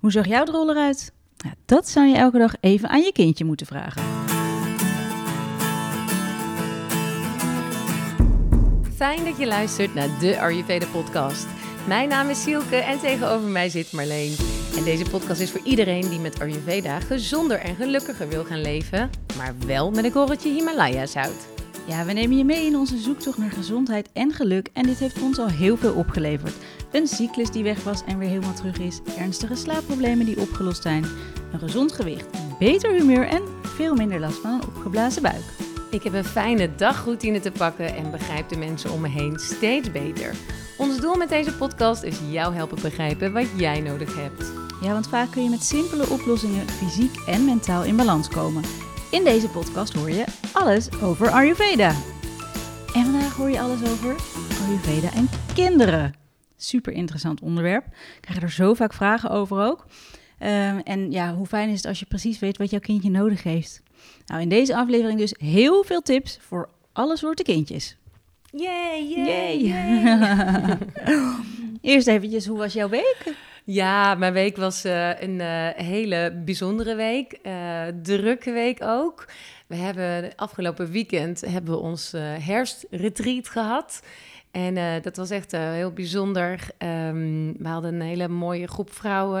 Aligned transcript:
Hoe 0.00 0.10
zag 0.10 0.26
jouw 0.26 0.44
rol 0.44 0.70
eruit? 0.70 1.12
Nou, 1.36 1.54
dat 1.64 1.88
zou 1.88 2.06
je 2.06 2.16
elke 2.16 2.38
dag 2.38 2.54
even 2.60 2.88
aan 2.88 3.02
je 3.02 3.12
kindje 3.12 3.44
moeten 3.44 3.66
vragen. 3.66 4.02
Fijn 8.94 9.24
dat 9.24 9.38
je 9.38 9.46
luistert 9.46 9.94
naar 9.94 10.18
de 10.20 10.40
Ayurveda 10.40 10.86
podcast. 10.86 11.46
Mijn 11.86 12.08
naam 12.08 12.28
is 12.28 12.42
Sielke 12.42 12.76
en 12.76 12.98
tegenover 12.98 13.48
mij 13.48 13.68
zit 13.68 13.92
Marleen. 13.92 14.36
En 14.76 14.84
deze 14.84 15.10
podcast 15.10 15.40
is 15.40 15.50
voor 15.50 15.60
iedereen 15.64 16.08
die 16.08 16.20
met 16.20 16.40
Ayurveda 16.40 17.00
gezonder 17.00 17.58
en 17.58 17.74
gelukkiger 17.76 18.28
wil 18.28 18.44
gaan 18.44 18.60
leven, 18.60 19.10
maar 19.36 19.54
wel 19.66 19.90
met 19.90 20.04
een 20.04 20.12
korreltje 20.12 20.52
Himalaya 20.52 21.06
zout. 21.06 21.55
Ja, 21.86 22.04
we 22.04 22.12
nemen 22.12 22.36
je 22.36 22.44
mee 22.44 22.66
in 22.66 22.76
onze 22.76 22.98
zoektocht 22.98 23.38
naar 23.38 23.50
gezondheid 23.50 24.08
en 24.12 24.32
geluk 24.32 24.68
en 24.72 24.86
dit 24.86 24.98
heeft 24.98 25.22
ons 25.22 25.38
al 25.38 25.48
heel 25.48 25.76
veel 25.76 25.94
opgeleverd. 25.94 26.54
Een 26.92 27.06
cyclus 27.06 27.50
die 27.50 27.62
weg 27.62 27.84
was 27.84 28.04
en 28.04 28.18
weer 28.18 28.28
helemaal 28.28 28.54
terug 28.54 28.78
is, 28.78 29.00
ernstige 29.18 29.54
slaapproblemen 29.54 30.26
die 30.26 30.40
opgelost 30.40 30.82
zijn, 30.82 31.04
een 31.52 31.58
gezond 31.58 31.92
gewicht, 31.92 32.26
beter 32.58 32.92
humeur 32.92 33.26
en 33.26 33.42
veel 33.62 33.94
minder 33.94 34.20
last 34.20 34.38
van 34.38 34.50
een 34.50 34.66
opgeblazen 34.66 35.22
buik. 35.22 35.42
Ik 35.90 36.02
heb 36.02 36.12
een 36.12 36.24
fijne 36.24 36.74
dagroutine 36.74 37.40
te 37.40 37.50
pakken 37.50 37.94
en 37.94 38.10
begrijp 38.10 38.48
de 38.48 38.56
mensen 38.56 38.90
om 38.90 39.00
me 39.00 39.08
heen 39.08 39.38
steeds 39.38 39.92
beter. 39.92 40.34
Ons 40.78 41.00
doel 41.00 41.14
met 41.14 41.28
deze 41.28 41.56
podcast 41.56 42.02
is 42.02 42.18
jou 42.30 42.54
helpen 42.54 42.82
begrijpen 42.82 43.32
wat 43.32 43.46
jij 43.56 43.80
nodig 43.80 44.16
hebt. 44.16 44.52
Ja, 44.82 44.92
want 44.92 45.08
vaak 45.08 45.30
kun 45.30 45.42
je 45.42 45.50
met 45.50 45.62
simpele 45.62 46.08
oplossingen 46.08 46.68
fysiek 46.68 47.16
en 47.26 47.44
mentaal 47.44 47.84
in 47.84 47.96
balans 47.96 48.28
komen. 48.28 48.62
In 49.10 49.24
deze 49.24 49.48
podcast 49.48 49.92
hoor 49.92 50.10
je 50.10 50.24
alles 50.52 50.88
over 51.02 51.30
Ayurveda. 51.30 51.88
En 52.94 53.04
vandaag 53.04 53.36
hoor 53.36 53.50
je 53.50 53.60
alles 53.60 53.82
over 53.82 54.16
Ayurveda 54.66 55.12
en 55.12 55.28
kinderen. 55.54 56.14
Super 56.56 56.92
interessant 56.92 57.40
onderwerp. 57.40 57.86
Ik 57.86 58.18
krijg 58.20 58.42
er 58.42 58.50
zo 58.50 58.74
vaak 58.74 58.92
vragen 58.92 59.30
over 59.30 59.62
ook. 59.62 59.86
Ehm, 60.38 60.78
en 60.78 61.10
ja, 61.10 61.34
hoe 61.34 61.46
fijn 61.46 61.68
is 61.68 61.76
het 61.76 61.86
als 61.86 61.98
je 61.98 62.06
precies 62.06 62.38
weet 62.38 62.56
wat 62.56 62.70
jouw 62.70 62.80
kindje 62.80 63.10
nodig 63.10 63.42
heeft. 63.42 63.82
Nou, 64.26 64.40
in 64.40 64.48
deze 64.48 64.76
aflevering 64.76 65.18
dus 65.18 65.34
heel 65.38 65.84
veel 65.84 66.00
tips 66.02 66.38
voor 66.40 66.68
alle 66.92 67.16
soorten 67.16 67.44
kindjes. 67.44 67.96
Yay, 68.50 69.08
yay, 69.08 69.58
Yay. 69.58 70.78
Eerst 71.92 72.06
eventjes, 72.06 72.46
hoe 72.46 72.58
was 72.58 72.72
jouw 72.72 72.88
week? 72.88 73.34
Ja, 73.68 74.14
mijn 74.14 74.32
week 74.32 74.56
was 74.56 74.84
eh, 74.84 75.20
een 75.20 75.40
eh, 75.40 75.68
hele 75.86 76.42
bijzondere 76.44 76.94
week. 76.94 77.32
eh, 77.32 77.82
drukke 78.02 78.52
week 78.52 78.82
ook. 78.82 79.28
We 79.66 79.74
hebben 79.74 80.32
afgelopen 80.36 80.90
weekend 80.90 81.40
hebben 81.40 81.74
we 81.74 81.80
ons 81.80 82.12
herfstretreat 82.40 83.48
gehad. 83.48 84.02
En 84.50 85.02
dat 85.02 85.16
was 85.16 85.30
echt 85.30 85.52
heel 85.52 85.92
bijzonder. 85.92 86.60
Ehm, 86.78 87.52
we 87.58 87.68
hadden 87.68 87.94
een 87.94 88.00
hele 88.00 88.28
mooie 88.28 88.66
groep 88.66 88.92
vrouwen. 88.92 89.40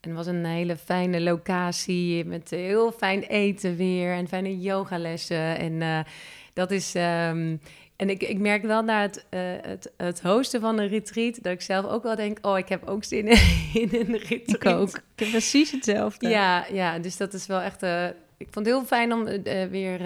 En 0.00 0.08
het 0.08 0.12
was 0.14 0.26
een 0.26 0.44
hele 0.44 0.76
fijne 0.76 1.20
locatie 1.20 2.24
met 2.24 2.50
heel 2.50 2.92
fijn 2.92 3.22
eten 3.22 3.76
weer 3.76 4.12
en 4.12 4.28
fijne 4.28 4.60
yogalessen. 4.60 5.58
En 5.58 6.04
dat 6.52 6.70
is... 6.70 6.94
ehm, 6.94 7.56
en 7.96 8.10
ik, 8.10 8.22
ik 8.22 8.38
merk 8.38 8.62
wel 8.62 8.82
na 8.82 9.00
het, 9.00 9.26
eh, 9.28 9.40
het, 9.60 9.92
het 9.96 10.22
hosten 10.22 10.60
van 10.60 10.78
een 10.78 10.88
retreat... 10.88 11.42
dat 11.42 11.52
ik 11.52 11.60
zelf 11.60 11.86
ook 11.86 12.02
wel 12.02 12.16
denk... 12.16 12.38
oh, 12.46 12.58
ik 12.58 12.68
heb 12.68 12.88
ook 12.88 13.04
zin 13.04 13.28
in, 13.28 13.38
in 13.82 13.88
een 13.92 14.16
retreat. 14.18 14.94
Ik 14.94 15.02
heb 15.14 15.28
precies 15.28 15.70
hetzelfde. 15.70 16.28
Ja, 16.28 16.66
ja, 16.72 16.98
dus 16.98 17.16
dat 17.16 17.34
is 17.34 17.46
wel 17.46 17.60
echt... 17.60 17.82
eh, 17.82 18.06
ik 18.36 18.48
vond 18.50 18.66
het 18.66 18.74
heel 18.74 18.84
fijn 18.84 19.12
om 19.12 19.26
eh, 19.26 19.66
weer 19.68 20.00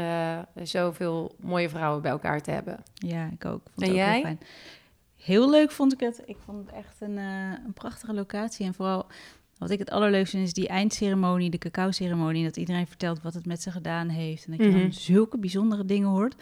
zoveel 0.63 1.35
mooie 1.41 1.69
vrouwen 1.69 2.03
bij 2.03 2.11
elkaar 2.11 2.43
te 2.43 2.51
hebben. 2.51 2.83
Ja, 2.95 3.29
ik 3.33 3.45
ook. 3.45 3.61
Vond 3.65 3.75
het 3.75 3.85
En 3.85 3.91
ook 3.91 3.97
jij? 3.97 4.13
Heel, 4.13 4.23
fijn. 4.23 4.41
heel 5.17 5.51
leuk 5.51 5.71
vond 5.71 5.93
ik 5.93 6.01
het. 6.01 6.23
Ik 6.25 6.37
vond 6.45 6.67
het 6.67 6.77
echt 6.77 6.97
een, 7.01 7.17
een 7.17 7.73
prachtige 7.75 8.13
locatie. 8.13 8.67
En 8.67 8.75
vooral 8.75 9.07
wat 9.61 9.71
ik 9.71 9.79
het 9.79 9.91
allerleukste 9.91 10.37
vind 10.37 10.49
is 10.49 10.55
die 10.55 10.69
eindceremonie, 10.69 11.51
de 11.51 11.59
cacao-ceremonie. 11.59 12.45
Dat 12.45 12.57
iedereen 12.57 12.87
vertelt 12.87 13.23
wat 13.23 13.35
het 13.35 13.47
met 13.47 13.63
ze 13.63 13.71
gedaan 13.71 14.09
heeft. 14.09 14.45
En 14.45 14.51
dat 14.57 14.61
je 14.67 14.73
Mhm. 14.73 14.81
dan 14.81 14.93
zulke 14.93 15.39
bijzondere 15.39 15.85
dingen 15.85 16.09
hoort. 16.09 16.35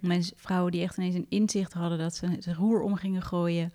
Mensen, 0.00 0.36
vrouwen 0.36 0.72
die 0.72 0.82
echt 0.82 0.96
ineens 0.96 1.14
een 1.14 1.26
inzicht 1.28 1.72
hadden 1.72 1.98
dat 1.98 2.14
ze 2.14 2.26
het 2.26 2.46
roer 2.46 2.80
om 2.82 2.94
gingen 2.94 3.22
gooien. 3.22 3.72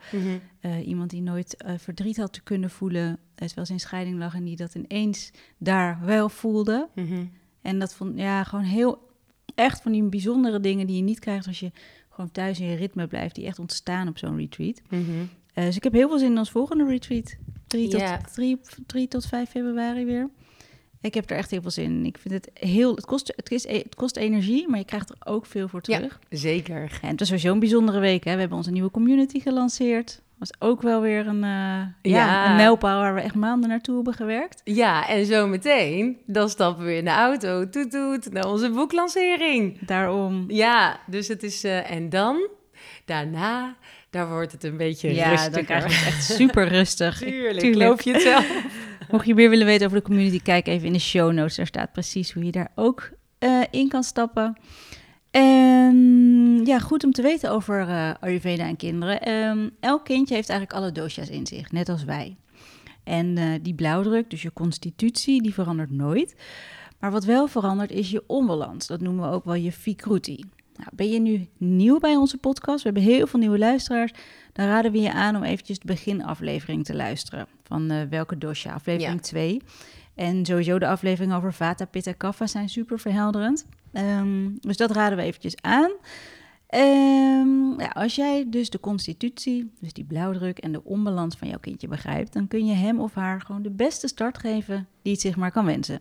Eh, 0.59 0.88
iemand 0.88 1.09
die 1.09 1.22
nooit 1.22 1.56
eh, 1.57 1.74
verdriet 1.78 2.18
had 2.18 2.34
te 2.34 2.41
kunnen 2.44 2.69
voelen, 2.69 3.07
eh, 3.36 3.46
terwijl 3.46 3.68
ze 3.68 3.74
in 3.74 3.80
scheiding 3.80 4.18
lag 4.18 4.34
en 4.36 4.44
die 4.44 4.56
dat 4.56 4.75
ineens 4.75 5.31
daar 5.57 6.00
wel 6.06 6.30
voelde. 6.30 6.90
En 7.62 7.80
dat 7.80 7.94
vond 7.94 8.18
ja, 8.19 8.44
gewoon 8.44 8.66
heel 8.66 9.06
echt 9.56 9.81
van 9.81 9.91
die 9.91 10.03
bijzondere 10.03 10.59
dingen 10.59 10.88
die 10.88 10.96
je 10.96 11.02
niet 11.02 11.19
krijgt 11.19 11.47
als 11.47 11.59
je 11.59 11.72
gewoon 12.09 12.31
thuis 12.31 12.59
in 12.59 12.68
je 12.68 12.75
ritme 12.75 13.07
blijft, 13.07 13.36
die 13.36 13.46
echt 13.46 13.59
ontstaan 13.59 14.07
op 14.07 14.18
zo'n 14.18 14.38
retreat. 14.38 14.81
Dus 15.53 15.75
ik 15.75 15.84
heb 15.84 15.94
heel 15.94 16.07
veel 16.09 16.19
zin 16.19 16.31
in 16.31 16.38
ons 16.38 16.52
volgende 16.52 16.86
retreat. 16.86 17.36
3 17.68 17.88
tot, 17.90 18.00
Ja. 18.00 18.20
3, 18.34 18.60
3 18.86 19.08
tot 19.08 19.26
5 19.26 19.50
februari 19.50 20.06
weer. 20.06 20.30
Ik 21.02 21.14
heb 21.14 21.30
er 21.30 21.38
echt 21.38 21.52
heel 21.52 21.62
veel 21.62 21.72
zin 21.72 21.84
in. 21.92 22.06
Ik 22.06 22.18
vind 22.18 22.34
het 22.34 22.50
heel. 22.54 22.96
Het 22.96 23.06
kost, 23.06 23.34
het, 23.36 23.52
is, 23.52 23.68
het 23.68 23.96
kost 23.96 24.16
energie, 24.18 24.68
maar 24.70 24.80
je 24.80 24.86
krijgt 24.86 25.10
er 25.10 25.16
ook 25.24 25.46
veel 25.46 25.68
voor 25.68 25.80
Ja. 25.84 25.98
terug. 25.98 26.20
Zeker. 26.30 27.00
En 27.02 27.10
het 27.10 27.20
was 27.20 27.28
sowieso 27.28 27.52
een 27.52 27.60
bijzondere 27.60 28.00
week. 28.00 28.24
Hè? 28.24 28.34
We 28.34 28.40
hebben 28.40 28.58
onze 28.58 28.72
nieuwe 28.72 28.92
community 28.92 29.40
gelanceerd. 29.40 30.22
Was 30.38 30.52
ook 30.60 30.82
wel 30.82 31.02
weer 31.02 31.28
een, 31.28 31.44
eh, 31.44 31.50
ja. 31.50 31.90
Ja. 32.02 32.50
een 32.50 32.56
mijlpaal 32.56 33.00
waar 33.00 33.14
we 33.16 33.22
echt 33.22 33.36
maanden 33.36 33.70
naartoe 33.70 33.96
hebben 33.96 34.14
gewerkt. 34.14 34.62
Ja, 34.64 35.08
en 35.08 35.26
zo 35.26 35.48
meteen, 35.48 36.18
dan 36.26 36.50
stappen 36.50 36.86
we 36.86 36.96
in 36.96 37.06
de 37.06 37.12
auto, 37.12 37.70
toet 37.70 37.92
toet, 37.92 38.32
naar 38.34 38.48
onze 38.48 38.70
boeklancering. 38.70 39.80
Daarom. 39.86 40.46
Ja, 40.48 41.00
dus 41.08 41.28
het 41.28 41.44
is... 41.44 41.64
eh, 41.64 41.92
en 41.92 42.10
dan, 42.10 42.48
daarna, 43.06 43.76
daar 44.09 44.29
wordt 44.29 44.51
het 44.51 44.63
een 44.63 44.78
beetje 44.78 45.13
Ja, 45.13 45.29
rustiger. 45.29 45.51
dan 45.53 45.66
krijg 45.66 45.84
je 45.84 45.94
het 46.06 46.07
echt 46.07 46.23
super 46.40 46.68
rustig. 46.68 47.18
Tuurlijk, 47.18 47.59
Tuurlijk. 47.59 48.01
je 48.01 48.13
het 48.13 48.22
zelf? 48.22 48.63
Mocht 49.12 49.25
je 49.25 49.35
meer 49.35 49.50
willen 49.50 49.66
weten 49.66 49.85
over 49.85 49.97
de 49.97 50.03
community, 50.03 50.41
kijk 50.41 50.68
even 50.68 50.88
in 50.88 50.94
de 50.94 51.00
show 51.00 51.31
notes. 51.31 51.56
Daar 51.56 51.68
staat 51.68 51.91
precies 51.91 52.31
hoe 52.34 52.44
je 52.45 52.51
daar 52.51 52.72
ook 52.75 53.09
eh, 53.40 53.62
in 53.72 53.90
kan 53.90 54.03
stappen. 54.03 54.57
En 55.31 56.62
ja, 56.66 56.79
goed 56.79 57.03
om 57.03 57.12
te 57.12 57.22
weten 57.22 57.51
over 57.51 57.79
eh, 57.90 58.12
Ayurveda 58.19 58.63
en 58.68 58.75
kinderen. 58.75 59.22
Ehm, 59.22 59.69
elk 59.79 60.06
kindje 60.06 60.35
heeft 60.35 60.50
eigenlijk 60.50 60.79
alle 60.79 60.91
dosha's 60.91 61.29
in 61.29 61.47
zich, 61.47 61.72
net 61.72 61.89
als 61.89 62.03
wij. 62.03 62.35
En 63.03 63.38
eh, 63.38 63.45
die 63.62 63.74
blauwdruk, 63.75 64.29
dus 64.29 64.41
je 64.41 64.53
constitutie, 64.53 65.41
die 65.41 65.53
verandert 65.53 65.91
nooit. 65.91 66.35
Maar 67.00 67.12
wat 67.12 67.25
wel 67.25 67.47
verandert 67.47 67.91
is 67.91 68.09
je 68.09 68.24
onbalans. 68.28 68.88
Dat 68.88 69.01
noemen 69.01 69.29
we 69.29 69.35
ook 69.35 69.45
wel 69.45 69.56
je 69.56 69.72
vikruti. 69.72 70.44
Nou, 70.78 70.90
ben 70.94 71.10
je 71.10 71.20
nu 71.20 71.48
nieuw 71.58 72.00
bij 72.00 72.16
onze 72.16 72.38
podcast? 72.38 72.84
We 72.84 72.90
hebben 72.90 73.04
heel 73.14 73.28
veel 73.28 73.40
nieuwe 73.40 73.58
luisteraars. 73.58 74.12
Dan 74.54 74.66
raden 74.66 74.92
we 74.92 75.00
je 75.00 75.12
aan 75.14 75.36
om 75.36 75.44
eventjes 75.44 75.80
de 75.80 75.86
beginaflevering 75.88 76.86
te 76.86 76.96
luisteren. 76.96 77.48
Van 77.64 77.92
eh, 77.92 78.02
welke 78.10 78.38
dosha? 78.38 78.74
Aflevering 78.74 79.20
Ja. 79.20 79.22
2. 79.22 79.62
En 80.16 80.46
sowieso 80.46 80.80
de 80.80 80.88
aflevering 80.88 81.34
over 81.34 81.54
Vata, 81.54 81.86
Pitta, 81.86 82.12
Kapha 82.12 82.48
zijn 82.48 82.70
super 82.70 83.00
verhelderend. 83.00 83.66
Ehm, 83.92 84.50
dus 84.60 84.78
dat 84.78 84.92
raden 84.92 85.18
we 85.18 85.24
eventjes 85.24 85.56
aan. 85.62 85.92
Ehm, 86.68 87.80
ja, 87.80 87.88
als 87.94 88.16
jij 88.16 88.46
dus 88.48 88.70
de 88.70 88.80
constitutie, 88.80 89.72
dus 89.80 89.94
die 89.94 90.04
blauwdruk 90.06 90.58
en 90.58 90.72
de 90.72 90.84
onbalans 90.84 91.36
van 91.36 91.48
jouw 91.48 91.60
kindje 91.60 91.88
begrijpt, 91.88 92.34
dan 92.34 92.48
kun 92.48 92.66
je 92.66 92.74
hem 92.74 93.00
of 93.00 93.14
haar 93.14 93.42
gewoon 93.42 93.62
de 93.62 93.70
beste 93.70 94.08
start 94.08 94.38
geven 94.38 94.88
die 95.02 95.12
het 95.12 95.22
zich 95.22 95.36
maar 95.36 95.52
kan 95.52 95.66
wensen. 95.66 96.00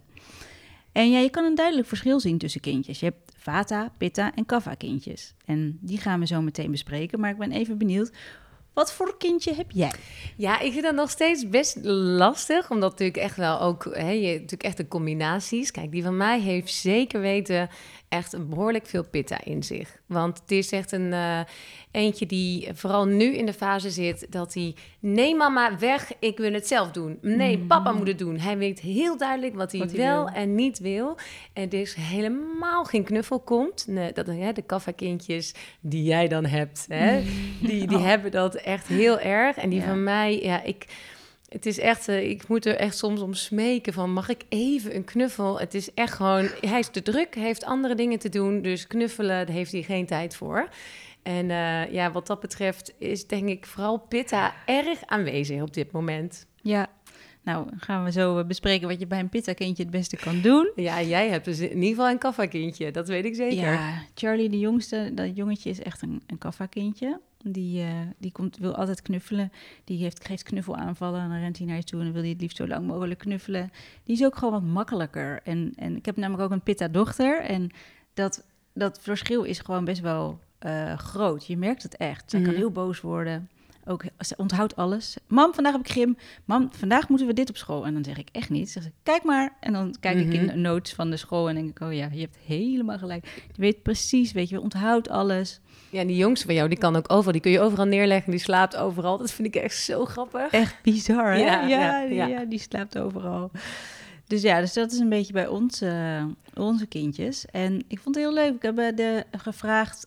En 0.92 1.10
ja, 1.10 1.19
je 1.19 1.31
kan 1.31 1.44
een 1.44 1.54
duidelijk 1.54 1.88
verschil 1.88 2.20
zien 2.20 2.38
tussen 2.38 2.60
kindjes. 2.60 3.00
Je 3.00 3.06
hebt 3.06 3.25
Vata, 3.46 3.92
Pitta 3.98 4.34
en 4.34 4.46
Kapha 4.46 4.74
kindjes. 4.74 5.34
En 5.44 5.78
die 5.80 5.98
gaan 5.98 6.20
we 6.20 6.26
zo 6.26 6.42
meteen 6.42 6.70
bespreken. 6.70 7.20
Maar 7.20 7.30
ik 7.30 7.38
ben 7.38 7.52
even 7.52 7.78
benieuwd, 7.78 8.12
wat 8.72 8.92
voor 8.92 9.16
kindje 9.18 9.54
heb 9.54 9.70
jij? 9.70 9.92
Ja, 10.36 10.60
ik 10.60 10.72
vind 10.72 10.84
dat 10.84 10.94
nog 10.94 11.10
steeds 11.10 11.48
best 11.48 11.78
lastig, 11.84 12.70
omdat 12.70 12.90
natuurlijk 12.90 13.18
echt 13.18 13.36
wel 13.36 13.60
ook, 13.60 13.84
hè, 13.84 14.10
je, 14.10 14.32
natuurlijk 14.32 14.62
echt 14.62 14.76
de 14.76 14.88
combinaties. 14.88 15.70
Kijk, 15.70 15.90
die 15.90 16.02
van 16.02 16.16
mij 16.16 16.40
heeft 16.40 16.72
zeker 16.74 17.20
weten 17.20 17.68
echt 18.08 18.32
een 18.32 18.48
behoorlijk 18.48 18.86
veel 18.86 19.04
pitta 19.04 19.44
in 19.44 19.62
zich. 19.62 19.96
Want 20.06 20.38
het 20.40 20.50
is 20.50 20.70
echt 20.72 20.92
een 20.92 21.12
eh, 21.12 21.40
eentje 21.90 22.26
die 22.26 22.68
vooral 22.74 23.04
nu 23.06 23.24
in 23.36 23.46
de 23.46 23.52
fase 23.52 23.90
zit 23.90 24.26
dat 24.30 24.54
hij, 24.54 24.74
nee 25.00 25.34
mama, 25.34 25.78
weg, 25.78 26.12
ik 26.18 26.38
wil 26.38 26.52
het 26.52 26.66
zelf 26.66 26.90
doen. 26.90 27.18
Nee, 27.20 27.58
papa 27.58 27.92
moet 27.92 28.08
het 28.08 28.18
doen. 28.18 28.38
Hij 28.38 28.58
weet 28.58 28.80
heel 28.80 29.16
duidelijk 29.16 29.54
wat 29.54 29.70
hij, 29.72 29.80
Wat 29.80 29.91
hij 29.91 29.98
wel 30.00 30.24
wil. 30.24 30.34
en 30.34 30.54
niet 30.54 30.78
wil. 30.78 31.16
En 31.53 31.70
is 31.70 31.94
helemaal 31.94 32.84
geen 32.84 33.04
knuffel 33.04 33.41
komt. 33.41 33.86
Nee, 33.88 34.12
dat, 34.12 34.26
hè, 34.26 34.52
de 34.52 34.62
kaffa-kindjes 34.62 35.54
die 35.80 36.02
jij 36.02 36.28
dan 36.28 36.44
hebt, 36.44 36.86
hè, 36.88 37.22
die, 37.60 37.86
die 37.86 37.97
Oh. 37.98 38.04
hebben 38.04 38.30
dat 38.30 38.54
echt 38.54 38.86
heel 38.88 39.18
erg. 39.18 39.56
En 39.56 39.68
die 39.70 39.80
Ja. 39.80 39.86
van 39.86 40.02
mij, 40.04 40.42
ja, 40.42 40.62
ik... 40.62 40.86
Het 41.48 41.66
is 41.66 41.78
echt, 41.78 42.09
eh, 42.09 42.31
ik 42.31 42.48
moet 42.48 42.66
er 42.66 42.77
echt 42.77 42.97
soms 42.97 43.21
om 43.21 43.34
smeken 43.34 43.93
van, 43.93 44.13
mag 44.13 44.28
ik 44.28 44.43
even 44.48 44.95
een 44.97 45.04
knuffel? 45.04 45.59
Het 45.60 45.75
is 45.75 45.95
echt 45.95 46.13
gewoon, 46.13 46.48
hij 46.60 46.78
is 46.78 46.89
te 46.89 47.03
druk, 47.03 47.34
heeft 47.34 47.65
andere 47.65 47.95
dingen 47.95 48.19
te 48.19 48.28
doen, 48.28 48.63
dus 48.63 48.87
knuffelen, 48.87 49.47
daar 49.47 49.54
heeft 49.54 49.72
hij 49.72 49.83
geen 49.83 50.07
tijd 50.07 50.37
voor. 50.37 50.69
En 51.22 51.51
eh, 51.51 51.93
ja, 51.93 52.13
wat 52.13 52.27
dat 52.27 52.41
betreft 52.41 52.95
is 52.98 53.27
denk 53.27 53.48
ik 53.48 53.66
vooral 53.66 53.98
Pitta 53.98 54.54
erg 54.66 55.07
aanwezig 55.07 55.63
op 55.63 55.75
dit 55.75 55.93
moment. 55.93 56.47
Ja, 56.63 56.89
nou 57.43 57.66
gaan 57.77 58.04
we 58.04 58.13
zo 58.13 58.39
eh, 58.39 58.47
bespreken 58.47 58.89
wat 58.89 59.01
je 59.01 59.07
bij 59.07 59.19
een 59.19 59.28
pitta-kindje 59.28 59.83
het 59.83 59.93
beste 59.93 60.16
kan 60.16 60.41
doen. 60.41 60.72
Ja, 60.75 61.03
jij 61.03 61.28
hebt 61.28 61.45
dus 61.45 61.59
in 61.59 61.75
ieder 61.75 61.89
geval 61.89 62.09
een 62.09 62.19
kaffa-kindje, 62.19 62.91
dat 62.91 63.09
weet 63.09 63.25
ik 63.25 63.34
zeker. 63.34 63.72
Ja, 63.72 64.03
Charlie, 64.15 64.48
de 64.48 64.59
jongste, 64.59 65.10
dat 65.15 65.37
jongetje 65.37 65.71
is 65.71 65.81
echt 65.81 66.03
een, 66.03 66.22
een 66.27 66.39
kaffa-kindje. 66.39 67.21
Die, 67.48 67.83
eh, 67.83 67.91
die 68.19 68.33
komt, 68.33 68.57
wil 68.57 68.75
altijd 68.75 69.03
knuffelen. 69.03 69.53
Die 69.84 69.98
heeft, 70.03 70.27
geeft 70.27 70.43
knuffelaanvallen 70.43 71.21
en 71.21 71.28
dan 71.28 71.39
rent 71.39 71.59
hij 71.59 71.66
naar 71.66 71.77
je 71.77 71.83
toe 71.84 71.98
en 71.98 72.04
dan 72.04 72.13
wil 72.15 72.22
hij 72.22 72.31
het 72.33 72.41
liefst 72.41 72.57
zo 72.57 72.66
lang 72.66 72.87
mogelijk 72.87 73.19
knuffelen. 73.21 73.71
Die 74.04 74.16
is 74.16 74.25
ook 74.25 74.37
gewoon 74.37 74.53
wat 74.53 74.63
makkelijker. 74.72 75.41
En, 75.45 75.72
en 75.77 75.97
ik 75.97 76.07
heb 76.07 76.16
namelijk 76.16 76.43
ook 76.45 76.51
een 76.51 76.63
pitta-dochter 76.63 77.41
en 77.43 77.71
dat, 78.15 78.45
dat 78.72 78.98
verschil 79.03 79.43
is 79.43 79.59
gewoon 79.59 79.84
best 79.84 80.01
wel 80.01 80.39
eh, 80.59 80.98
groot. 80.98 81.47
Je 81.47 81.57
merkt 81.57 81.83
het 81.83 81.97
echt. 81.97 82.31
Zij 82.31 82.41
kan 82.41 82.48
Mhm. 82.51 82.59
heel 82.59 82.71
boos 82.71 83.01
worden. 83.01 83.48
Ook, 83.88 84.04
ze 84.18 84.34
onthoudt 84.36 84.77
alles. 84.77 85.16
Mam, 85.28 85.54
vandaag 85.54 85.72
heb 85.72 85.80
ik 85.80 85.91
gym. 85.92 86.16
Mam, 86.44 86.68
vandaag 86.72 87.09
moeten 87.09 87.27
we 87.27 87.33
dit 87.33 87.48
op 87.48 87.56
school. 87.56 87.86
En 87.86 87.94
dan 87.94 88.04
zeg 88.04 88.18
ik 88.18 88.28
echt 88.33 88.50
niet. 88.50 88.71
Zeg 88.71 88.83
ze, 88.83 88.91
kijk 89.03 89.22
maar. 89.22 89.53
En 89.60 89.72
dan 89.72 89.94
kijk 90.00 90.16
ik 90.18 90.33
in 90.33 90.42
Mhm. 90.44 90.47
de 90.54 90.56
notes 90.60 90.94
van 90.94 91.10
de 91.10 91.16
school 91.16 91.48
en 91.48 91.54
denk 91.54 91.68
ik, 91.68 91.80
oh 91.80 91.92
ja, 91.92 92.09
je 92.12 92.21
hebt 92.21 92.36
helemaal 92.47 92.98
gelijk. 92.98 93.27
Je 93.53 93.60
weet 93.60 93.83
precies, 93.83 94.33
weet 94.33 94.48
je, 94.48 94.60
onthoudt 94.60 95.09
alles. 95.09 95.60
Ja, 95.91 96.00
en 96.00 96.06
die 96.06 96.16
jongste 96.16 96.47
van 96.47 96.54
jou, 96.54 96.68
die 96.68 96.78
kan 96.78 96.97
ook 96.97 97.12
overal. 97.12 97.33
Die 97.33 97.41
kun 97.41 97.50
je 97.50 97.60
overal 97.60 97.84
neerleggen. 97.86 98.30
Die 98.30 98.41
slaapt 98.41 98.77
overal. 98.77 99.18
Dat 99.18 99.33
vind 99.33 99.48
ik 99.48 99.62
echt 99.62 99.77
zo 99.77 100.04
grappig. 100.04 100.50
Echt 100.53 100.83
bizar, 100.83 101.33
hè? 101.33 101.38
Ja, 101.38 101.66
ja. 101.66 102.00
ja, 102.27 102.44
die 102.44 102.59
slaapt 102.59 102.98
overal. 102.98 103.50
Dus 104.26 104.42
ja, 104.42 104.60
dus 104.60 104.72
dat 104.72 104.92
is 104.92 104.98
een 104.98 105.08
beetje 105.08 105.32
bij 105.32 105.46
ons, 105.46 105.80
eh, 105.80 106.24
onze 106.54 106.86
kindjes. 106.86 107.46
En 107.46 107.82
ik 107.88 107.98
vond 108.00 108.14
het 108.14 108.24
heel 108.24 108.34
leuk. 108.34 108.54
Ik 108.54 108.62
heb 108.62 108.78
eh, 108.78 108.96
de, 108.96 109.24
gevraagd 109.36 110.06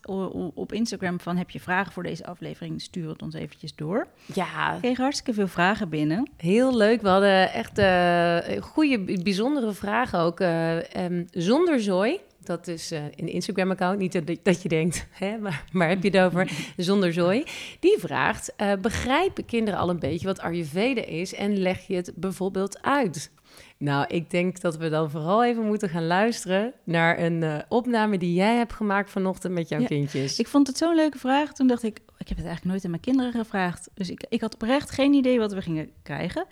op 0.54 0.72
Instagram 0.72 1.20
van... 1.20 1.36
heb 1.36 1.50
je 1.50 1.60
vragen 1.60 1.92
voor 1.92 2.02
deze 2.02 2.26
aflevering? 2.26 2.82
Stuur 2.82 3.08
het 3.08 3.22
ons 3.22 3.34
eventjes 3.34 3.74
door. 3.74 4.06
Ja, 4.34 4.74
Ik 4.74 4.80
kreeg 4.80 4.96
hartstikke 4.96 5.32
veel 5.34 5.48
vragen 5.48 5.88
binnen. 5.88 6.30
heel 6.36 6.76
leuk. 6.76 7.02
We 7.02 7.08
hadden 7.08 7.52
echt 7.52 7.78
eh 7.78 8.38
goede, 8.62 9.20
bijzondere 9.22 9.72
vragen 9.72 10.18
ook. 10.18 10.40
eh, 10.40 10.94
ehm, 10.94 11.24
zonder 11.30 11.80
zooi. 11.80 12.20
Dat 12.42 12.66
is 12.66 12.90
eh, 12.90 13.04
een 13.04 13.28
Instagram-account. 13.28 13.98
Niet 13.98 14.12
dat, 14.12 14.38
dat 14.42 14.62
je 14.62 14.68
denkt, 14.68 15.06
hè, 15.10 15.38
maar 15.38 15.64
waar 15.72 15.88
heb 15.88 16.02
je 16.02 16.10
het 16.10 16.18
over? 16.18 16.50
Zonder 16.76 17.12
zooi. 17.12 17.44
Die 17.80 17.98
vraagt, 17.98 18.52
eh, 18.56 18.72
begrijpen 18.80 19.44
kinderen 19.44 19.80
al 19.80 19.90
een 19.90 19.98
beetje 19.98 20.26
wat 20.26 20.40
Ayurveda 20.40 21.04
is... 21.04 21.34
en 21.34 21.58
leg 21.58 21.86
je 21.86 21.94
het 21.94 22.12
bijvoorbeeld 22.16 22.82
uit? 22.82 23.30
Nou, 23.76 24.06
ik 24.08 24.30
denk 24.30 24.60
dat 24.60 24.76
we 24.76 24.88
dan 24.88 25.10
vooral 25.10 25.44
even 25.44 25.66
moeten 25.66 25.88
gaan 25.88 26.06
luisteren... 26.06 26.72
naar 26.84 27.18
een 27.18 27.42
eh, 27.42 27.58
opname 27.68 28.18
die 28.18 28.34
jij 28.34 28.56
hebt 28.56 28.72
gemaakt 28.72 29.10
vanochtend 29.10 29.54
met 29.54 29.68
jouw 29.68 29.80
Ja, 29.80 29.86
kindjes. 29.86 30.38
Ik 30.38 30.48
vond 30.48 30.66
het 30.66 30.76
zo'n 30.76 30.94
leuke 30.94 31.18
vraag. 31.18 31.52
Toen 31.52 31.66
dacht 31.66 31.82
ik, 31.82 31.98
ik 32.18 32.28
heb 32.28 32.36
het 32.36 32.46
eigenlijk 32.46 32.64
nooit 32.64 32.84
aan 32.84 32.90
mijn 32.90 33.02
kinderen 33.02 33.32
gevraagd. 33.32 33.88
Dus 33.94 34.10
ik, 34.10 34.24
ik 34.28 34.40
had 34.40 34.54
oprecht 34.54 34.90
geen 34.90 35.12
idee 35.12 35.38
wat 35.38 35.52
we 35.52 35.62
gingen 35.62 35.90
krijgen. 36.02 36.46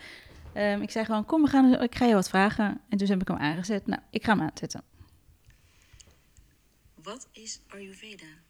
Ehm, 0.53 0.81
ik 0.83 0.91
zei 0.91 1.05
gewoon, 1.05 1.25
kom, 1.25 1.43
we 1.43 1.49
gaan, 1.49 1.83
ik 1.83 1.95
ga 1.95 2.05
je 2.05 2.15
wat 2.15 2.29
vragen. 2.29 2.81
En 2.89 2.99
toen 2.99 3.09
heb 3.09 3.21
ik 3.21 3.29
hem 3.29 3.37
aangezet. 3.37 3.87
Nou, 3.87 4.01
ik 4.11 4.25
ga 4.25 4.33
hem 4.33 4.43
aanzetten. 4.43 4.83
Wat 7.09 7.27
is 7.33 7.59
Ayurveda? 7.69 8.43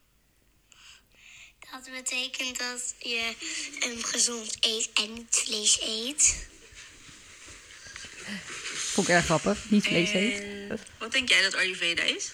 Dat 1.71 1.89
betekent 1.91 2.57
dat 2.57 2.95
je 2.99 3.33
um, 3.83 4.03
gezond 4.03 4.57
eet 4.59 4.89
en 4.93 5.13
niet 5.13 5.35
vlees 5.35 5.81
eet. 5.81 6.47
Vond 8.73 9.07
ik 9.07 9.13
erg 9.13 9.25
grappig. 9.25 9.69
Niet 9.69 9.83
vlees 9.83 10.13
eet. 10.13 10.39
En 10.39 10.79
wat 10.97 11.11
denk 11.11 11.29
jij 11.29 11.41
dat 11.41 11.55
Ayurveda 11.55 12.03
is? 12.03 12.31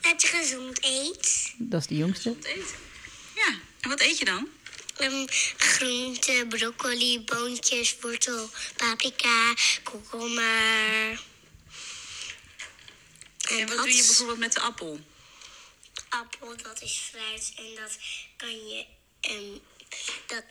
Dat 0.00 0.22
je 0.22 0.28
gezond 0.28 0.84
eet. 0.84 1.54
Dat 1.58 1.80
is 1.80 1.86
de 1.86 1.96
jongste. 1.96 2.28
Wat 2.34 2.44
eten? 2.44 2.76
Ja, 3.34 3.58
en 3.80 3.88
wat 3.88 4.00
eet 4.00 4.18
je 4.18 4.24
dan? 4.24 4.48
Um, 5.00 5.26
groente, 5.56 6.46
broccoli, 6.48 7.20
boontjes, 7.20 7.96
wortel, 8.00 8.50
paprika, 8.76 9.54
komkommer. 9.82 11.32
En 13.48 13.66
wat 13.66 13.76
doe 13.76 13.94
je 13.94 14.02
bijvoorbeeld 14.06 14.38
met 14.38 14.52
de 14.52 14.60
appel? 14.60 15.00
Appel, 16.08 16.56
dat 16.56 16.82
is 16.82 17.10
fruit 17.10 17.52
en 17.56 17.74
dat 17.74 17.98
kan 18.36 18.68
je, 18.68 18.84
um, 19.30 19.60
dat 20.26 20.44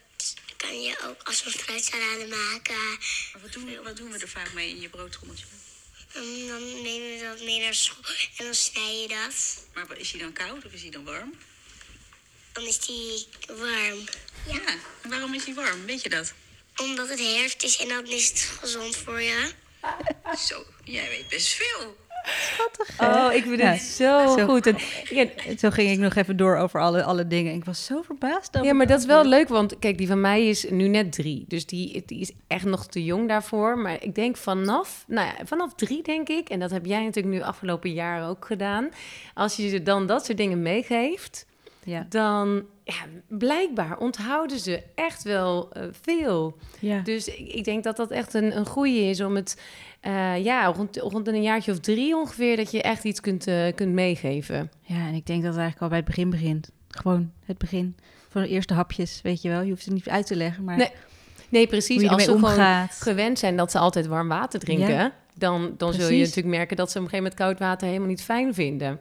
kan 0.57 0.81
je 0.81 0.99
ook 1.03 1.23
als 1.23 1.45
een 1.45 1.51
fruitsalade 1.51 2.27
maken. 2.27 2.97
Maar 3.33 3.41
Wat 3.41 3.51
doen, 3.51 3.83
wat 3.83 3.97
doen 3.97 4.11
we 4.11 4.17
er 4.17 4.29
vaak 4.29 4.53
mee 4.53 4.69
in 4.69 4.81
je 4.81 4.89
broodtrommeltje? 4.89 5.45
Um, 6.15 6.47
dan 6.47 6.81
nemen 6.81 7.17
we 7.17 7.23
dat 7.23 7.41
mee 7.41 7.59
naar 7.59 7.73
school 7.73 8.03
en 8.37 8.45
dan 8.45 8.53
snij 8.53 9.01
je 9.01 9.07
dat. 9.07 9.65
Maar 9.73 9.97
is 9.97 10.11
hij 10.11 10.19
dan 10.19 10.33
koud 10.33 10.65
of 10.65 10.71
is 10.71 10.81
hij 10.81 10.91
dan 10.91 11.03
warm? 11.03 11.33
Dan 12.51 12.63
is 12.63 12.79
die 12.79 13.27
warm. 13.47 14.03
Ja. 14.47 14.77
En 15.01 15.09
waarom 15.09 15.33
is 15.33 15.45
hij 15.45 15.53
warm? 15.53 15.85
Weet 15.85 16.01
je 16.01 16.09
dat? 16.09 16.33
Omdat 16.75 17.09
het 17.09 17.19
herfst 17.19 17.63
is 17.63 17.77
en 17.77 17.87
dan 17.87 18.05
is 18.05 18.29
het 18.29 18.39
gezond 18.39 18.95
voor 18.95 19.21
je. 19.21 19.51
Zo, 20.47 20.65
jij 20.83 21.09
weet 21.09 21.27
best 21.27 21.53
veel. 21.53 21.97
Oh, 22.99 23.33
ik 23.33 23.43
vind 23.43 23.59
Ja, 23.59 23.65
het 23.71 23.81
zo, 23.81 24.35
zo- 24.37 24.45
goed. 24.45 24.67
En, 24.67 24.75
ja, 25.09 25.25
Zo 25.59 25.69
ging 25.69 25.89
ik 25.91 25.97
nog 25.99 26.15
even 26.15 26.37
door 26.37 26.57
over 26.57 26.79
alle, 26.81 27.03
alle 27.03 27.27
dingen. 27.27 27.53
Ik 27.53 27.65
was 27.65 27.85
zo 27.85 28.01
verbaasd. 28.01 28.55
over 28.55 28.67
Ja, 28.67 28.73
maar 28.73 28.87
dat 28.87 28.99
is 28.99 29.05
wel 29.05 29.25
leuk, 29.25 29.47
want 29.47 29.79
kijk, 29.79 29.97
die 29.97 30.07
van 30.07 30.21
mij 30.21 30.47
is 30.47 30.65
nu 30.69 30.87
net 30.87 31.11
drie. 31.11 31.45
Dus 31.47 31.65
die, 31.65 32.03
die 32.05 32.19
is 32.19 32.31
echt 32.47 32.65
nog 32.65 32.87
te 32.87 33.03
jong 33.03 33.27
daarvoor. 33.27 33.77
Maar 33.77 34.03
ik 34.03 34.15
denk 34.15 34.37
vanaf, 34.37 35.03
nou 35.07 35.27
ja, 35.27 35.45
vanaf 35.45 35.73
drie 35.75 36.03
denk 36.03 36.29
ik, 36.29 36.49
en 36.49 36.59
dat 36.59 36.71
heb 36.71 36.85
jij 36.85 37.03
natuurlijk 37.03 37.35
nu 37.35 37.41
afgelopen 37.41 37.93
jaar 37.93 38.29
ook 38.29 38.45
gedaan. 38.45 38.89
Als 39.33 39.55
je 39.55 39.69
ze 39.69 39.83
dan 39.83 40.05
dat 40.07 40.25
soort 40.25 40.37
dingen 40.37 40.61
meegeeft, 40.61 41.45
Ja. 41.83 42.05
dan 42.09 42.65
ja, 42.83 42.93
blijkbaar 43.27 43.97
onthouden 43.97 44.59
ze 44.59 44.83
echt 44.95 45.23
wel 45.23 45.69
eh, 45.71 45.83
veel. 46.01 46.57
Ja. 46.79 46.99
Dus 46.99 47.27
ik, 47.27 47.53
ik 47.53 47.63
denk 47.63 47.83
dat 47.83 47.95
dat 47.97 48.11
echt 48.11 48.33
een, 48.33 48.57
een 48.57 48.65
goede 48.65 48.99
is 49.09 49.21
om 49.21 49.35
het, 49.35 49.61
eh, 50.03 50.43
ja, 50.43 50.65
rond, 50.65 50.97
rond 50.97 51.27
een 51.27 51.41
jaartje 51.41 51.71
of 51.71 51.79
drie 51.79 52.15
ongeveer, 52.15 52.55
dat 52.55 52.71
je 52.71 52.81
echt 52.81 53.03
iets 53.03 53.19
kunt, 53.19 53.47
eh, 53.47 53.73
kunt 53.75 53.93
meegeven. 53.93 54.71
ja, 54.81 55.07
en 55.07 55.13
ik 55.13 55.25
denk 55.25 55.41
dat 55.43 55.51
het 55.51 55.61
eigenlijk 55.61 55.81
al 55.81 55.87
bij 55.87 55.97
het 55.97 56.05
begin 56.05 56.29
begint. 56.29 56.69
Gewoon 56.87 57.31
het 57.45 57.57
begin. 57.57 57.95
Van 58.29 58.41
de 58.41 58.47
eerste 58.47 58.73
hapjes, 58.73 59.19
weet 59.21 59.41
je 59.41 59.49
wel. 59.49 59.61
Je 59.61 59.69
hoeft 59.69 59.85
het 59.85 59.93
niet 59.93 60.09
uit 60.09 60.25
te 60.27 60.35
leggen, 60.35 60.63
maar 60.63 60.77
Nee, 60.77 60.91
Nee, 61.49 61.67
precies. 61.67 62.07
Als 62.07 62.23
ze 62.23 62.31
gewoon 62.31 62.87
gewend 62.89 63.39
zijn 63.39 63.57
dat 63.57 63.71
ze 63.71 63.77
altijd 63.77 64.07
warm 64.07 64.27
water 64.27 64.59
drinken, 64.59 64.93
Ja. 64.93 65.13
dan, 65.35 65.73
dan 65.77 65.93
zul 65.93 66.09
je 66.09 66.19
natuurlijk 66.19 66.55
merken 66.55 66.77
dat 66.77 66.91
ze 66.91 66.97
op 66.97 67.03
een 67.03 67.09
gegeven 67.09 67.31
moment 67.31 67.57
koud 67.57 67.69
water 67.69 67.87
helemaal 67.87 68.07
niet 68.09 68.23
fijn 68.23 68.53
vinden. 68.53 68.99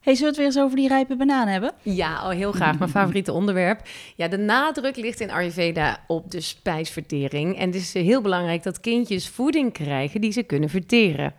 Hey, 0.00 0.14
zullen 0.14 0.20
we 0.20 0.26
het 0.26 0.36
weer 0.36 0.46
eens 0.46 0.58
over 0.58 0.76
die 0.76 0.88
rijpe 0.88 1.16
banaan 1.16 1.46
hebben? 1.46 1.72
Ja, 1.82 2.28
oh, 2.28 2.30
heel 2.30 2.52
graag. 2.52 2.78
Mijn 2.78 2.90
favoriete 2.90 3.32
onderwerp. 3.32 3.80
Ja, 4.16 4.28
de 4.28 4.38
nadruk 4.38 4.96
ligt 4.96 5.20
in 5.20 5.30
Ayurveda 5.30 6.04
op 6.06 6.30
de 6.30 6.40
spijsvertering. 6.40 7.58
En 7.58 7.66
het 7.66 7.74
is 7.74 7.94
eh, 7.94 8.02
heel 8.02 8.20
belangrijk 8.20 8.62
dat 8.62 8.80
kindjes 8.80 9.28
voeding 9.28 9.72
krijgen 9.72 10.20
die 10.20 10.32
ze 10.32 10.42
kunnen 10.42 10.68
verteren. 10.68 11.34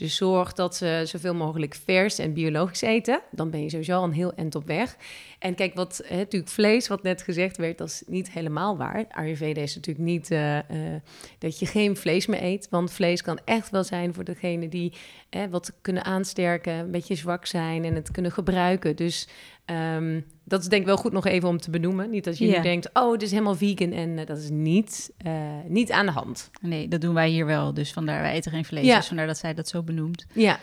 Dus 0.00 0.16
zorg 0.16 0.52
dat 0.52 0.76
ze 0.76 1.02
zoveel 1.04 1.34
mogelijk 1.34 1.74
vers 1.84 2.18
en 2.18 2.32
biologisch 2.32 2.80
eten. 2.80 3.20
Dan 3.30 3.50
ben 3.50 3.62
je 3.62 3.70
sowieso 3.70 3.96
al 3.96 4.04
een 4.04 4.12
heel 4.12 4.32
eind 4.34 4.54
op 4.54 4.66
weg. 4.66 4.96
En 5.38 5.54
kijk, 5.54 5.74
wat 5.74 6.02
hè, 6.04 6.16
natuurlijk 6.16 6.52
vlees, 6.52 6.88
wat 6.88 7.02
net 7.02 7.22
gezegd 7.22 7.56
werd, 7.56 7.78
dat 7.78 7.88
is 7.88 8.02
niet 8.06 8.30
helemaal 8.30 8.76
waar. 8.76 9.04
Ayurveda 9.10 9.60
is 9.60 9.74
natuurlijk 9.74 10.06
niet 10.06 10.30
eh, 10.30 10.58
eh, 10.58 11.00
dat 11.38 11.58
je 11.58 11.66
geen 11.66 11.96
vlees 11.96 12.26
meer 12.26 12.42
eet. 12.42 12.68
Want 12.70 12.92
vlees 12.92 13.22
kan 13.22 13.38
echt 13.44 13.70
wel 13.70 13.84
zijn 13.84 14.14
voor 14.14 14.24
degene 14.24 14.68
die 14.68 14.92
wat 15.50 15.72
kunnen 15.80 16.04
aansterken, 16.04 16.72
een 16.72 16.90
beetje 16.90 17.14
zwak 17.14 17.46
zijn 17.46 17.84
en 17.84 17.94
het 17.94 18.10
kunnen 18.10 18.32
gebruiken. 18.32 18.96
Dus 18.96 19.28
ehm, 19.70 20.20
dat 20.44 20.60
is 20.60 20.68
denk 20.68 20.80
ik 20.80 20.86
wel 20.86 20.96
goed 20.96 21.12
nog 21.12 21.26
even 21.26 21.48
om 21.48 21.58
te 21.58 21.70
benoemen. 21.70 22.10
Niet 22.10 22.24
dat 22.24 22.38
je 22.38 22.46
nu 22.46 22.62
denkt, 22.62 22.90
oh, 22.92 23.12
het 23.12 23.22
is 23.22 23.30
helemaal 23.30 23.54
vegan. 23.54 23.92
En 23.92 24.18
eh, 24.18 24.26
dat 24.26 24.38
is 24.38 24.50
niet, 24.50 25.12
eh, 25.16 25.32
niet 25.66 25.92
aan 25.92 26.06
de 26.06 26.12
hand. 26.12 26.50
Nee, 26.60 26.88
dat 26.88 27.00
doen 27.00 27.14
wij 27.14 27.28
hier 27.28 27.46
wel. 27.46 27.74
Dus 27.74 27.92
vandaar, 27.92 28.20
wij 28.20 28.32
eten 28.32 28.50
geen 28.50 28.64
vlees. 28.64 28.84
Ja. 28.84 28.96
Dus 28.96 29.06
vandaar 29.06 29.26
dat 29.26 29.38
zij 29.38 29.54
dat 29.54 29.68
zo 29.68 29.82
benoemt. 29.82 30.26
Ja, 30.32 30.58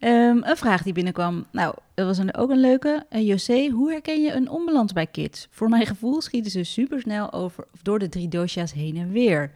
Ehm, 0.00 0.38
een 0.42 0.56
vraag 0.56 0.82
die 0.82 0.92
binnenkwam. 0.92 1.46
Nou, 1.52 1.74
dat 1.94 2.06
was 2.06 2.18
een, 2.18 2.34
ook 2.34 2.50
een 2.50 2.60
leuke. 2.60 3.06
Eh, 3.08 3.26
José, 3.26 3.68
hoe 3.68 3.90
herken 3.90 4.22
je 4.22 4.32
een 4.32 4.48
onbalans 4.48 4.92
bij 4.92 5.06
kids? 5.06 5.48
Voor 5.50 5.68
mijn 5.68 5.86
gevoel 5.86 6.20
schieten 6.20 6.50
ze 6.50 6.64
supersnel 6.64 7.32
over 7.32 7.66
of 7.72 7.82
door 7.82 7.98
de 7.98 8.08
drie 8.08 8.28
dosha's 8.28 8.72
heen 8.72 8.96
en 8.96 9.10
weer. 9.10 9.50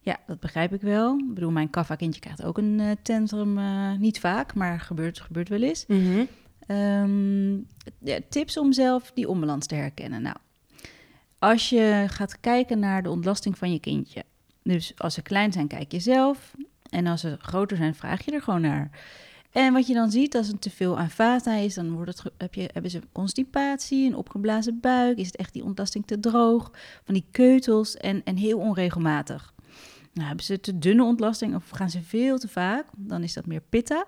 Ja, 0.00 0.16
dat 0.26 0.40
begrijp 0.40 0.72
ik 0.72 0.80
wel. 0.80 1.18
Ik 1.18 1.34
bedoel, 1.34 1.50
mijn 1.50 1.70
kaffa-kindje 1.70 2.20
krijgt 2.20 2.44
ook 2.44 2.58
een 2.58 2.80
eh, 2.80 2.90
tantrum. 3.02 3.58
niet 3.98 4.20
vaak, 4.20 4.54
maar 4.54 4.80
gebeurt, 4.80 5.20
gebeurt 5.20 5.48
wel 5.48 5.62
eens. 5.62 5.86
Ehm, 5.86 6.24
ja, 7.98 8.18
tips 8.28 8.56
om 8.56 8.72
zelf 8.72 9.10
die 9.14 9.28
onbalans 9.28 9.66
te 9.66 9.74
herkennen. 9.74 10.22
Nou, 10.22 10.36
als 11.38 11.68
je 11.68 12.04
gaat 12.08 12.40
kijken 12.40 12.78
naar 12.78 13.02
de 13.02 13.10
ontlasting 13.10 13.58
van 13.58 13.72
je 13.72 13.80
kindje. 13.80 14.24
Dus 14.62 14.92
als 14.96 15.14
ze 15.14 15.22
klein 15.22 15.52
zijn, 15.52 15.66
kijk 15.66 15.92
je 15.92 16.00
zelf. 16.00 16.54
En 16.90 17.06
als 17.06 17.20
ze 17.20 17.36
groter 17.38 17.76
zijn, 17.76 17.94
vraag 17.94 18.24
je 18.24 18.32
er 18.32 18.42
gewoon 18.42 18.60
naar. 18.60 18.90
En 19.50 19.72
wat 19.72 19.86
je 19.86 19.94
dan 19.94 20.10
ziet, 20.10 20.36
als 20.36 20.48
er 20.48 20.58
te 20.58 20.70
veel 20.70 20.98
aan 20.98 21.10
vata 21.10 21.54
is, 21.54 21.74
dan 21.74 21.90
wordt 21.92 22.22
het, 22.22 22.32
heb 22.38 22.54
je, 22.54 22.70
hebben 22.72 22.90
ze 22.90 23.00
constipatie, 23.12 24.06
een 24.06 24.16
opgeblazen 24.16 24.80
buik. 24.80 25.18
Is 25.18 25.26
het 25.26 25.36
echt 25.36 25.52
die 25.52 25.64
ontlasting 25.64 26.06
te 26.06 26.20
droog, 26.20 26.70
van 27.04 27.14
die 27.14 27.26
keutels 27.30 27.96
en, 27.96 28.24
en 28.24 28.36
heel 28.36 28.58
onregelmatig. 28.58 29.54
Nou, 30.12 30.26
hebben 30.26 30.44
ze 30.44 30.60
te 30.60 30.78
dunne 30.78 31.04
ontlasting 31.04 31.54
of 31.54 31.70
gaan 31.70 31.90
ze 31.90 32.02
veel 32.02 32.38
te 32.38 32.48
vaak, 32.48 32.86
dan 32.96 33.22
is 33.22 33.32
dat 33.32 33.46
meer 33.46 33.62
pitta. 33.68 34.06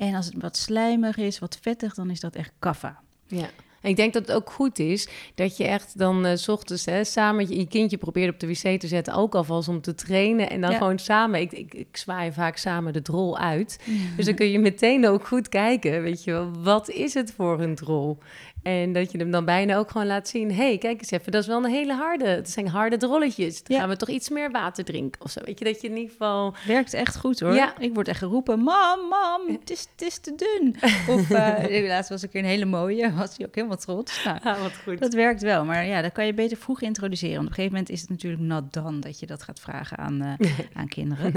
En 0.00 0.14
als 0.14 0.26
het 0.26 0.34
wat 0.38 0.56
slijmig 0.56 1.16
is, 1.16 1.38
wat 1.38 1.58
vettig, 1.60 1.94
dan 1.94 2.10
is 2.10 2.20
dat 2.20 2.34
echt 2.34 2.52
kaffa. 2.58 3.00
Ja. 3.26 3.48
En 3.80 3.90
ik 3.90 3.96
denk 3.96 4.12
dat 4.12 4.26
het 4.26 4.36
ook 4.36 4.50
goed 4.50 4.78
is 4.78 5.08
dat 5.34 5.56
je 5.56 5.64
echt 5.64 5.98
dan 5.98 6.26
eh, 6.26 6.36
s 6.36 6.48
ochtends 6.48 6.84
hè, 6.84 7.04
samen 7.04 7.48
je, 7.48 7.58
je 7.58 7.66
kindje 7.68 7.96
probeert 7.98 8.32
op 8.32 8.40
de 8.40 8.46
wc 8.46 8.80
te 8.80 8.88
zetten, 8.88 9.14
ook 9.14 9.34
alvast 9.34 9.68
om 9.68 9.80
te 9.80 9.94
trainen. 9.94 10.50
En 10.50 10.60
dan 10.60 10.70
Ja. 10.70 10.76
gewoon 10.76 10.98
samen, 10.98 11.40
ik, 11.40 11.52
ik, 11.52 11.74
ik 11.74 11.96
zwaai 11.96 12.32
vaak 12.32 12.56
samen 12.56 12.92
de 12.92 13.02
drol 13.02 13.38
uit. 13.38 13.78
Dus 14.16 14.24
dan 14.24 14.34
kun 14.34 14.50
je 14.50 14.58
meteen 14.58 15.06
ook 15.06 15.26
goed 15.26 15.48
kijken, 15.48 16.02
weet 16.02 16.24
je 16.24 16.30
wel, 16.30 16.50
wat 16.62 16.88
is 16.90 17.14
het 17.14 17.32
voor 17.32 17.60
een 17.60 17.74
drol? 17.74 18.18
En 18.62 18.92
dat 18.92 19.12
je 19.12 19.18
hem 19.18 19.30
dan 19.30 19.44
bijna 19.44 19.76
ook 19.76 19.90
gewoon 19.90 20.06
laat 20.06 20.28
zien. 20.28 20.52
hey, 20.54 20.78
kijk 20.78 21.00
eens 21.00 21.10
even, 21.10 21.32
dat 21.32 21.40
is 21.42 21.46
wel 21.48 21.64
een 21.64 21.70
hele 21.70 21.94
harde. 21.94 22.24
Het 22.26 22.50
zijn 22.50 22.68
harde 22.68 22.96
drolletjes. 22.96 23.62
Dan 23.62 23.76
Ja. 23.76 23.82
gaan 23.82 23.90
we 23.90 23.96
toch 23.96 24.08
iets 24.08 24.28
meer 24.28 24.50
water 24.50 24.84
drinken 24.84 25.20
of 25.24 25.30
zo. 25.30 25.40
Weet 25.44 25.58
je, 25.58 25.64
dat 25.64 25.80
je 25.80 25.88
in 25.88 25.96
ieder 25.96 26.10
geval... 26.10 26.54
Werkt 26.66 26.94
echt 26.94 27.16
goed 27.18 27.40
hoor. 27.40 27.54
Ja. 27.54 27.78
Ik 27.78 27.94
word 27.94 28.08
echt 28.08 28.18
geroepen, 28.18 28.58
mam, 28.58 28.98
mam, 29.08 29.40
het 29.60 29.70
is, 29.70 29.80
het 29.96 30.02
is 30.02 30.18
te 30.18 30.34
dun. 30.34 30.76
Of 31.14 31.30
eh 31.30 31.86
laatst 31.88 32.10
was 32.10 32.22
een 32.22 32.28
keer 32.28 32.40
een 32.40 32.46
hele 32.46 32.64
mooie, 32.64 33.12
was 33.14 33.36
hij 33.36 33.46
ook 33.46 33.54
helemaal 33.54 33.76
trots. 33.76 34.24
Nou, 34.24 34.38
Ah, 34.42 34.62
wat 34.62 34.76
goed. 34.84 34.98
dat 34.98 35.14
werkt 35.14 35.42
wel, 35.42 35.64
maar 35.64 35.86
ja, 35.86 36.02
dat 36.02 36.12
kan 36.12 36.26
je 36.26 36.34
beter 36.34 36.56
vroeg 36.56 36.80
introduceren. 36.80 37.34
Want 37.34 37.46
op 37.46 37.50
een 37.50 37.54
gegeven 37.56 37.76
moment 37.78 37.94
is 37.94 38.00
het 38.00 38.10
natuurlijk 38.10 38.42
not 38.42 38.72
done 38.72 38.98
dat 38.98 39.18
je 39.20 39.26
dat 39.26 39.42
gaat 39.42 39.60
vragen 39.60 39.98
aan, 39.98 40.22
eh, 40.38 40.48
aan 40.80 40.88
kinderen. 40.88 41.32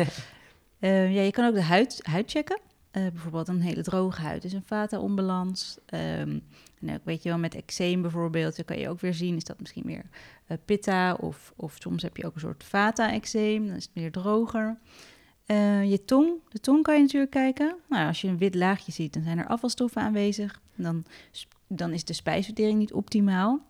Eh, 0.79 1.13
ja, 1.15 1.21
je 1.21 1.31
kan 1.31 1.45
ook 1.47 1.53
de 1.53 1.61
huid, 1.61 1.99
huid 2.01 2.31
checken. 2.31 2.59
Bijvoorbeeld 2.91 3.47
een 3.47 3.61
hele 3.61 3.81
droge 3.83 4.21
huid 4.21 4.43
is 4.43 4.53
een 4.53 4.63
vata-onbalans. 4.65 5.77
Ehm, 5.85 6.39
en 6.85 6.95
ook 6.95 7.05
weet 7.05 7.23
je 7.23 7.29
wel, 7.29 7.37
met 7.37 7.55
eczeem 7.55 8.01
bijvoorbeeld, 8.01 8.55
dan 8.55 8.65
kan 8.65 8.79
je 8.79 8.89
ook 8.89 8.99
weer 8.99 9.13
zien, 9.13 9.35
is 9.35 9.43
dat 9.43 9.59
misschien 9.59 9.85
meer 9.85 10.05
eh, 10.45 10.57
pitta 10.65 11.13
of, 11.13 11.53
of 11.55 11.75
soms 11.79 12.03
heb 12.03 12.17
je 12.17 12.25
ook 12.25 12.33
een 12.35 12.41
soort 12.41 12.63
vata-eczeem, 12.63 13.67
dan 13.67 13.75
is 13.75 13.83
het 13.83 13.95
meer 13.95 14.11
droger. 14.11 14.77
Eh, 15.45 15.89
je 15.91 16.05
tong, 16.05 16.33
de 16.49 16.59
tong 16.59 16.83
kan 16.83 16.95
je 16.95 17.01
natuurlijk 17.01 17.31
kijken. 17.31 17.75
Nou, 17.89 18.07
als 18.07 18.21
je 18.21 18.27
een 18.27 18.37
wit 18.37 18.55
laagje 18.55 18.91
ziet, 18.91 19.13
dan 19.13 19.23
zijn 19.23 19.37
er 19.37 19.47
afvalstoffen 19.47 20.01
aanwezig. 20.01 20.61
Dan, 20.75 21.05
dan 21.67 21.91
is 21.91 22.03
de 22.03 22.13
spijsvertering 22.13 22.79
niet 22.79 22.93
optimaal. 22.93 23.61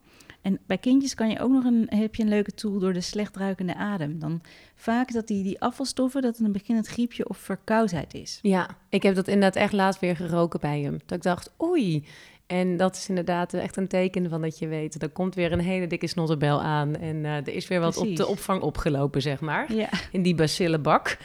En 0.43 0.59
bij 0.65 0.77
kindjes 0.77 1.15
kan 1.15 1.29
je 1.29 1.39
ook 1.39 1.51
nog 1.51 1.63
een, 1.63 1.87
heb 1.89 2.15
je 2.15 2.23
een 2.23 2.29
leuke 2.29 2.53
tool 2.53 2.79
door 2.79 2.93
de 2.93 3.01
slecht 3.01 3.37
ruikende 3.37 3.75
adem. 3.75 4.19
Dan 4.19 4.41
vaak 4.75 5.13
dat 5.13 5.27
die, 5.27 5.43
die 5.43 5.61
afvalstoffen, 5.61 6.21
dat 6.21 6.37
het 6.37 6.45
een 6.45 6.51
beginnend 6.51 6.87
griepje 6.87 7.29
of 7.29 7.37
verkoudheid 7.37 8.13
is. 8.13 8.39
Ja, 8.41 8.77
ik 8.89 9.03
heb 9.03 9.15
dat 9.15 9.27
inderdaad 9.27 9.55
echt 9.55 9.73
laatst 9.73 10.01
weer 10.01 10.15
geroken 10.15 10.59
bij 10.59 10.81
hem. 10.81 10.97
Dat 11.05 11.17
ik 11.17 11.23
dacht, 11.23 11.53
oei. 11.61 12.05
En 12.47 12.77
dat 12.77 12.95
is 12.95 13.09
inderdaad 13.09 13.53
echt 13.53 13.77
een 13.77 13.87
teken 13.87 14.29
van 14.29 14.41
dat 14.41 14.59
je 14.59 14.67
weet... 14.67 15.01
er 15.01 15.09
komt 15.09 15.35
weer 15.35 15.51
een 15.51 15.59
hele 15.59 15.87
dikke 15.87 16.07
snotterbel 16.07 16.61
aan... 16.61 16.95
en 16.95 17.25
eh, 17.25 17.35
er 17.35 17.53
is 17.53 17.67
weer 17.67 17.79
wat 17.79 17.97
op 17.97 18.15
de 18.15 18.27
opvang 18.27 18.61
opgelopen, 18.61 19.21
zeg 19.21 19.39
maar. 19.39 19.73
Ja, 19.73 19.89
in 20.11 20.21
die 20.21 20.35
bacillenbak. 20.35 21.17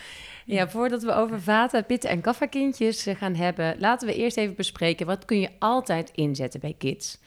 Ja, 0.44 0.68
voordat 0.68 1.02
we 1.02 1.12
over 1.14 1.40
vata, 1.40 1.82
pitten 1.82 2.10
en 2.10 2.20
kaffakindjes 2.20 3.06
eh, 3.06 3.16
gaan 3.16 3.34
hebben, 3.34 3.76
laten 3.78 4.08
we 4.08 4.14
eerst 4.14 4.36
even 4.36 4.54
bespreken 4.54 5.06
wat 5.06 5.24
kun 5.24 5.40
je 5.40 5.48
altijd 5.58 6.10
inzetten 6.14 6.60
bij 6.60 6.74
kids. 6.78 7.18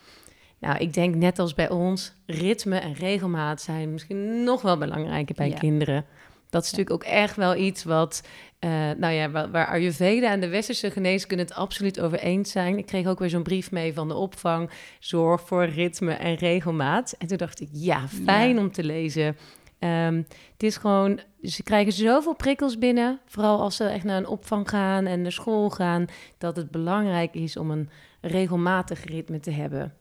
Nou, 0.59 0.77
ik 0.77 0.93
denk 0.93 1.15
net 1.15 1.39
als 1.39 1.53
bij 1.53 1.69
ons, 1.69 2.13
ritme 2.25 2.77
en 2.77 2.93
regelmaat 2.93 3.61
zijn 3.61 3.91
misschien 3.91 4.43
nog 4.43 4.61
wel 4.61 4.77
belangrijker 4.77 5.35
bij 5.35 5.49
Ja. 5.49 5.57
kinderen. 5.57 6.05
Dat 6.51 6.63
is 6.63 6.71
natuurlijk 6.71 7.03
ook 7.05 7.11
echt 7.11 7.35
wel 7.35 7.55
iets 7.55 7.83
wat, 7.83 8.23
eh, 8.59 8.69
nou 8.97 9.13
ja, 9.13 9.29
waar, 9.29 9.51
waar 9.51 9.67
Ayurveda 9.67 10.29
en 10.31 10.39
de 10.39 10.47
westerse 10.49 10.91
geneeskunde 10.91 11.43
het 11.43 11.53
absoluut 11.53 11.99
over 11.99 12.19
eens 12.19 12.51
zijn. 12.51 12.77
Ik 12.77 12.85
kreeg 12.85 13.07
ook 13.07 13.19
weer 13.19 13.29
zo'n 13.29 13.43
brief 13.43 13.71
mee 13.71 13.93
van 13.93 14.07
de 14.07 14.13
opvang, 14.15 14.69
zorg 14.99 15.41
voor 15.41 15.65
ritme 15.65 16.13
en 16.13 16.35
regelmaat. 16.35 17.15
En 17.17 17.27
toen 17.27 17.37
dacht 17.37 17.61
ik, 17.61 17.69
ja, 17.71 18.07
fijn 18.07 18.55
Ja. 18.55 18.61
om 18.61 18.71
te 18.71 18.83
lezen. 18.83 19.37
Ehm, 19.79 20.15
het 20.53 20.63
is 20.63 20.77
gewoon, 20.77 21.19
ze 21.41 21.63
krijgen 21.63 21.93
zoveel 21.93 22.35
prikkels 22.35 22.77
binnen, 22.77 23.19
vooral 23.25 23.61
als 23.61 23.75
ze 23.75 23.83
echt 23.83 24.03
naar 24.03 24.17
een 24.17 24.27
opvang 24.27 24.69
gaan 24.69 25.05
en 25.05 25.21
naar 25.21 25.31
school 25.31 25.69
gaan, 25.69 26.05
dat 26.37 26.55
het 26.55 26.71
belangrijk 26.71 27.33
is 27.33 27.57
om 27.57 27.71
een 27.71 27.89
regelmatig 28.21 29.03
ritme 29.05 29.39
te 29.39 29.51
hebben. 29.51 29.93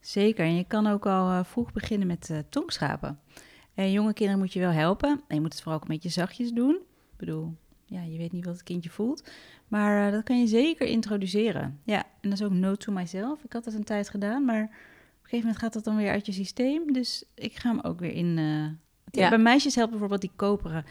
zeker. 0.00 0.44
En 0.44 0.56
je 0.56 0.64
kan 0.64 0.86
ook 0.86 1.06
al 1.06 1.28
eh, 1.30 1.40
vroeg 1.44 1.72
beginnen 1.72 2.06
met 2.06 2.30
eh 2.30 2.38
tongschapen. 2.48 3.18
En 3.78 3.92
jonge 3.92 4.12
kinderen 4.12 4.40
moet 4.40 4.52
je 4.52 4.60
wel 4.60 4.70
helpen. 4.70 5.08
En 5.08 5.34
je 5.34 5.40
moet 5.40 5.52
het 5.52 5.62
vooral 5.62 5.80
ook 5.80 5.88
een 5.88 5.94
beetje 5.94 6.08
zachtjes 6.08 6.52
doen. 6.52 6.74
Ik 6.74 7.16
bedoel, 7.16 7.54
ja, 7.84 8.02
je 8.02 8.18
weet 8.18 8.32
niet 8.32 8.44
wat 8.44 8.54
het 8.54 8.62
kindje 8.62 8.90
voelt. 8.90 9.30
Maar 9.68 10.06
eh, 10.06 10.12
dat 10.12 10.24
kan 10.24 10.38
je 10.40 10.46
zeker 10.46 10.86
introduceren. 10.86 11.80
Ja, 11.84 12.04
en 12.20 12.30
dat 12.30 12.38
is 12.38 12.44
ook 12.44 12.52
note 12.52 12.84
to 12.84 12.92
myself. 12.92 13.44
Ik 13.44 13.52
had 13.52 13.64
dat 13.64 13.74
een 13.74 13.84
tijd 13.84 14.08
gedaan, 14.08 14.44
maar 14.44 14.62
op 14.62 14.70
een 14.70 14.76
gegeven 15.22 15.38
moment 15.38 15.58
gaat 15.58 15.72
dat 15.72 15.84
dan 15.84 15.96
weer 15.96 16.10
uit 16.10 16.26
je 16.26 16.32
systeem. 16.32 16.92
Dus 16.92 17.24
ik 17.34 17.56
ga 17.56 17.68
hem 17.70 17.80
ook 17.80 18.00
weer 18.00 18.12
in... 18.12 18.38
eh, 18.38 18.87
ja. 19.10 19.28
Bij 19.28 19.38
meisjes 19.38 19.74
helpt 19.74 19.90
bijvoorbeeld 19.90 20.20
die 20.20 20.30
koperen. 20.36 20.84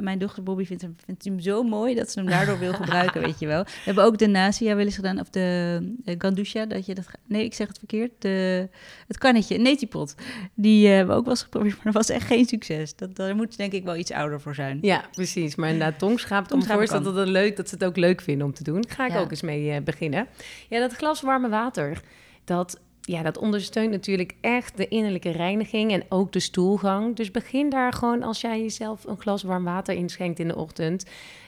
Mijn 0.00 0.18
dochter 0.18 0.42
Bobby 0.42 0.64
vindt 0.64 0.82
hem, 0.82 0.96
vindt 1.04 1.24
hem 1.24 1.40
zo 1.40 1.62
mooi 1.62 1.94
dat 1.94 2.10
ze 2.10 2.18
hem 2.18 2.28
daardoor 2.28 2.58
wil 2.58 2.72
gebruiken, 2.72 3.20
weet 3.26 3.38
je 3.38 3.46
wel. 3.46 3.62
We 3.62 3.70
hebben 3.84 4.04
ook 4.04 4.18
de 4.18 4.26
Nasia 4.26 4.74
wel 4.74 4.84
eens 4.84 4.94
gedaan, 4.94 5.20
of 5.20 5.30
de 5.30 5.78
uh, 6.04 6.14
Gandusha, 6.18 6.66
dat 6.66 6.86
je 6.86 6.94
dat... 6.94 7.04
Nee, 7.26 7.44
ik 7.44 7.54
zeg 7.54 7.68
het 7.68 7.78
verkeerd. 7.78 8.10
De, 8.18 8.68
het 9.06 9.18
kannetje, 9.18 9.54
een 9.54 9.62
netipot. 9.62 10.14
Die 10.54 10.86
eh, 10.86 10.94
hebben 10.94 11.14
we 11.14 11.18
ook 11.18 11.24
wel 11.24 11.34
eens 11.34 11.42
geprobeerd, 11.42 11.74
maar 11.74 11.92
dat 11.92 12.06
was 12.06 12.08
echt 12.08 12.26
geen 12.26 12.44
succes. 12.46 12.96
Dat, 12.96 13.16
daar 13.16 13.36
moet 13.36 13.50
je 13.50 13.56
denk 13.56 13.72
ik 13.72 13.84
wel 13.84 13.96
iets 13.96 14.12
ouder 14.12 14.40
voor 14.40 14.54
zijn. 14.54 14.78
Ja, 14.82 15.04
precies. 15.12 15.54
Maar 15.54 15.70
inderdaad, 15.70 15.98
tongschaap, 15.98 16.42
ik 16.42 16.48
kan 16.48 16.62
voorstellen 16.62 17.04
dat, 17.04 17.14
het 17.16 17.28
leuk, 17.28 17.56
dat 17.56 17.68
ze 17.68 17.74
het 17.74 17.84
ook 17.84 17.96
leuk 17.96 18.20
vinden 18.20 18.46
om 18.46 18.54
te 18.54 18.64
doen. 18.64 18.84
Ga 18.88 19.06
ik 19.06 19.12
Ja. 19.12 19.18
ook 19.20 19.30
eens 19.30 19.42
mee 19.42 19.70
eh, 19.70 19.82
beginnen. 19.82 20.26
Ja, 20.68 20.80
dat 20.80 20.92
glas 20.92 21.20
warme 21.20 21.48
water, 21.48 22.00
dat, 22.44 22.80
ja, 23.10 23.22
dat 23.22 23.38
ondersteunt 23.38 23.90
natuurlijk 23.90 24.34
echt 24.40 24.76
de 24.76 24.88
innerlijke 24.88 25.30
reiniging 25.30 25.92
en 25.92 26.04
ook 26.08 26.32
de 26.32 26.40
stoelgang. 26.40 27.16
Dus 27.16 27.30
begin 27.30 27.70
daar 27.70 27.92
gewoon 27.92 28.22
als 28.22 28.40
jij 28.40 28.60
jezelf 28.60 29.04
een 29.04 29.20
glas 29.20 29.42
warm 29.42 29.64
water 29.64 29.94
inschenkt 29.94 30.38
in 30.38 30.48
de 30.48 30.56
ochtend. 30.56 31.04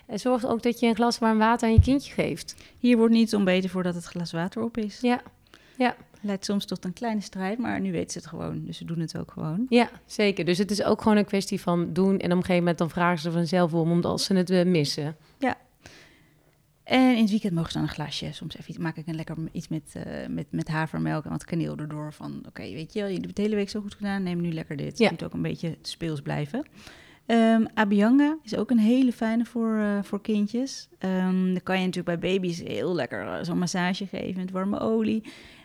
En 0.06 0.20
zorg 0.20 0.46
ook 0.46 0.62
dat 0.62 0.80
je 0.80 0.86
een 0.86 0.94
glas 0.94 1.18
warm 1.18 1.38
water 1.38 1.68
aan 1.68 1.74
je 1.74 1.80
kindje 1.80 2.12
geeft. 2.12 2.56
Hier 2.78 2.96
wordt 2.96 3.12
niet 3.14 3.34
ontbeten 3.34 3.70
voordat 3.70 3.94
het 3.94 4.04
glas 4.04 4.32
water 4.32 4.62
op 4.62 4.76
is. 4.76 4.98
Ja, 5.00 5.22
ja, 5.76 5.96
Leidt 6.24 6.44
soms 6.44 6.64
tot 6.64 6.84
een 6.84 6.92
kleine 6.92 7.20
strijd, 7.20 7.58
maar 7.58 7.80
nu 7.80 7.92
weten 7.92 8.10
ze 8.10 8.18
het 8.18 8.26
gewoon. 8.26 8.62
Dus 8.64 8.76
ze 8.76 8.84
doen 8.84 8.98
het 8.98 9.18
ook 9.18 9.30
gewoon. 9.30 9.66
ja, 9.68 9.90
zeker. 10.06 10.44
Dus 10.44 10.58
het 10.58 10.70
is 10.70 10.82
ook 10.82 11.02
gewoon 11.02 11.16
een 11.16 11.24
kwestie 11.24 11.60
van 11.60 11.92
doen. 11.92 12.18
En 12.18 12.30
op 12.30 12.36
een 12.36 12.36
gegeven 12.36 12.56
moment 12.56 12.78
dan 12.78 12.90
vragen 12.90 13.18
ze 13.18 13.30
vanzelf 13.30 13.74
om, 13.74 13.90
omdat 13.90 14.20
ze 14.20 14.34
het 14.34 14.50
eh, 14.50 14.64
missen. 14.64 15.16
En 16.84 17.14
in 17.14 17.20
het 17.20 17.30
weekend 17.30 17.54
mogen 17.54 17.72
ze 17.72 17.78
dan 17.78 17.86
een 17.86 17.94
glasje. 17.94 18.32
Soms 18.32 18.56
even 18.56 18.82
maak 18.82 18.96
ik 18.96 19.06
een 19.06 19.14
lekker 19.14 19.36
iets 19.52 19.68
met, 19.68 19.92
eh, 19.94 20.26
met, 20.28 20.46
met 20.50 20.68
havermelk 20.68 21.24
en 21.24 21.30
wat 21.30 21.44
kaneel 21.44 21.76
erdoor. 21.76 22.12
Van 22.12 22.42
oké, 22.48 22.62
weet 22.62 22.92
je 22.92 22.98
wel, 22.98 23.08
je 23.08 23.14
hebt 23.14 23.26
het 23.26 23.36
de 23.36 23.42
hele 23.42 23.54
week 23.54 23.70
zo 23.70 23.80
goed 23.80 23.94
gedaan. 23.94 24.22
Neem 24.22 24.40
nu 24.40 24.52
lekker 24.52 24.76
dit. 24.76 24.98
Ja. 24.98 25.02
Het 25.04 25.12
moet 25.12 25.24
ook 25.24 25.32
een 25.34 25.42
beetje 25.42 25.76
speels 25.82 26.20
blijven. 26.20 26.66
Ehm 27.26 27.64
Abhyanga 27.74 28.38
is 28.42 28.56
ook 28.56 28.70
een 28.70 28.78
hele 28.78 29.12
fijne 29.12 29.44
voor, 29.44 29.76
eh, 29.76 30.02
voor 30.02 30.20
kindjes. 30.20 30.88
Ehm, 30.98 31.44
dan 31.44 31.62
kan 31.62 31.78
je 31.80 31.86
natuurlijk 31.86 32.20
bij 32.20 32.32
baby's 32.32 32.62
heel 32.62 32.94
lekker 32.94 33.26
eh, 33.26 33.44
zo'n 33.44 33.58
massage 33.58 34.06
geven 34.06 34.40
met 34.40 34.50
warme 34.50 34.80
olie. 34.80 35.22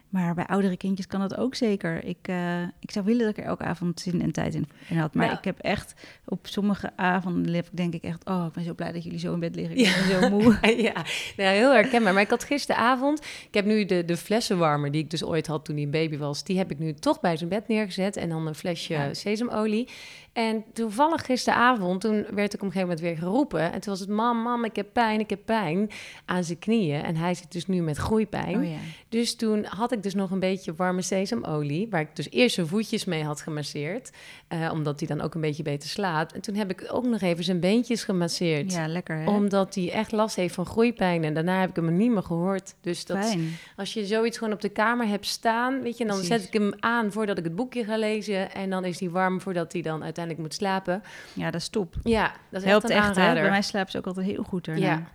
Maar 0.10 0.34
bij 0.36 0.46
oudere 0.46 0.78
kindjes 0.78 1.08
kan 1.08 1.20
dat 1.20 1.38
ook 1.38 1.56
zeker. 1.56 2.04
Ik, 2.04 2.18
eh, 2.22 2.62
ik 2.62 2.92
zou 2.92 3.06
willen 3.06 3.26
dat 3.26 3.38
ik 3.38 3.44
er 3.44 3.50
elke 3.50 3.64
avond 3.64 4.00
zin 4.00 4.22
en 4.22 4.32
tijd 4.32 4.56
in, 4.56 4.68
had. 4.96 5.14
Maar 5.14 5.26
Nou. 5.26 5.38
ik 5.38 5.44
heb 5.44 5.60
echt 5.60 5.94
op 6.26 6.48
sommige 6.48 6.92
avonden 6.96 7.52
leef- 7.52 7.70
denk 7.72 7.94
ik 7.94 8.04
echt... 8.04 8.26
oh, 8.26 8.46
ik 8.48 8.54
ben 8.54 8.64
zo 8.64 8.74
blij 8.74 8.92
dat 8.92 9.04
jullie 9.04 9.20
zo 9.20 9.34
in 9.34 9.40
bed 9.40 9.56
liggen. 9.56 9.78
Ik 9.78 9.96
ben 10.10 10.22
zo 10.22 10.30
moe. 10.30 10.58
ja, 10.92 10.94
nou, 11.38 11.56
heel 11.56 11.72
herkenbaar. 11.74 12.14
Maar 12.14 12.22
ik 12.22 12.30
had 12.30 12.44
gisteravond, 12.44 13.20
ik 13.48 13.54
heb 13.54 13.66
nu 13.66 13.86
de, 13.86 14.06
de 14.06 14.18
flessenwarmer 14.18 14.92
die 14.92 15.04
ik 15.04 15.10
dus 15.10 15.24
ooit 15.24 15.48
had 15.48 15.66
toen 15.66 15.76
hij 15.76 15.84
een 15.84 15.92
baby 15.92 16.18
was, 16.18 16.44
die 16.44 16.58
heb 16.58 16.72
ik 16.72 16.80
nu 16.80 16.94
toch 16.94 17.20
bij 17.20 17.38
zijn 17.38 17.50
bed 17.50 17.68
neergezet 17.68 18.16
en 18.18 18.30
dan 18.30 18.48
een 18.48 18.56
flesje 18.56 18.94
Ja. 18.94 19.14
sesamolie. 19.14 19.90
En 20.38 20.64
toevallig 20.74 21.26
gisteravond, 21.26 22.02
toen 22.02 22.26
werd 22.30 22.54
ik 22.54 22.62
op 22.62 22.66
een 22.66 22.72
gegeven 22.72 22.80
moment 22.80 23.00
weer 23.00 23.18
geroepen. 23.18 23.72
En 23.72 23.80
toen 23.80 23.92
was 23.92 24.00
het, 24.00 24.10
mam, 24.10 24.38
mam, 24.38 24.66
ik 24.66 24.76
heb 24.76 24.88
pijn, 24.94 25.20
ik 25.20 25.30
heb 25.30 25.40
pijn 25.46 25.90
aan 26.26 26.44
zijn 26.44 26.60
knieën. 26.60 27.04
En 27.04 27.16
hij 27.16 27.34
zit 27.34 27.52
dus 27.52 27.68
nu 27.68 27.82
met 27.82 27.98
groeipijn. 27.98 28.58
Oh 28.58 28.70
ja. 28.70 28.78
Dus 29.10 29.36
toen 29.36 29.66
had 29.66 29.92
ik 29.92 30.04
dus 30.04 30.14
nog 30.14 30.32
een 30.32 30.40
beetje 30.40 30.74
warme 30.76 31.02
sesamolie, 31.02 31.88
waar 31.90 32.02
ik 32.02 32.16
dus 32.16 32.32
eerst 32.32 32.56
zijn 32.56 32.68
voetjes 32.68 33.06
mee 33.06 33.24
had 33.24 33.42
gemasseerd, 33.42 34.12
eh, 34.48 34.70
omdat 34.74 35.00
hij 35.00 35.08
dan 35.08 35.22
ook 35.22 35.36
een 35.36 35.42
beetje 35.42 35.64
beter 35.64 35.90
slaapt. 35.90 36.34
En 36.34 36.42
toen 36.42 36.56
heb 36.56 36.70
ik 36.70 36.88
ook 36.92 37.06
nog 37.06 37.22
even 37.22 37.44
zijn 37.44 37.60
beentjes 37.60 38.04
gemasseerd 38.04 38.72
Ja, 38.72 38.88
lekker 38.88 39.18
hè? 39.18 39.30
omdat 39.30 39.76
hij 39.76 39.92
echt 39.92 40.12
last 40.12 40.36
heeft 40.36 40.54
van 40.54 40.66
groeipijn. 40.66 41.24
En 41.24 41.34
daarna 41.34 41.60
heb 41.60 41.70
ik 41.70 41.76
hem 41.76 41.98
niet 41.98 42.12
meer 42.12 42.24
gehoord. 42.24 42.76
Dus 42.82 43.06
dat, 43.06 43.18
Fijn. 43.18 43.58
als 43.76 43.94
je 43.94 44.06
zoiets 44.06 44.38
gewoon 44.38 44.54
op 44.54 44.62
de 44.62 44.70
kamer 44.70 45.08
hebt 45.08 45.26
staan, 45.26 45.82
weet 45.82 45.98
je, 45.98 46.06
dan 46.06 46.18
Precies. 46.18 46.36
zet 46.36 46.48
ik 46.48 46.54
hem 46.54 46.74
aan 46.80 47.12
voordat 47.12 47.38
ik 47.38 47.44
het 47.44 47.56
boekje 47.56 47.84
ga 47.84 47.98
lezen. 47.98 48.52
En 48.52 48.70
dan 48.70 48.86
is 48.86 49.00
hij 49.00 49.10
warm 49.10 49.42
voordat 49.42 49.74
hij 49.74 49.82
dan 49.82 50.04
uiteindelijk 50.04 50.26
moet 50.38 50.54
slapen. 50.54 51.04
Ja, 51.34 51.52
dat 51.52 51.62
is 51.62 51.70
top. 51.70 51.96
Ja, 52.04 52.32
dat 52.50 52.62
is 52.62 52.68
Helpt 52.68 52.90
echt 52.90 53.00
een 53.00 53.10
echt, 53.10 53.16
hè? 53.16 53.34
Bij 53.34 53.50
mij 53.50 53.62
slaapt 53.62 53.92
ze 53.92 53.98
ook 53.98 54.08
altijd 54.08 54.26
heel 54.26 54.44
goed 54.44 54.66
daarna. 54.66 54.86
Ja. 54.86 55.08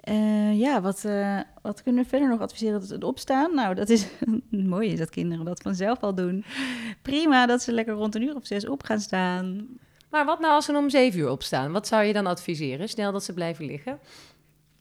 Eh, 0.00 0.58
ja, 0.60 0.80
wat, 0.80 1.04
eh, 1.04 1.38
wat 1.62 1.82
kunnen 1.82 2.02
we 2.02 2.08
verder 2.08 2.28
nog 2.28 2.40
adviseren? 2.40 2.80
Het 2.80 3.04
opstaan? 3.04 3.54
Nou, 3.54 3.74
dat 3.74 3.88
is 3.88 4.06
mooi 4.50 4.92
is 4.92 4.98
dat 4.98 5.10
kinderen 5.10 5.44
dat 5.44 5.62
vanzelf 5.62 6.00
al 6.00 6.14
doen. 6.14 6.44
Prima 7.02 7.46
dat 7.46 7.62
ze 7.62 7.72
lekker 7.72 7.94
rond 7.94 8.14
een 8.14 8.22
uur 8.22 8.34
of 8.34 8.46
zes 8.46 8.68
op 8.68 8.82
gaan 8.82 9.00
staan. 9.00 9.68
Maar 10.10 10.24
wat 10.24 10.40
nou 10.40 10.52
als 10.52 10.64
ze 10.64 10.76
om 10.76 10.90
zeven 10.90 11.20
uur 11.20 11.30
opstaan? 11.30 11.72
Wat 11.72 11.86
zou 11.86 12.04
je 12.04 12.12
dan 12.12 12.26
adviseren? 12.26 12.88
Snel 12.88 13.12
dat 13.12 13.24
ze 13.24 13.32
blijven 13.32 13.64
liggen? 13.64 13.98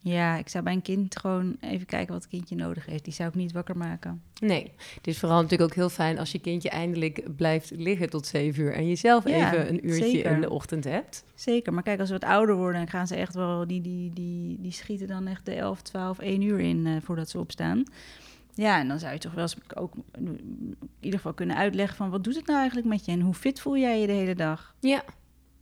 Ja, 0.02 0.38
ik 0.38 0.50
zou 0.50 0.64
bij 0.64 0.74
een 0.74 0.82
kind 0.82 1.20
gewoon 1.20 1.58
even 1.60 1.86
kijken 1.86 2.14
wat 2.14 2.22
het 2.22 2.32
kindje 2.32 2.56
nodig 2.56 2.86
heeft. 2.86 3.04
Die 3.04 3.14
zou 3.14 3.30
ik 3.30 3.36
niet 3.36 3.52
wakker 3.52 3.78
maken. 3.78 4.22
Nee, 4.42 4.72
het 4.96 5.08
is 5.08 5.20
vooral 5.20 5.42
natuurlijk 5.42 5.70
ook 5.70 5.76
heel 5.76 5.90
fijn 5.90 6.20
als 6.20 6.32
je 6.32 6.40
kindje 6.40 6.70
eindelijk 6.70 7.36
blijft 7.36 7.72
liggen 7.76 8.10
tot 8.10 8.28
zeven 8.28 8.64
uur. 8.64 8.74
En 8.74 8.88
jezelf 8.88 9.28
Ja, 9.30 9.54
even 9.54 9.70
een 9.70 9.88
uurtje 9.88 10.10
zeker. 10.10 10.32
in 10.32 10.42
de 10.42 10.50
ochtend 10.50 10.84
hebt. 10.84 11.24
Zeker, 11.36 11.74
maar 11.74 11.84
kijk, 11.84 12.00
als 12.00 12.08
ze 12.08 12.14
wat 12.14 12.30
ouder 12.30 12.56
worden, 12.56 12.82
dan 12.82 12.90
gaan 12.90 13.08
ze 13.08 13.16
echt 13.16 13.34
wel... 13.34 13.68
Die, 13.68 13.82
die, 13.82 14.14
die, 14.14 14.58
die 14.62 14.72
schieten 14.72 15.08
dan 15.08 15.28
echt 15.28 15.46
de 15.46 15.54
11, 15.54 15.82
12, 15.82 16.20
1 16.20 16.42
uur 16.42 16.60
in 16.60 16.86
eh, 16.86 16.94
voordat 17.02 17.30
ze 17.30 17.40
opstaan. 17.40 17.84
Ja, 18.54 18.80
en 18.80 18.88
dan 18.88 19.00
zou 19.00 19.14
je 19.14 19.20
toch 19.20 19.34
wel 19.34 19.44
eens 19.44 19.56
ook 19.76 19.94
in 20.18 20.76
ieder 21.00 21.20
geval 21.20 21.34
kunnen 21.34 21.56
uitleggen 21.56 21.98
van... 21.98 22.10
wat 22.10 22.24
doet 22.24 22.36
het 22.36 22.46
nou 22.46 22.60
eigenlijk 22.60 22.88
met 22.88 23.06
je 23.06 23.12
en 23.12 23.22
hoe 23.22 23.34
fit 23.34 23.60
voel 23.60 23.78
jij 23.78 24.02
je 24.02 24.08
de 24.08 24.14
hele 24.14 24.36
dag? 24.36 24.76
Ja, 24.80 25.04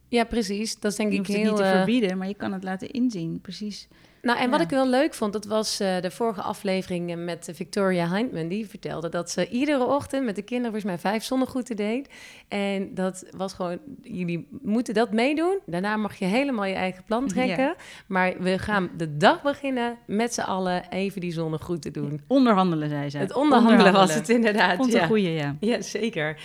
ja 0.07 0.23
precies. 0.23 0.79
Dat 0.79 0.91
is 0.91 0.97
denk 0.97 1.11
Je 1.11 1.19
ik 1.19 1.25
hoeft 1.25 1.37
het 1.37 1.41
heel... 1.47 1.51
niet 1.55 1.61
te 1.61 1.67
eh, 1.67 1.75
verbieden, 1.75 2.17
maar 2.17 2.27
je 2.27 2.33
kan 2.33 2.53
het 2.53 2.63
laten 2.63 2.91
inzien. 2.91 3.41
Precies 3.41 3.87
Nou, 4.21 4.39
en 4.39 4.49
wat 4.49 4.59
Ja. 4.59 4.65
ik 4.65 4.71
wel 4.71 4.87
leuk 4.87 5.13
vond, 5.13 5.33
dat 5.33 5.45
was 5.45 5.79
eh, 5.79 6.01
de 6.01 6.11
vorige 6.11 6.41
aflevering 6.41 7.11
eh, 7.11 7.17
met 7.17 7.49
Victoria 7.53 8.07
Heintman. 8.07 8.47
Die 8.47 8.67
vertelde 8.69 9.09
dat 9.09 9.31
ze 9.31 9.49
iedere 9.49 9.85
ochtend 9.85 10.25
met 10.25 10.35
de 10.35 10.41
kinderen 10.41 10.71
volgens 10.71 10.91
mij 10.91 11.11
vijf 11.11 11.23
zonnegroeten 11.23 11.75
deed. 11.75 12.09
En 12.47 12.93
dat 12.93 13.25
was 13.37 13.53
gewoon, 13.53 13.79
jullie 14.01 14.47
moeten 14.61 14.93
dat 14.93 15.11
meedoen. 15.11 15.59
Daarna 15.65 15.97
mag 15.97 16.15
je 16.15 16.25
helemaal 16.25 16.65
je 16.65 16.73
eigen 16.75 17.03
plan 17.03 17.27
trekken. 17.27 17.75
Maar 18.07 18.33
we 18.39 18.59
gaan 18.59 18.89
de 18.97 19.17
dag 19.17 19.41
beginnen 19.41 19.97
met 20.05 20.33
z'n 20.33 20.41
allen 20.41 20.89
even 20.89 21.21
die 21.21 21.31
zonnegroeten 21.31 21.93
doen. 21.93 22.21
Onderhandelen, 22.27 22.89
zei 22.89 23.09
ze. 23.09 23.17
Het 23.17 23.33
onderhandelen 23.33 23.93
was 23.93 24.13
het 24.13 24.29
inderdaad. 24.29 24.75
Vond 24.75 24.91
ja. 24.91 25.01
een 25.01 25.07
goeie, 25.07 25.31
ja. 25.31 25.55
Ja, 25.59 25.81
zeker. 25.81 26.37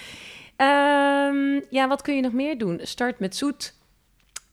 Ehm, 0.56 1.60
ja, 1.70 1.88
wat 1.88 2.02
kun 2.02 2.14
je 2.14 2.22
nog 2.22 2.32
meer 2.32 2.58
doen? 2.58 2.80
Start 2.82 3.18
met 3.18 3.36
zoet. 3.36 3.74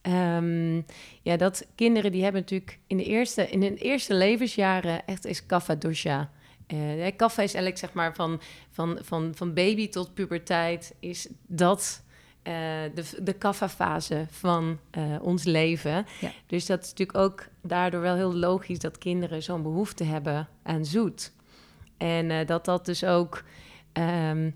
Ehm, 0.09 0.81
ja, 1.21 1.37
dat 1.37 1.67
kinderen 1.75 2.11
die 2.11 2.23
hebben 2.23 2.41
natuurlijk 2.41 2.79
in 2.87 2.97
de 2.97 3.03
eerste, 3.03 3.49
in 3.49 3.61
hun 3.61 3.75
eerste 3.75 4.13
levensjaren 4.13 5.05
echt 5.05 5.25
is 5.25 5.45
kaffa 5.45 5.75
dosha. 5.75 6.29
Eh 6.67 7.15
kaffa 7.15 7.41
is 7.41 7.53
eigenlijk 7.53 7.77
zeg 7.77 7.93
maar 7.93 8.15
van, 8.15 8.41
van, 8.71 8.99
van, 9.01 9.31
van 9.35 9.53
baby 9.53 9.89
tot 9.89 10.13
puberteit 10.13 10.95
is 10.99 11.27
dat 11.47 12.03
eh, 12.41 12.53
de, 12.93 13.03
de 13.21 13.33
kaffa-fase 13.33 14.25
van 14.29 14.79
eh, 14.91 15.03
ons 15.21 15.43
leven. 15.43 16.05
Ja. 16.19 16.31
Dus 16.47 16.65
dat 16.65 16.83
is 16.83 16.89
natuurlijk 16.89 17.17
ook 17.17 17.47
daardoor 17.61 18.01
wel 18.01 18.15
heel 18.15 18.35
logisch 18.35 18.79
dat 18.79 18.97
kinderen 18.97 19.43
zo'n 19.43 19.61
behoefte 19.63 20.03
hebben 20.03 20.47
aan 20.63 20.85
zoet. 20.85 21.31
En 21.97 22.45
dat 22.45 22.65
dat 22.65 22.85
dus 22.85 23.03
ook 23.03 23.43
ehm, 23.93 24.49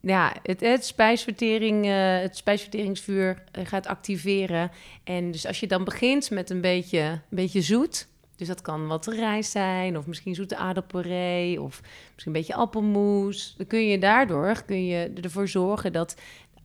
ja, 0.00 0.34
het, 0.42 0.60
het, 0.60 0.84
spijsvertering, 0.84 1.86
eh, 1.86 2.20
het 2.20 2.36
spijsverteringsvuur 2.36 3.42
eh, 3.52 3.66
gaat 3.66 3.86
activeren. 3.86 4.70
En 5.04 5.30
dus 5.30 5.46
als 5.46 5.60
je 5.60 5.66
dan 5.66 5.84
begint 5.84 6.30
met 6.30 6.50
een 6.50 6.60
beetje, 6.60 7.00
een 7.00 7.20
beetje 7.28 7.62
zoet... 7.62 8.08
Dus 8.36 8.48
dat 8.48 8.60
kan 8.60 8.86
wat 8.86 9.06
rijst 9.06 9.50
zijn, 9.50 9.98
of 9.98 10.06
misschien 10.06 10.34
zoete 10.34 10.56
aardappelpuree, 10.56 11.60
of 11.62 11.80
misschien 12.14 12.34
een 12.34 12.40
beetje 12.40 12.54
appelmoes. 12.54 13.54
Dan 13.56 13.66
kun 13.66 13.88
je 13.88 13.98
daardoor 13.98 14.62
kun 14.64 14.86
je 14.86 15.12
ervoor 15.22 15.48
zorgen 15.48 15.92
dat 15.92 16.14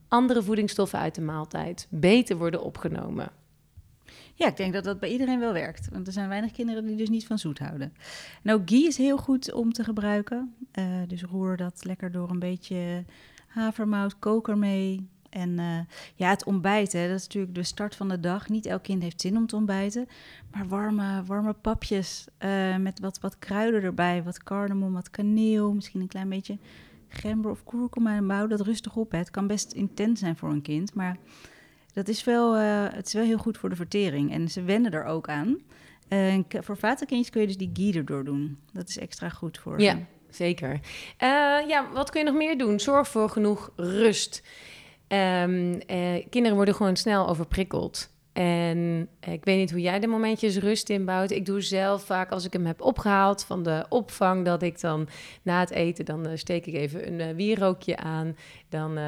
andere 0.08 0.44
voedingsstoffen 0.44 1.00
uit 1.00 1.16
de 1.16 1.22
maaltijd 1.22 1.88
beter 1.90 2.38
worden 2.38 2.64
opgenomen. 2.64 3.32
Ja, 4.38 4.48
ik 4.48 4.58
denk 4.58 4.74
dat 4.74 4.84
dat 4.84 5.00
bij 5.00 5.10
iedereen 5.10 5.40
wel 5.40 5.54
werkt. 5.54 5.90
Want 5.92 6.08
er 6.08 6.14
zijn 6.14 6.30
weinig 6.30 6.52
kinderen 6.52 6.86
die 6.86 6.96
dus 6.96 7.10
niet 7.10 7.26
van 7.26 7.40
zoet 7.40 7.60
houden. 7.60 7.94
En 8.44 8.54
ook 8.54 8.62
ghee 8.66 8.88
is 8.88 8.98
heel 8.98 9.18
goed 9.18 9.54
om 9.54 9.74
te 9.74 9.84
gebruiken. 9.84 10.56
Eh, 10.72 10.86
dus 11.08 11.24
roer 11.24 11.58
dat 11.58 11.84
lekker 11.86 12.12
door 12.12 12.30
een 12.30 12.40
beetje 12.40 13.06
havermout, 13.48 14.20
koker 14.20 14.58
mee. 14.58 15.10
En 15.30 15.60
eh, 15.60 15.80
ja, 16.16 16.30
het 16.30 16.44
ontbijten, 16.46 17.08
dat 17.08 17.18
is 17.18 17.24
natuurlijk 17.24 17.56
de 17.56 17.64
start 17.64 17.96
van 17.96 18.10
de 18.10 18.20
dag. 18.20 18.50
Niet 18.50 18.66
elk 18.66 18.84
kind 18.84 19.02
heeft 19.02 19.22
zin 19.22 19.38
om 19.38 19.48
te 19.48 19.56
ontbijten. 19.56 20.08
Maar 20.52 20.68
warme, 20.68 21.24
warme 21.24 21.54
papjes 21.54 22.28
eh, 22.38 22.78
met 22.78 23.00
wat, 23.00 23.20
wat 23.20 23.40
kruiden 23.40 23.84
erbij. 23.84 24.24
Wat 24.24 24.44
cardamom, 24.44 24.94
wat 24.94 25.10
kaneel, 25.10 25.74
misschien 25.74 26.02
een 26.02 26.08
klein 26.08 26.30
beetje 26.30 26.58
gember 27.08 27.52
of 27.52 27.64
kurkuma. 27.64 28.16
En 28.16 28.28
bouw 28.28 28.48
dat 28.48 28.62
rustig 28.62 28.96
op. 28.96 29.12
Hè. 29.12 29.18
Het 29.18 29.32
kan 29.32 29.48
best 29.48 29.72
intens 29.72 30.20
zijn 30.20 30.38
voor 30.38 30.50
een 30.50 30.62
kind, 30.62 30.94
maar 30.94 31.18
dat 31.96 32.08
is 32.08 32.24
wel, 32.24 32.56
eh, 32.56 32.86
het 32.94 33.08
is 33.08 33.14
wel 33.14 33.24
heel 33.24 33.38
goed 33.38 33.58
voor 33.58 33.70
de 33.70 33.76
vertering. 33.76 34.32
En 34.32 34.50
ze 34.50 34.64
wennen 34.64 34.92
er 34.92 35.04
ook 35.06 35.28
aan. 35.30 35.58
Eh, 36.08 36.38
voor 36.50 36.78
vatenkindjes 36.78 37.30
kun 37.30 37.42
je 37.42 37.48
dus 37.48 37.58
die 37.58 37.70
ghee 37.74 37.94
erdoor 37.94 38.24
doen. 38.24 38.60
Dat 38.74 38.90
is 38.90 38.98
extra 38.98 39.30
goed 39.30 39.58
voor 39.58 39.82
Ja, 39.82 39.92
ze. 39.92 39.98
zeker. 40.30 40.80
Eh, 41.18 41.28
ja, 41.68 41.90
wat 41.94 42.10
kun 42.10 42.20
je 42.20 42.26
nog 42.26 42.36
meer 42.36 42.58
doen? 42.58 42.80
Zorg 42.80 43.08
voor 43.08 43.30
genoeg 43.30 43.72
rust. 43.76 44.44
Ehm, 45.08 45.80
eh, 45.88 46.26
kinderen 46.30 46.56
worden 46.56 46.76
gewoon 46.76 46.96
snel 46.96 47.28
overprikkeld. 47.28 48.14
En 48.36 49.10
eh, 49.20 49.34
ik 49.34 49.46
weet 49.46 49.58
niet 49.58 49.72
hoe 49.72 49.82
jij 49.82 50.00
de 50.00 50.08
momentjes 50.08 50.58
rust 50.58 50.90
inbouwt. 50.90 51.32
Ik 51.32 51.46
doe 51.46 51.62
zelf 51.62 52.04
vaak 52.04 52.32
als 52.32 52.46
ik 52.46 52.54
hem 52.54 52.66
heb 52.66 52.82
opgehaald 52.82 53.44
van 53.44 53.64
de 53.64 53.86
opvang, 53.90 54.46
dat 54.46 54.62
ik 54.62 54.82
dan 54.82 55.08
na 55.42 55.60
het 55.60 55.72
eten, 55.72 56.06
dan 56.06 56.28
eh, 56.28 56.38
steek 56.38 56.66
ik 56.66 56.74
even 56.74 57.08
een 57.08 57.20
eh, 57.20 57.36
wierookje 57.36 57.98
aan. 57.98 58.36
Dan 58.70 59.00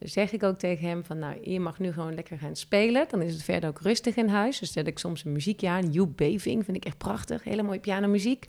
zeg 0.00 0.32
ik 0.32 0.42
ook 0.42 0.58
tegen 0.58 0.88
hem 0.88 1.04
van, 1.04 1.18
nou, 1.18 1.50
je 1.50 1.60
mag 1.60 1.78
nu 1.78 1.92
gewoon 1.92 2.14
lekker 2.14 2.38
gaan 2.38 2.56
spelen. 2.56 3.06
Dan 3.10 3.22
is 3.22 3.32
het 3.32 3.42
verder 3.42 3.68
ook 3.68 3.80
rustig 3.80 4.16
in 4.16 4.28
huis. 4.28 4.58
Dus 4.58 4.72
zet 4.72 4.86
ik 4.86 4.98
soms 4.98 5.24
een 5.24 5.32
muziekje 5.32 5.68
aan. 5.68 5.90
Joep 5.90 6.16
Beving 6.16 6.64
vind 6.64 6.76
ik 6.76 6.84
echt 6.84 6.98
prachtig. 6.98 7.44
Hele 7.44 7.62
mooie 7.62 7.78
pianomuziek. 7.80 8.46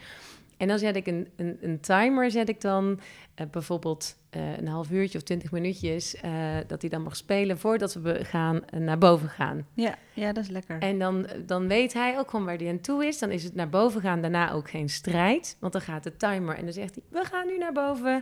En 0.58 0.67
dan 0.67 0.80
zet 0.80 0.96
ik 0.96 1.08
een, 1.08 1.28
een, 1.36 1.58
een 1.62 1.80
timer, 1.80 2.32
zet 2.32 2.50
ik 2.50 2.62
dan 2.62 3.00
eh, 3.36 3.46
bijvoorbeeld 3.52 4.17
eh, 4.30 4.58
een 4.58 4.67
half 4.67 4.91
uurtje 4.91 5.17
of 5.17 5.24
twintig 5.24 5.52
minuutjes, 5.52 6.15
eh, 6.15 6.32
dat 6.67 6.82
hij 6.82 6.89
dan 6.89 7.02
mag 7.02 7.15
spelen 7.15 7.58
voordat 7.58 7.93
we 7.93 8.26
gaan, 8.26 8.62
naar 8.78 8.98
boven 8.98 9.30
gaan. 9.30 9.67
Ja, 9.74 9.96
ja, 10.13 10.34
dat 10.34 10.43
is 10.43 10.50
lekker. 10.50 10.80
En 10.80 11.00
dan, 11.00 11.28
dan 11.46 11.67
weet 11.67 11.93
hij 11.93 12.20
ook 12.20 12.30
gewoon 12.30 12.46
waar 12.46 12.58
hij 12.58 12.70
aan 12.70 12.82
toe 12.82 13.06
is. 13.06 13.20
Dan 13.20 13.32
is 13.32 13.43
het 13.43 13.56
naar 13.56 13.70
boven 13.70 14.02
gaan 14.02 14.22
daarna 14.22 14.52
ook 14.52 14.70
geen 14.70 14.89
strijd, 14.89 15.58
want 15.60 15.74
dan 15.74 15.82
gaat 15.82 16.04
de 16.04 16.17
timer 16.17 16.56
en 16.56 16.63
dan 16.63 16.74
zegt 16.74 16.96
hij, 16.96 17.04
we 17.22 17.26
gaan 17.26 17.48
nu 17.48 17.58
naar 17.58 17.74
boven. 17.74 18.22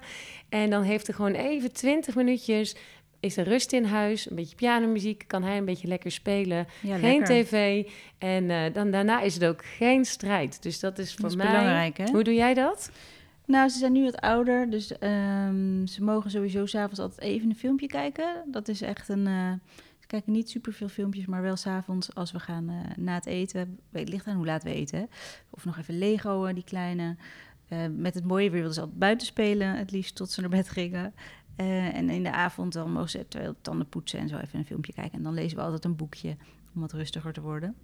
En 0.49 0.69
dan 0.69 0.83
heeft 0.83 1.07
hij 1.07 1.15
gewoon 1.15 1.33
even 1.33 1.73
twintig 1.73 2.15
minuutjes, 2.15 2.75
is 3.25 3.37
er 3.37 3.43
rust 3.47 3.73
in 3.73 3.83
huis, 3.83 4.29
een 4.29 4.35
beetje 4.35 4.55
pianomuziek, 4.55 5.23
kan 5.27 5.43
hij 5.43 5.57
een 5.57 5.65
beetje 5.65 5.87
lekker 5.87 6.11
spelen. 6.11 6.67
ja, 6.81 6.97
Geen 6.97 7.19
lekker. 7.19 7.43
tv. 7.45 7.85
En 8.17 8.49
eh, 8.49 8.73
dan, 8.73 8.91
daarna 8.91 9.21
is 9.21 9.33
het 9.33 9.45
ook 9.45 9.65
geen 9.65 10.05
strijd. 10.05 10.63
Dus 10.63 10.79
dat 10.79 10.99
is 10.99 11.11
voor 11.13 11.21
Dat 11.21 11.31
is 11.31 11.37
mij. 11.37 11.45
belangrijk, 11.47 11.97
hè? 11.97 12.05
Hoe 12.05 12.23
doe 12.23 12.33
jij 12.33 12.53
dat? 12.53 12.91
Nou, 13.45 13.69
ze 13.69 13.77
zijn 13.77 13.91
nu 13.91 14.03
wat 14.03 14.17
ouder, 14.21 14.69
dus 14.69 14.97
ehm, 14.97 15.85
ze 15.85 16.03
mogen 16.03 16.31
sowieso 16.31 16.65
s'avonds 16.65 16.99
altijd 16.99 17.21
even 17.21 17.49
een 17.49 17.55
filmpje 17.55 17.87
kijken. 17.87 18.43
Dat 18.51 18.67
is 18.67 18.81
echt 18.81 19.09
een... 19.09 19.27
eh, 19.27 19.51
ze 19.99 20.07
kijken 20.07 20.31
niet 20.31 20.49
superveel 20.49 20.87
filmpjes, 20.87 21.25
maar 21.25 21.41
wel 21.41 21.55
s'avonds 21.55 22.15
als 22.15 22.31
we 22.31 22.39
gaan 22.39 22.69
eh, 22.69 22.97
na 22.97 23.13
het 23.13 23.25
eten. 23.25 23.79
Het 23.91 24.09
ligt 24.09 24.27
aan 24.27 24.35
hoe 24.35 24.45
laat 24.45 24.63
we 24.63 24.73
eten. 24.73 24.97
hè. 24.99 25.05
Of 25.49 25.65
nog 25.65 25.77
even 25.77 25.97
Lego, 25.97 26.53
die 26.53 26.63
kleine. 26.63 27.15
Met 27.95 28.13
het 28.13 28.23
mooie 28.25 28.43
weer 28.49 28.51
wilden 28.59 28.73
ze 28.73 28.79
altijd 28.81 28.99
buiten 28.99 29.27
spelen, 29.27 29.75
het 29.77 29.91
liefst 29.91 30.15
tot 30.15 30.31
ze 30.31 30.41
naar 30.41 30.49
bed 30.49 30.69
gingen. 30.69 31.13
Eh, 31.55 31.95
en 31.95 32.09
in 32.09 32.23
de 32.23 32.31
avond 32.31 32.73
dan 32.73 32.91
mogen 32.91 33.09
ze 33.09 33.25
terwijl 33.27 33.55
tanden 33.61 33.89
poetsen 33.89 34.19
en 34.19 34.27
zo 34.27 34.37
even 34.37 34.59
een 34.59 34.65
filmpje 34.65 34.93
kijken. 34.93 35.17
En 35.17 35.23
dan 35.23 35.33
lezen 35.33 35.57
we 35.57 35.63
altijd 35.63 35.85
een 35.85 35.95
boekje 35.95 36.35
om 36.75 36.81
wat 36.81 36.91
rustiger 36.93 37.33
te 37.33 37.41
worden. 37.41 37.75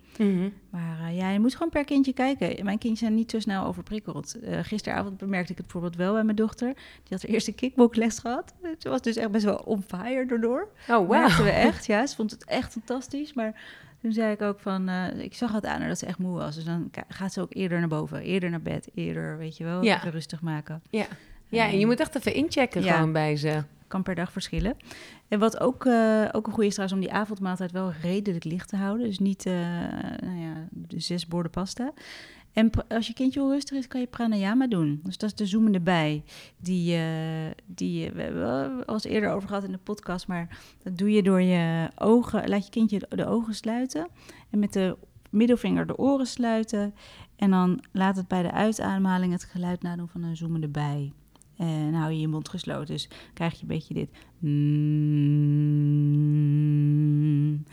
Maar 0.70 1.00
eh, 1.00 1.18
ja, 1.18 1.30
je 1.30 1.40
moet 1.40 1.54
gewoon 1.54 1.70
per 1.70 1.86
kindje 1.86 2.14
kijken. 2.14 2.66
Mijn 2.66 2.78
kindjes 2.78 3.00
zijn 3.00 3.14
niet 3.14 3.32
zo 3.32 3.40
snel 3.40 3.66
overprikkeld. 3.66 4.40
Eh, 4.40 4.60
gisteravond 4.62 5.18
bemerkte 5.18 5.52
ik 5.52 5.58
het 5.58 5.66
bijvoorbeeld 5.66 5.96
wel 5.96 6.14
bij 6.14 6.24
mijn 6.24 6.36
dochter. 6.36 6.74
Die 6.74 7.10
had 7.10 7.22
haar 7.22 7.32
eerste 7.32 7.52
kickboxles 7.52 8.20
gehad. 8.20 8.54
Ze 8.78 8.90
was 8.90 9.02
dus 9.02 9.16
echt 9.16 9.32
best 9.32 9.46
wel 9.46 9.58
on 9.58 9.82
fire 9.82 10.26
daardoor. 10.26 10.68
Oh, 10.90 11.08
wow. 11.08 11.38
We 11.38 11.50
echt, 11.50 11.86
ja. 11.94 12.06
Ze 12.06 12.16
vond 12.16 12.32
het 12.32 12.46
echt 12.46 12.72
fantastisch. 12.72 13.34
Maar 13.34 13.62
toen 14.02 14.12
zei 14.12 14.32
ik 14.32 14.42
ook 14.42 14.60
van... 14.60 14.90
ik 15.18 15.34
zag 15.34 15.52
het 15.52 15.66
aan 15.66 15.80
haar 15.80 15.90
dat 15.90 16.00
ze 16.00 16.06
echt 16.06 16.18
moe 16.18 16.38
was. 16.38 16.56
Dus 16.56 16.64
dan 16.64 16.92
gaat 17.08 17.34
ze 17.34 17.42
ook 17.42 17.54
eerder 17.54 17.80
naar 17.80 17.88
boven. 17.88 18.22
Eerder 18.22 18.50
naar 18.50 18.62
bed. 18.62 18.90
Eerder, 18.94 19.38
weet 19.38 19.58
je 19.58 19.64
wel. 19.64 19.84
Ja. 19.84 19.98
Even 19.98 20.12
rustig 20.12 20.42
maken. 20.42 20.82
Ja. 20.90 21.06
Ja, 21.52 21.70
en 21.70 21.80
je 21.80 21.86
moet 21.86 22.00
echt 22.00 22.16
even 22.16 22.34
inchecken 22.34 22.84
Ja. 22.84 22.94
gewoon 22.96 23.12
bij 23.12 23.36
ze. 23.36 23.64
Kan 23.88 24.04
per 24.04 24.16
dag 24.16 24.32
verschillen. 24.32 24.78
En 25.28 25.40
wat 25.40 25.60
ook, 25.60 25.86
eh, 25.86 26.26
ook 26.32 26.48
een 26.48 26.54
goede 26.54 26.68
is 26.68 26.74
trouwens 26.74 27.02
om 27.02 27.06
die 27.08 27.18
avondmaaltijd 27.18 27.72
wel 27.72 27.92
redelijk 28.02 28.44
licht 28.44 28.70
te 28.70 28.76
houden. 28.76 29.08
Dus 29.08 29.20
niet 29.20 29.46
eh, 29.46 29.54
nou 30.22 30.40
ja, 30.40 30.68
de 30.70 31.00
zes 31.00 31.28
borden 31.28 31.52
pasta. 31.52 31.94
En 32.54 32.70
als 32.88 33.08
je 33.08 33.14
kindje 33.14 33.40
heel 33.40 33.52
rustig 33.52 33.78
is, 33.78 33.88
kan 33.88 34.00
je 34.00 34.08
pranayama 34.08 34.68
doen. 34.68 35.00
Dus 35.04 35.18
dat 35.18 35.30
is 35.30 35.36
de 35.36 35.46
zoemende 35.46 35.80
bij. 35.80 36.24
Die, 36.58 36.96
eh, 36.96 37.04
die 37.66 38.12
we 38.12 38.22
hebben 38.22 38.42
wel 38.42 38.84
al 38.86 38.94
eens 38.94 39.04
eerder 39.04 39.32
over 39.32 39.48
gehad 39.48 39.64
in 39.64 39.72
de 39.72 39.78
podcast. 39.78 40.28
Maar 40.28 40.58
dat 40.84 40.98
doe 40.98 41.12
je 41.12 41.24
door 41.24 41.42
je 41.42 41.90
ogen. 41.96 42.50
Laat 42.50 42.66
je 42.66 42.72
kindje 42.72 43.02
de 43.10 43.26
ogen 43.26 43.56
sluiten. 43.56 44.08
En 44.50 44.60
met 44.60 44.74
de 44.74 44.98
middelvinger 45.30 45.88
de 45.88 45.98
oren 45.98 46.28
sluiten. 46.28 46.94
En 47.36 47.52
dan 47.52 47.84
laat 47.92 48.16
het 48.16 48.28
bij 48.28 48.42
de 48.42 48.52
uitademhaling 48.52 49.32
het 49.32 49.44
geluid 49.44 49.82
nadoen 49.82 50.08
van 50.08 50.24
een 50.24 50.38
zoemende 50.38 50.68
bij. 50.68 51.12
En 51.62 51.94
hou 51.94 52.12
je 52.12 52.20
je 52.20 52.28
mond 52.28 52.50
gesloten. 52.50 52.94
Dus 52.94 53.10
krijg 53.34 53.54
je 53.54 53.62
een 53.62 53.68
beetje 53.68 53.94
dit. 53.94 54.10
Mm. 56.72 57.66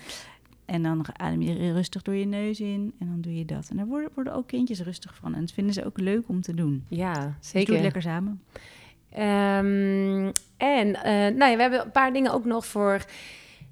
En 0.64 0.82
dan 0.82 1.06
adem 1.12 1.42
je 1.42 1.72
rustig 1.72 2.02
door 2.02 2.14
je 2.14 2.26
neus 2.26 2.60
in. 2.60 2.92
En 2.98 3.06
dan 3.06 3.20
doe 3.20 3.34
je 3.38 3.44
dat. 3.44 3.68
En 3.70 3.76
daar 3.76 3.86
worden, 3.86 4.10
worden 4.14 4.34
ook 4.34 4.46
kindjes 4.46 4.80
rustig 4.80 5.14
van. 5.14 5.34
En 5.34 5.40
dat 5.40 5.52
vinden 5.52 5.74
ze 5.74 5.84
ook 5.84 5.98
leuk 6.00 6.28
om 6.28 6.40
te 6.40 6.54
doen. 6.54 6.84
Ja, 6.88 7.12
Dus 7.12 7.22
doe 7.22 7.32
zeker. 7.40 7.72
het 7.72 7.82
lekker 7.82 8.02
samen. 8.02 8.42
Ehm, 9.10 10.32
en 10.56 10.94
eh, 10.94 11.34
nou 11.36 11.50
ja, 11.50 11.56
we 11.56 11.62
hebben 11.62 11.84
een 11.84 11.90
paar 11.90 12.12
dingen 12.12 12.32
ook 12.32 12.44
nog 12.44 12.66
voor 12.66 13.04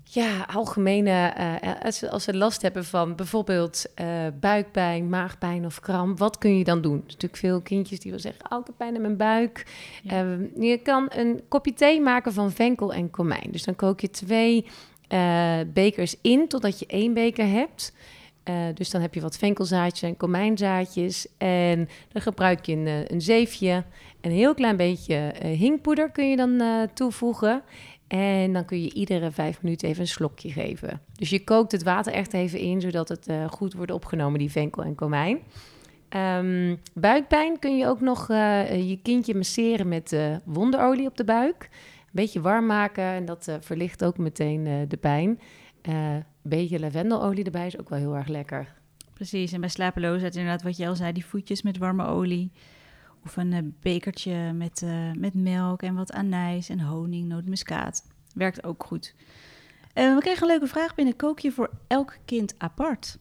ja, 0.09 0.47
algemene, 0.53 1.11
eh, 1.11 1.85
als, 1.85 1.99
ze, 1.99 2.11
als 2.11 2.25
ze 2.25 2.37
last 2.37 2.63
hebben 2.63 2.85
van 2.85 3.15
bijvoorbeeld 3.15 3.87
eh, 3.95 4.07
buikpijn, 4.41 5.09
maagpijn 5.09 5.65
of 5.65 5.81
kramp, 5.81 6.19
wat 6.19 6.39
kun 6.39 6.59
je 6.59 6.65
dan 6.65 6.81
doen? 6.81 6.93
Er 6.93 6.99
zijn 6.99 7.13
natuurlijk 7.13 7.41
veel 7.41 7.61
kindjes 7.61 8.01
die 8.01 8.11
wel 8.11 8.21
zeggen, 8.21 8.51
oh, 8.51 8.59
ik 8.59 8.67
heb 8.67 8.77
pijn 8.77 8.95
in 8.95 9.01
mijn 9.01 9.17
buik. 9.17 9.67
Ja. 10.03 10.11
Ehm, 10.11 10.63
je 10.65 10.77
kan 10.79 11.07
een 11.09 11.43
kopje 11.49 11.75
thee 11.75 12.01
maken 12.01 12.33
van 12.33 12.53
venkel 12.53 12.93
en 12.93 13.11
komijn. 13.11 13.49
Dus 13.51 13.65
dan 13.65 13.77
kook 13.77 14.01
je 14.01 14.11
twee 14.11 14.67
eh, 15.09 15.59
bekers 15.73 16.17
in 16.21 16.49
totdat 16.49 16.79
je 16.79 16.87
één 16.87 17.15
beker 17.15 17.49
hebt. 17.49 17.93
Eh, 18.43 18.55
dus 18.75 18.91
dan 18.91 19.01
heb 19.01 19.15
je 19.15 19.21
wat 19.21 19.37
venkelzaadjes 19.37 20.03
en 20.03 20.17
komijnzaadjes. 20.17 21.27
En 21.39 21.89
dan 22.13 22.23
gebruik 22.23 22.67
je 22.67 22.73
een, 22.73 22.87
eh, 22.87 23.05
een 23.07 23.21
zeefje. 23.21 23.85
Een 24.21 24.33
heel 24.33 24.55
klein 24.55 24.77
beetje 24.77 25.17
eh, 25.17 25.59
hinkpoeder 25.59 26.11
kun 26.11 26.31
je 26.31 26.37
dan 26.37 26.61
eh, 26.61 26.83
toevoegen. 26.95 27.63
En 28.07 28.53
dan 28.53 28.65
kun 28.65 28.83
je 28.83 28.93
iedere 28.93 29.31
vijf 29.31 29.63
minuten 29.63 29.89
even 29.89 30.01
een 30.01 30.09
slokje 30.09 30.51
geven. 30.51 31.01
Dus 31.13 31.31
je 31.31 31.45
kookt 31.45 31.73
het 31.73 31.83
water 31.83 32.13
echt 32.13 32.33
even 32.33 32.59
in, 32.59 32.81
zodat 32.81 33.09
het 33.09 33.27
eh, 33.27 33.49
goed 33.49 33.75
wordt 33.75 33.93
opgenomen, 33.93 34.39
die 34.39 34.51
venkel 34.51 34.83
en 34.83 34.95
komijn. 34.95 35.39
Ehm, 36.09 36.77
buikpijn 36.95 37.59
kun 37.59 37.77
je 37.77 37.87
ook 37.87 38.01
nog 38.01 38.31
eh, 38.31 38.89
je 38.89 38.99
kindje 39.03 39.35
masseren 39.35 39.89
met 39.89 40.13
uh, 40.13 40.37
wonderolie 40.45 41.07
op 41.07 41.17
de 41.17 41.25
buik. 41.25 41.69
Een 41.71 42.23
beetje 42.23 42.41
warm 42.41 42.67
maken 42.67 43.05
en 43.05 43.25
dat 43.25 43.57
verlicht 43.61 44.05
ook 44.05 44.19
meteen 44.19 44.89
de 44.89 44.97
pijn. 44.97 45.41
Een 45.83 46.25
beetje 46.43 46.81
lavendelolie 46.81 47.45
erbij 47.45 47.67
is 47.67 47.79
ook 47.79 47.89
wel 47.89 47.99
heel 47.99 48.17
erg 48.17 48.29
lekker. 48.29 48.75
Precies, 49.15 49.53
en 49.53 49.61
bij 49.61 49.69
slapeloosheid 49.69 50.37
inderdaad 50.37 50.63
wat 50.63 50.77
je 50.77 50.87
al 50.87 50.97
zei, 50.97 51.13
die 51.13 51.27
voetjes 51.27 51.63
met 51.63 51.79
warme 51.79 52.07
olie. 52.07 52.51
Of 53.27 53.37
een 53.37 53.53
uh, 53.53 53.59
bekertje 53.81 54.53
met, 54.53 54.83
uh, 54.85 55.13
met 55.13 55.35
melk 55.35 55.83
en 55.83 55.95
wat 55.95 56.13
anijs 56.13 56.69
en 56.69 56.81
honing, 56.81 57.29
nootmuskaat. 57.29 58.07
Werkt 58.35 58.65
ook 58.65 58.85
goed. 58.85 59.15
Uh, 59.95 60.15
we 60.15 60.21
kregen 60.21 60.43
een 60.43 60.49
leuke 60.49 60.67
vraag 60.67 60.95
binnen. 60.95 61.17
Kook 61.17 61.39
je 61.39 61.53
voor 61.53 61.71
elk 61.87 62.17
kind 62.25 62.55
apart? 62.59 63.19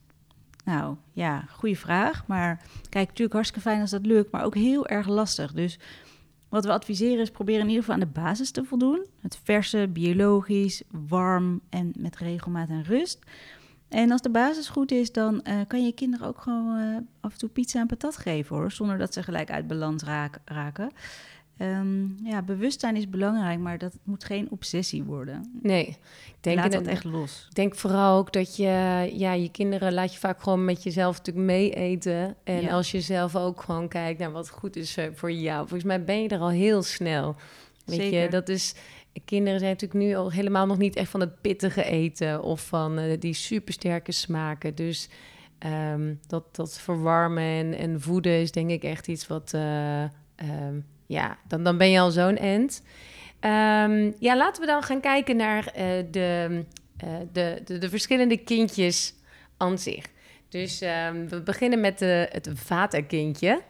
Nou 0.64 0.96
ja, 1.12 1.44
goede 1.48 1.76
vraag. 1.76 2.26
Maar 2.26 2.62
kijk, 2.88 3.06
natuurlijk 3.08 3.32
hartstikke 3.32 3.68
fijn 3.68 3.80
als 3.80 3.90
dat 3.90 4.06
lukt, 4.06 4.30
maar 4.30 4.44
ook 4.44 4.54
heel 4.54 4.86
erg 4.86 5.06
lastig. 5.06 5.52
Dus 5.52 5.78
wat 6.48 6.64
we 6.64 6.72
adviseren 6.72 7.20
is 7.20 7.30
proberen 7.30 7.60
in 7.60 7.68
ieder 7.68 7.84
geval 7.84 7.94
aan 7.94 8.08
de 8.12 8.20
basis 8.20 8.50
te 8.50 8.64
voldoen. 8.64 9.06
Het 9.20 9.40
verse, 9.44 9.88
biologisch, 9.92 10.82
warm 10.90 11.60
en 11.68 11.92
met 11.98 12.16
regelmaat 12.16 12.68
en 12.68 12.84
rust. 12.84 13.18
En 13.96 14.10
als 14.10 14.22
de 14.22 14.30
basis 14.30 14.68
goed 14.68 14.92
is, 14.92 15.12
dan 15.12 15.40
uh, 15.48 15.54
kan 15.66 15.84
je 15.84 15.92
kinderen 15.92 16.26
ook 16.26 16.40
gewoon 16.40 16.78
uh, 16.78 16.96
af 17.20 17.32
en 17.32 17.38
toe 17.38 17.48
pizza 17.48 17.80
en 17.80 17.86
patat 17.86 18.16
geven 18.16 18.56
hoor, 18.56 18.72
zonder 18.72 18.98
dat 18.98 19.12
ze 19.12 19.22
gelijk 19.22 19.50
uit 19.50 19.66
balans 19.66 20.02
raak, 20.02 20.38
raken. 20.44 20.90
Um, 21.58 22.16
ja, 22.24 22.42
bewustzijn 22.42 22.96
is 22.96 23.08
belangrijk, 23.08 23.58
maar 23.58 23.78
dat 23.78 23.98
moet 24.02 24.24
geen 24.24 24.50
obsessie 24.50 25.02
worden. 25.02 25.58
Nee, 25.62 25.86
ik 25.86 26.36
denk 26.40 26.56
laat 26.56 26.72
dat 26.72 26.86
echt 26.86 27.04
los. 27.04 27.46
Ik 27.48 27.54
denk 27.54 27.74
vooral 27.74 28.18
ook 28.18 28.32
dat 28.32 28.56
je, 28.56 29.10
ja, 29.12 29.32
je 29.32 29.50
kinderen 29.50 29.92
laat 29.92 30.12
je 30.12 30.18
vaak 30.18 30.42
gewoon 30.42 30.64
met 30.64 30.82
jezelf 30.82 31.16
natuurlijk 31.16 31.46
mee 31.46 31.70
eten. 31.70 32.36
En 32.44 32.60
ja. 32.60 32.70
als 32.70 32.90
je 32.90 33.00
zelf 33.00 33.36
ook 33.36 33.60
gewoon 33.60 33.88
kijkt 33.88 34.18
naar 34.18 34.32
wat 34.32 34.50
goed 34.50 34.76
is 34.76 34.96
voor 35.14 35.32
jou, 35.32 35.58
volgens 35.58 35.84
mij 35.84 36.04
ben 36.04 36.22
je 36.22 36.28
er 36.28 36.40
al 36.40 36.48
heel 36.48 36.82
snel. 36.82 37.36
Weet 37.84 38.00
Zeker. 38.00 38.22
je, 38.22 38.28
dat 38.28 38.48
is 38.48 38.74
kinderen 39.24 39.58
zijn 39.58 39.72
natuurlijk 39.72 40.00
nu 40.04 40.14
al 40.14 40.32
helemaal 40.32 40.66
nog 40.66 40.78
niet 40.78 40.96
echt 40.96 41.10
van 41.10 41.20
het 41.20 41.40
pittige 41.40 41.84
eten 41.84 42.42
of 42.42 42.66
van 42.66 42.98
uh, 42.98 43.12
die 43.18 43.32
supersterke 43.32 44.12
smaken. 44.12 44.74
Dus 44.74 45.08
um, 45.66 46.20
dat, 46.26 46.56
dat 46.56 46.80
verwarmen 46.80 47.42
en, 47.42 47.74
en, 47.74 48.00
voeden 48.00 48.40
is 48.40 48.52
denk 48.52 48.70
ik 48.70 48.82
echt 48.82 49.08
iets 49.08 49.26
wat, 49.26 49.52
uh, 49.54 50.02
um, 50.02 50.84
ja, 51.06 51.38
dan, 51.48 51.62
dan 51.62 51.78
ben 51.78 51.90
je 51.90 52.00
al 52.00 52.10
zo'n 52.10 52.36
end. 52.36 52.82
Um, 53.40 54.14
ja, 54.18 54.36
laten 54.36 54.60
we 54.60 54.66
dan 54.66 54.82
gaan 54.82 55.00
kijken 55.00 55.36
naar 55.36 55.64
uh, 55.66 55.82
de, 56.10 56.64
de, 57.32 57.60
de, 57.64 57.78
de, 57.78 57.88
verschillende 57.88 58.36
kindjes 58.36 59.14
aan 59.56 59.78
zich. 59.78 60.04
Dus 60.48 60.78
we 61.28 61.40
beginnen 61.44 61.80
met 61.80 61.98
de, 61.98 62.28
het 62.30 62.50
vata-kindje. 62.54 63.62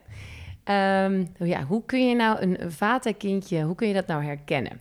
ja, 1.38 1.64
hoe 1.66 1.82
kun 1.86 2.08
je 2.08 2.14
nou 2.14 2.40
een 2.40 2.72
vata-kindje, 2.72 3.62
hoe 3.62 3.74
kun 3.74 3.88
je 3.88 3.94
dat 3.94 4.06
nou 4.06 4.24
herkennen? 4.24 4.80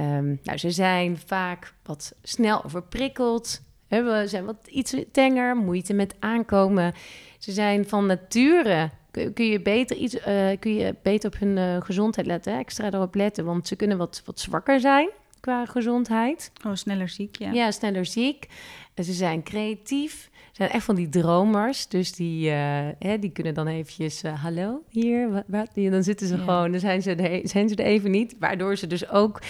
Um, 0.00 0.40
nou, 0.42 0.58
ze 0.58 0.70
zijn 0.70 1.18
vaak 1.26 1.74
wat 1.82 2.14
snel 2.22 2.64
overprikkeld. 2.64 3.62
Ze 3.88 4.24
zijn 4.26 4.44
wat 4.44 4.66
iets 4.66 4.94
tenger, 5.12 5.56
moeite 5.56 5.94
met 5.94 6.14
aankomen. 6.18 6.92
Ze 7.38 7.52
zijn 7.52 7.88
van 7.88 8.06
nature. 8.06 8.90
Kun, 9.34 9.46
je, 9.46 9.60
beter 9.60 9.96
iets, 9.96 10.14
uh, 10.14 10.50
kun 10.58 10.74
je 10.74 10.94
beter 11.02 11.30
op 11.32 11.38
hun 11.38 11.56
uh, 11.56 11.76
gezondheid 11.80 12.26
letten, 12.26 12.58
extra 12.58 12.86
erop 12.86 13.14
letten, 13.14 13.44
want 13.44 13.68
ze 13.68 13.76
kunnen 13.76 13.98
wat, 13.98 14.22
wat 14.24 14.40
zwakker 14.40 14.80
zijn 14.80 15.08
qua 15.40 15.66
gezondheid. 15.66 16.52
Oh, 16.66 16.74
sneller 16.74 17.08
ziek, 17.08 17.36
ja. 17.36 17.52
Ja, 17.52 17.70
sneller 17.70 18.06
ziek. 18.06 18.48
Ze 18.96 19.12
zijn 19.12 19.42
creatief. 19.42 20.30
Ze 20.32 20.50
zijn 20.52 20.70
echt 20.70 20.84
van 20.84 20.94
die 20.94 21.08
dromers. 21.08 21.88
Dus 21.88 22.12
die, 22.12 22.50
uh, 22.50 22.88
hè, 22.98 23.18
die 23.18 23.30
kunnen 23.30 23.54
dan 23.54 23.66
eventjes... 23.66 24.24
Uh, 24.24 24.42
hallo, 24.42 24.82
hier, 24.88 25.30
wat, 25.30 25.44
wat? 25.46 25.68
Dan 25.74 26.02
zitten 26.02 26.26
ze 26.26 26.36
ja. 26.36 26.40
gewoon... 26.40 26.70
Dan 26.70 26.80
zijn 26.80 27.02
ze, 27.02 27.40
zijn 27.44 27.68
ze 27.68 27.74
er 27.74 27.84
even 27.84 28.10
niet. 28.10 28.36
Waardoor 28.38 28.76
ze 28.76 28.86
dus 28.86 29.08
ook 29.08 29.40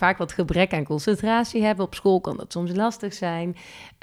vaak 0.00 0.18
wat 0.18 0.32
gebrek 0.32 0.72
aan 0.72 0.84
concentratie 0.84 1.62
hebben. 1.62 1.84
Op 1.84 1.94
school 1.94 2.20
kan 2.20 2.36
dat 2.36 2.52
soms 2.52 2.72
lastig 2.72 3.14
zijn. 3.14 3.48
Uh, 3.48 3.56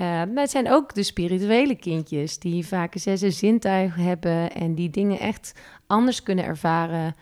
maar 0.08 0.30
het 0.36 0.50
zijn 0.50 0.72
ook 0.72 0.94
de 0.94 1.04
spirituele 1.04 1.76
kindjes... 1.76 2.40
die 2.40 2.68
vaak 2.68 2.94
zes 2.98 3.38
zintuigen 3.38 4.04
hebben... 4.04 4.52
en 4.52 4.76
die 4.76 4.90
dingen 4.90 5.20
echt 5.20 5.54
anders 5.88 6.24
kunnen 6.24 6.46
ervaren 6.46 7.16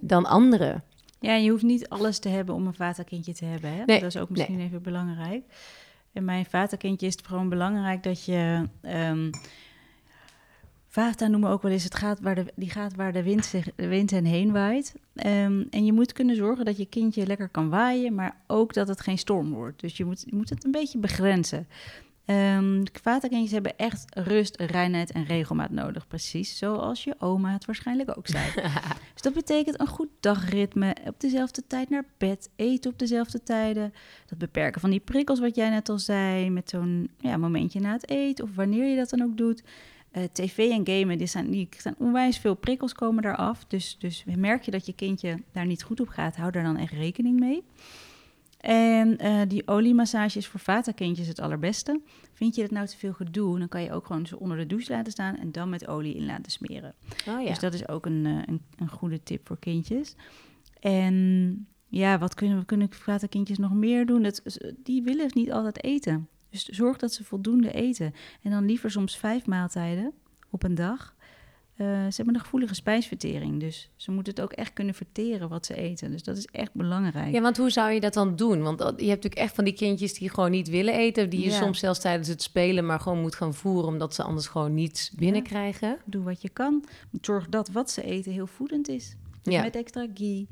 dan 0.00 0.26
anderen. 0.26 0.82
Ja, 1.20 1.34
je 1.34 1.50
hoeft 1.50 1.62
niet 1.62 1.88
alles 1.88 2.18
te 2.18 2.28
hebben 2.28 2.54
om 2.54 2.66
een 2.66 2.74
vaterkindje 2.74 3.34
te 3.34 3.44
hebben. 3.44 3.70
Hè? 3.70 3.84
Nee, 3.84 4.00
dat 4.00 4.14
is 4.14 4.20
ook 4.20 4.30
misschien 4.30 4.56
nee. 4.56 4.66
even 4.66 4.82
belangrijk. 4.82 5.42
En 6.12 6.24
mijn 6.24 6.44
vaterkindje 6.44 7.06
is 7.06 7.16
het 7.16 7.26
gewoon 7.26 7.48
belangrijk 7.48 8.02
dat 8.02 8.24
je. 8.24 8.68
Um, 8.82 9.30
Vata 10.90 11.26
noemen 11.26 11.48
we 11.48 11.54
ook 11.54 11.62
wel 11.62 11.72
eens, 11.72 11.84
het 11.84 11.94
gaat 11.94 12.20
waar 12.20 12.34
de, 12.34 12.52
die 12.56 12.70
gaat 12.70 12.94
waar 12.94 13.12
de 13.12 13.22
wind, 13.22 13.44
zich, 13.44 13.68
de 13.76 13.88
wind 13.88 14.10
hen 14.10 14.24
heen 14.24 14.52
waait. 14.52 14.94
Um, 15.14 15.66
en 15.70 15.84
je 15.84 15.92
moet 15.92 16.12
kunnen 16.12 16.36
zorgen 16.36 16.64
dat 16.64 16.76
je 16.76 16.86
kindje 16.86 17.26
lekker 17.26 17.48
kan 17.48 17.68
waaien, 17.68 18.14
maar 18.14 18.36
ook 18.46 18.74
dat 18.74 18.88
het 18.88 19.00
geen 19.00 19.18
storm 19.18 19.50
wordt. 19.50 19.80
Dus 19.80 19.96
je 19.96 20.04
moet, 20.04 20.22
je 20.26 20.36
moet 20.36 20.50
het 20.50 20.64
een 20.64 20.70
beetje 20.70 20.98
begrenzen. 20.98 21.66
Um, 22.30 22.82
vaterkindjes 23.02 23.52
hebben 23.52 23.76
echt 23.76 24.04
rust, 24.16 24.60
reinheid 24.60 25.12
en 25.12 25.24
regelmaat 25.24 25.70
nodig. 25.70 26.06
Precies 26.06 26.58
zoals 26.58 27.04
je 27.04 27.14
oma 27.18 27.52
het 27.52 27.64
waarschijnlijk 27.64 28.18
ook 28.18 28.26
zei. 28.26 28.52
dus 29.12 29.22
dat 29.22 29.32
betekent 29.32 29.80
een 29.80 29.86
goed 29.86 30.08
dagritme, 30.20 30.96
op 31.06 31.20
dezelfde 31.20 31.66
tijd 31.66 31.90
naar 31.90 32.04
bed, 32.18 32.50
eten 32.56 32.90
op 32.90 32.98
dezelfde 32.98 33.42
tijden. 33.42 33.92
Dat 34.26 34.38
beperken 34.38 34.80
van 34.80 34.90
die 34.90 35.00
prikkels 35.00 35.40
wat 35.40 35.56
jij 35.56 35.70
net 35.70 35.88
al 35.88 35.98
zei, 35.98 36.50
met 36.50 36.70
zo'n 36.70 37.10
ja, 37.18 37.36
momentje 37.36 37.80
na 37.80 37.92
het 37.92 38.10
eten 38.10 38.44
of 38.44 38.54
wanneer 38.54 38.84
je 38.84 38.96
dat 38.96 39.10
dan 39.10 39.22
ook 39.22 39.36
doet. 39.36 39.62
Uh, 40.16 40.24
TV 40.24 40.58
en 40.70 40.86
gamen, 40.86 41.18
die 41.18 41.26
zijn, 41.26 41.50
die 41.50 41.68
zijn 41.76 41.94
onwijs 41.98 42.38
veel 42.38 42.54
prikkels 42.54 42.92
komen 42.92 43.24
eraf. 43.24 43.64
Dus, 43.64 43.96
dus 43.98 44.24
merk 44.36 44.62
je 44.62 44.70
dat 44.70 44.86
je 44.86 44.92
kindje 44.92 45.42
daar 45.52 45.66
niet 45.66 45.82
goed 45.82 46.00
op 46.00 46.08
gaat, 46.08 46.36
hou 46.36 46.50
daar 46.50 46.62
dan 46.62 46.76
echt 46.76 46.92
rekening 46.92 47.40
mee. 47.40 47.64
En 48.58 49.24
uh, 49.24 49.40
die 49.48 49.68
oliemassage 49.68 50.38
is 50.38 50.46
voor 50.46 50.60
vata-kindjes 50.60 51.26
het 51.26 51.40
allerbeste. 51.40 52.00
Vind 52.32 52.54
je 52.54 52.62
dat 52.62 52.70
nou 52.70 52.86
te 52.86 52.96
veel 52.96 53.12
gedoe, 53.12 53.58
dan 53.58 53.68
kan 53.68 53.82
je 53.82 53.92
ook 53.92 54.06
gewoon 54.06 54.26
ze 54.26 54.38
onder 54.38 54.56
de 54.56 54.66
douche 54.66 54.92
laten 54.92 55.12
staan 55.12 55.36
en 55.36 55.52
dan 55.52 55.68
met 55.68 55.86
olie 55.86 56.14
in 56.14 56.26
laten 56.26 56.52
smeren. 56.52 56.94
Oh, 57.28 57.40
ja. 57.40 57.48
Dus 57.48 57.58
dat 57.58 57.74
is 57.74 57.88
ook 57.88 58.06
een, 58.06 58.24
uh, 58.24 58.42
een, 58.46 58.62
een, 58.78 58.88
goede 58.88 59.22
tip 59.22 59.46
voor 59.46 59.58
kindjes. 59.58 60.14
En 60.80 61.66
ja, 61.88 62.18
wat 62.18 62.34
kunnen, 62.34 62.64
kunnen 62.64 62.88
vata-kindjes 62.90 63.58
nog 63.58 63.72
meer 63.72 64.06
doen? 64.06 64.22
Dat, 64.22 64.42
die 64.76 65.02
willen 65.02 65.30
niet 65.34 65.52
altijd 65.52 65.84
eten. 65.84 66.28
Dus 66.50 66.64
zorg 66.64 66.96
dat 66.96 67.12
ze 67.12 67.24
voldoende 67.24 67.72
eten. 67.72 68.14
En 68.42 68.50
dan 68.50 68.64
liever 68.64 68.90
soms 68.90 69.16
vijf 69.16 69.46
maaltijden 69.46 70.12
op 70.50 70.62
een 70.62 70.74
dag. 70.74 71.16
Uh, 71.76 71.86
ze 71.86 72.16
hebben 72.16 72.34
een 72.34 72.40
gevoelige 72.40 72.74
spijsvertering, 72.74 73.60
dus 73.60 73.90
ze 73.96 74.10
moeten 74.10 74.34
het 74.34 74.42
ook 74.42 74.52
echt 74.52 74.72
kunnen 74.72 74.94
verteren 74.94 75.48
wat 75.48 75.66
ze 75.66 75.74
eten. 75.74 76.10
Dus 76.10 76.22
dat 76.22 76.36
is 76.36 76.46
echt 76.46 76.74
belangrijk. 76.74 77.32
Ja, 77.32 77.40
want 77.40 77.56
hoe 77.56 77.70
zou 77.70 77.90
je 77.90 78.00
dat 78.00 78.14
dan 78.14 78.36
doen? 78.36 78.62
Want 78.62 78.78
je 78.78 78.86
hebt 78.86 78.98
natuurlijk 78.98 79.34
echt 79.34 79.54
van 79.54 79.64
die 79.64 79.74
kindjes 79.74 80.14
die 80.14 80.30
gewoon 80.30 80.50
niet 80.50 80.68
willen 80.68 80.94
eten, 80.94 81.30
die 81.30 81.40
je 81.40 81.50
ja. 81.50 81.58
soms 81.58 81.78
zelfs 81.78 82.00
tijdens 82.00 82.28
het 82.28 82.42
spelen 82.42 82.86
maar 82.86 83.00
gewoon 83.00 83.20
moet 83.20 83.34
gaan 83.34 83.54
voeren, 83.54 83.88
omdat 83.88 84.14
ze 84.14 84.22
anders 84.22 84.46
gewoon 84.46 84.74
niets 84.74 85.10
binnenkrijgen. 85.10 85.88
Ja. 85.88 85.98
Doe 86.04 86.22
wat 86.22 86.42
je 86.42 86.48
kan. 86.48 86.84
Zorg 87.20 87.48
dat 87.48 87.68
wat 87.68 87.90
ze 87.90 88.02
eten 88.02 88.32
heel 88.32 88.46
voedend 88.46 88.88
is. 88.88 89.16
Dus 89.42 89.54
ja. 89.54 89.62
met 89.62 89.76
extra 89.76 90.06
ghee, 90.14 90.48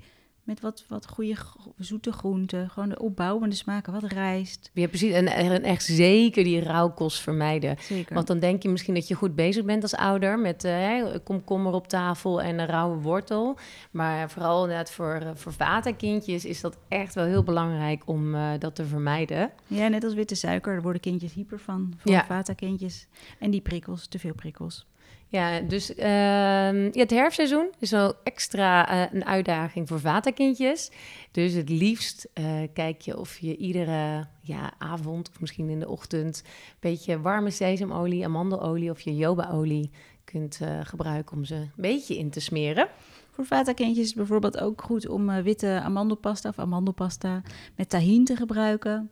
met 0.47 0.61
wat, 0.61 0.85
wat 0.89 1.09
goede 1.09 1.37
zoete 1.79 2.13
groenten. 2.13 2.71
Gewoon 2.71 2.89
de 2.89 2.99
opbouwende 2.99 3.55
smaken, 3.55 3.93
wat 3.93 4.03
rijst. 4.03 4.71
Ja, 4.73 4.89
precies. 4.89 5.13
En, 5.13 5.27
en 5.27 5.63
echt 5.63 5.85
zeker 5.85 6.45
die 6.45 6.61
rauwkost 6.61 7.21
vermijden. 7.21 7.77
Zeker. 7.81 8.15
Want 8.15 8.27
dan 8.27 8.39
denk 8.39 8.63
je 8.63 8.69
misschien 8.69 8.95
dat 8.95 9.09
je 9.09 9.15
goed 9.15 9.35
bezig 9.35 9.65
bent 9.65 9.83
als 9.83 9.95
ouder... 9.95 10.39
met 10.39 10.65
uh, 10.65 11.05
komkommer 11.25 11.73
op 11.73 11.89
tafel 11.89 12.43
en 12.43 12.59
een 12.59 12.67
rauwe 12.67 12.97
wortel. 12.97 13.59
Maar 13.91 14.31
vooral 14.31 14.63
inderdaad 14.63 14.91
voor, 14.91 15.21
uh, 15.23 15.31
voor 15.35 15.53
vatenkindjes 15.53 16.45
is 16.45 16.61
dat 16.61 16.79
echt 16.89 17.15
wel 17.15 17.25
heel 17.25 17.43
belangrijk 17.43 18.03
om 18.07 18.35
uh, 18.35 18.51
dat 18.59 18.75
te 18.75 18.85
vermijden. 18.85 19.51
Ja, 19.67 19.89
net 19.89 20.05
als 20.05 20.15
witte 20.15 20.35
suiker, 20.35 20.73
daar 20.73 20.83
worden 20.83 21.01
kindjes 21.01 21.33
hyper 21.33 21.59
van. 21.59 21.95
Voor 21.97 22.13
ja. 22.13 22.25
vatenkindjes. 22.25 23.07
En 23.39 23.51
die 23.51 23.61
prikkels, 23.61 24.07
te 24.07 24.19
veel 24.19 24.35
prikkels. 24.35 24.87
Ja, 25.29 25.61
dus 25.61 25.91
uh, 25.91 26.93
ja, 26.93 27.01
het 27.01 27.11
herfstseizoen 27.11 27.71
is 27.79 27.91
wel 27.91 28.15
extra 28.23 28.93
uh, 28.93 29.13
een 29.13 29.25
uitdaging 29.25 29.89
voor 29.89 30.01
vaterkindjes. 30.01 30.91
Dus 31.31 31.53
het 31.53 31.69
liefst 31.69 32.29
uh, 32.35 32.63
kijk 32.73 33.01
je 33.01 33.19
of 33.19 33.39
je 33.39 33.57
iedere 33.57 34.27
ja, 34.41 34.73
avond 34.79 35.29
of 35.29 35.41
misschien 35.41 35.69
in 35.69 35.81
de 35.81 35.89
ochtend... 35.89 36.43
een 36.45 36.77
beetje 36.81 37.21
warme 37.21 37.51
sesamolie, 37.51 38.25
amandelolie 38.25 38.91
of 38.91 39.01
je 39.01 39.17
jobaolie 39.17 39.91
kunt 40.25 40.59
eh, 40.63 40.81
gebruiken... 40.83 41.37
om 41.37 41.45
ze 41.45 41.55
een 41.55 41.71
beetje 41.77 42.19
in 42.19 42.31
te 42.31 42.41
smeren. 42.41 42.89
Voor 43.31 43.47
vaterkindjes 43.47 44.03
is 44.03 44.09
het 44.09 44.17
bijvoorbeeld 44.17 44.61
ook 44.61 44.83
goed 44.83 45.09
om 45.09 45.43
witte 45.43 45.81
amandelpasta 45.85 46.49
of 46.49 46.59
amandelpasta 46.59 47.43
met 47.77 47.89
tahin 47.89 48.25
te 48.25 48.37
gebruiken. 48.37 49.11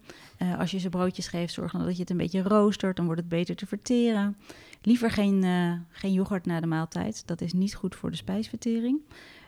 Als 0.58 0.70
je 0.70 0.78
ze 0.78 0.88
broodjes 0.88 1.28
geeft, 1.28 1.52
zorg 1.52 1.72
dan 1.72 1.84
dat 1.84 1.94
je 1.94 2.00
het 2.00 2.10
een 2.10 2.16
beetje 2.16 2.42
roostert, 2.42 2.96
dan 2.96 3.04
wordt 3.04 3.20
het 3.20 3.30
beter 3.30 3.56
te 3.56 3.66
verteren. 3.66 4.36
Liever 4.86 5.10
geen, 5.10 5.44
uh, 5.44 5.72
geen 5.88 6.12
yoghurt 6.12 6.46
na 6.46 6.60
de 6.60 6.66
maaltijd, 6.66 7.26
dat 7.26 7.40
is 7.40 7.52
niet 7.52 7.74
goed 7.74 7.94
voor 7.94 8.10
de 8.10 8.16
spijsvertering. 8.16 9.00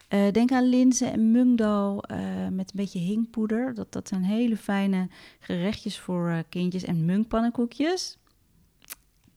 Eh, 0.09 0.31
denk 0.33 0.53
aan 0.53 0.69
linzen 0.69 1.13
en 1.13 1.31
mungdal 1.31 2.03
eh, 2.03 2.19
met 2.51 2.71
een 2.71 2.81
beetje 2.81 2.99
hinkpoeder. 2.99 3.75
Dat, 3.75 3.93
dat 3.93 4.09
zijn 4.09 4.23
hele 4.23 4.57
fijne 4.57 5.09
gerechtjes 5.39 5.99
voor 5.99 6.29
eh, 6.29 6.39
kindjes. 6.49 6.85
En 6.85 7.05
munkpannenkoekjes, 7.05 8.19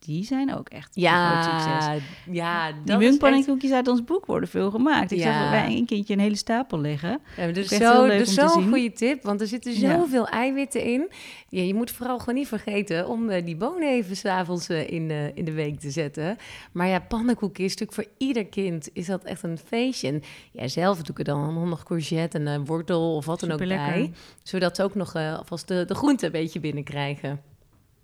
die 0.09 0.23
zijn 0.25 0.55
ook 0.55 0.69
echt 0.69 0.95
een 0.95 1.03
groot 1.03 1.43
succes. 1.43 1.85
Ja, 1.85 1.97
ja 2.31 2.67
Die 2.71 2.81
dat 2.85 2.89
echt... 2.89 3.09
munkpannenkoekjes 3.09 3.71
uit 3.71 3.87
ons 3.87 4.03
boek 4.03 4.25
worden 4.25 4.49
veel 4.49 4.71
gemaakt. 4.71 5.11
Ik 5.11 5.17
Ja. 5.17 5.41
zag 5.41 5.49
bij 5.51 5.75
een 5.77 5.85
kindje 5.85 6.13
een 6.13 6.19
hele 6.19 6.35
stapel 6.35 6.79
liggen. 6.79 7.19
Ja, 7.37 7.45
dat 7.51 7.55
heel 7.55 7.79
zo, 7.79 8.07
dat 8.07 8.25
te 8.25 8.31
zo'n 8.31 8.67
goede 8.69 8.91
tip, 8.91 9.23
want 9.23 9.41
er 9.41 9.47
zitten 9.47 9.79
Ja. 9.79 9.97
zoveel 9.97 10.27
eiwitten 10.27 10.83
in. 10.83 11.09
Ja, 11.49 11.61
je 11.61 11.73
moet 11.73 11.91
vooral 11.91 12.19
gewoon 12.19 12.35
niet 12.35 12.47
vergeten 12.47 13.07
om 13.07 13.29
eh, 13.29 13.45
die 13.45 13.55
bonen 13.55 13.89
even 13.89 14.15
s'avonds 14.15 14.69
avonds 14.69 14.89
in, 14.91 15.11
eh, 15.11 15.35
in 15.35 15.45
de 15.45 15.51
week 15.51 15.79
te 15.79 15.91
zetten. 15.91 16.37
Maar 16.71 16.87
ja, 16.87 16.99
pannenkoeken 16.99 17.63
is 17.63 17.75
natuurlijk 17.75 18.07
voor 18.07 18.27
ieder 18.27 18.45
kind 18.45 18.89
is 18.93 19.05
dat 19.05 19.23
echt 19.23 19.43
een 19.43 19.57
feestje. 19.65 20.07
En 20.07 20.21
ja, 20.51 20.67
zelf 20.67 20.97
doe 20.97 21.05
ik 21.09 21.17
er 21.17 21.23
dan 21.23 21.69
nog 21.69 21.83
courgette 21.83 22.37
en 22.37 22.47
een 22.47 22.65
wortel 22.65 23.15
of 23.15 23.25
wat 23.25 23.39
dan 23.39 23.51
ook 23.51 23.57
bij. 23.67 24.11
Zodat 24.43 24.75
ze 24.75 24.83
ook 24.83 24.95
nog 24.95 25.15
alvast 25.15 25.67
de, 25.67 25.85
de 25.87 25.95
groente 25.95 26.25
een 26.25 26.31
beetje 26.31 26.59
binnenkrijgen. 26.59 27.41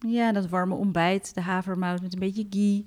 Ja, 0.08 0.32
dat 0.32 0.50
warme 0.50 0.76
ontbijt, 0.76 1.34
de 1.36 1.42
havermout 1.42 2.02
met 2.02 2.14
een 2.14 2.20
beetje 2.20 2.46
ghee. 2.50 2.84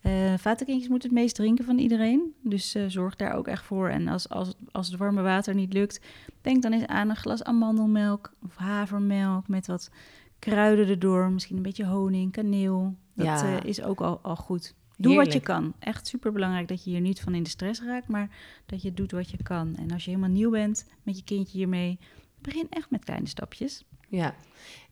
Eh 0.00 0.34
vatenkindjes 0.38 0.88
moeten 0.88 1.08
het 1.08 1.18
meest 1.18 1.34
drinken 1.34 1.64
van 1.64 1.78
iedereen. 1.78 2.34
Dus 2.42 2.74
eh, 2.74 2.84
zorg 2.88 3.16
daar 3.16 3.34
ook 3.34 3.46
echt 3.48 3.64
voor. 3.64 3.88
En 3.88 4.08
als, 4.08 4.28
als, 4.28 4.54
als 4.70 4.88
het 4.88 4.96
warme 4.98 5.22
water 5.22 5.54
niet 5.54 5.72
lukt, 5.72 6.00
denk 6.40 6.62
dan 6.62 6.72
eens 6.72 6.86
aan 6.86 7.10
een 7.10 7.16
glas 7.16 7.42
amandelmelk 7.44 8.32
of 8.44 8.56
havermelk 8.56 9.48
met 9.48 9.66
wat 9.66 9.90
kruiden 10.38 10.88
erdoor. 10.88 11.30
Misschien 11.30 11.56
een 11.56 11.62
beetje 11.62 11.86
honing, 11.86 12.32
kaneel. 12.32 12.94
Dat 13.14 13.26
Ja. 13.26 13.56
eh, 13.58 13.64
is 13.68 13.82
ook 13.82 14.00
al, 14.00 14.18
al 14.22 14.36
goed. 14.36 14.74
Doe 14.96 15.14
wat 15.16 15.32
je 15.32 15.40
kan. 15.40 15.72
Echt 15.78 16.06
super 16.06 16.32
belangrijk 16.32 16.68
dat 16.68 16.84
je 16.84 16.90
hier 16.90 17.00
niet 17.00 17.20
van 17.20 17.34
in 17.34 17.42
de 17.42 17.48
stress 17.50 17.82
raakt, 17.82 18.08
maar 18.08 18.28
dat 18.66 18.82
je 18.82 18.94
doet 18.94 19.10
wat 19.12 19.30
je 19.30 19.42
kan. 19.42 19.76
En 19.76 19.90
als 19.90 20.04
je 20.04 20.10
helemaal 20.10 20.30
nieuw 20.32 20.50
bent 20.50 20.86
met 21.02 21.16
je 21.16 21.24
kindje 21.24 21.58
hiermee, 21.58 21.98
begin 22.40 22.66
echt 22.70 22.90
met 22.90 23.04
kleine 23.04 23.26
stapjes. 23.28 23.84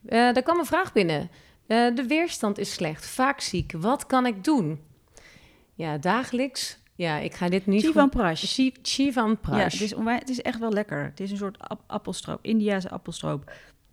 Ja, 0.01 0.35
er 0.35 0.43
kwam 0.43 0.59
een 0.59 0.65
vraag 0.65 0.93
binnen. 0.93 1.29
Eh, 1.71 1.95
de 1.95 2.05
weerstand 2.07 2.57
is 2.57 2.73
slecht, 2.73 3.05
vaak 3.05 3.41
ziek. 3.41 3.71
Wat 3.77 4.05
kan 4.05 4.25
ik 4.25 4.43
doen? 4.43 4.79
Ja, 5.73 5.97
dagelijks. 5.97 6.77
Ja, 6.95 7.17
ik 7.17 7.33
ga 7.33 7.49
dit 7.49 7.65
niet... 7.65 7.81
Chivan 7.85 8.09
Prash. 8.09 8.43
Chi- 8.53 8.73
Chivan 8.81 9.39
Prash. 9.39 9.57
Ja, 9.57 9.63
het 9.63 9.81
is, 9.81 9.93
het 10.19 10.29
is 10.29 10.41
echt 10.41 10.59
wel 10.59 10.71
lekker. 10.71 11.03
Het 11.03 11.19
is 11.19 11.31
een 11.31 11.37
soort 11.37 11.59
ap- 11.59 11.83
appelstroop, 11.87 12.39
Indiase 12.41 12.89
appelstroop. 12.89 13.51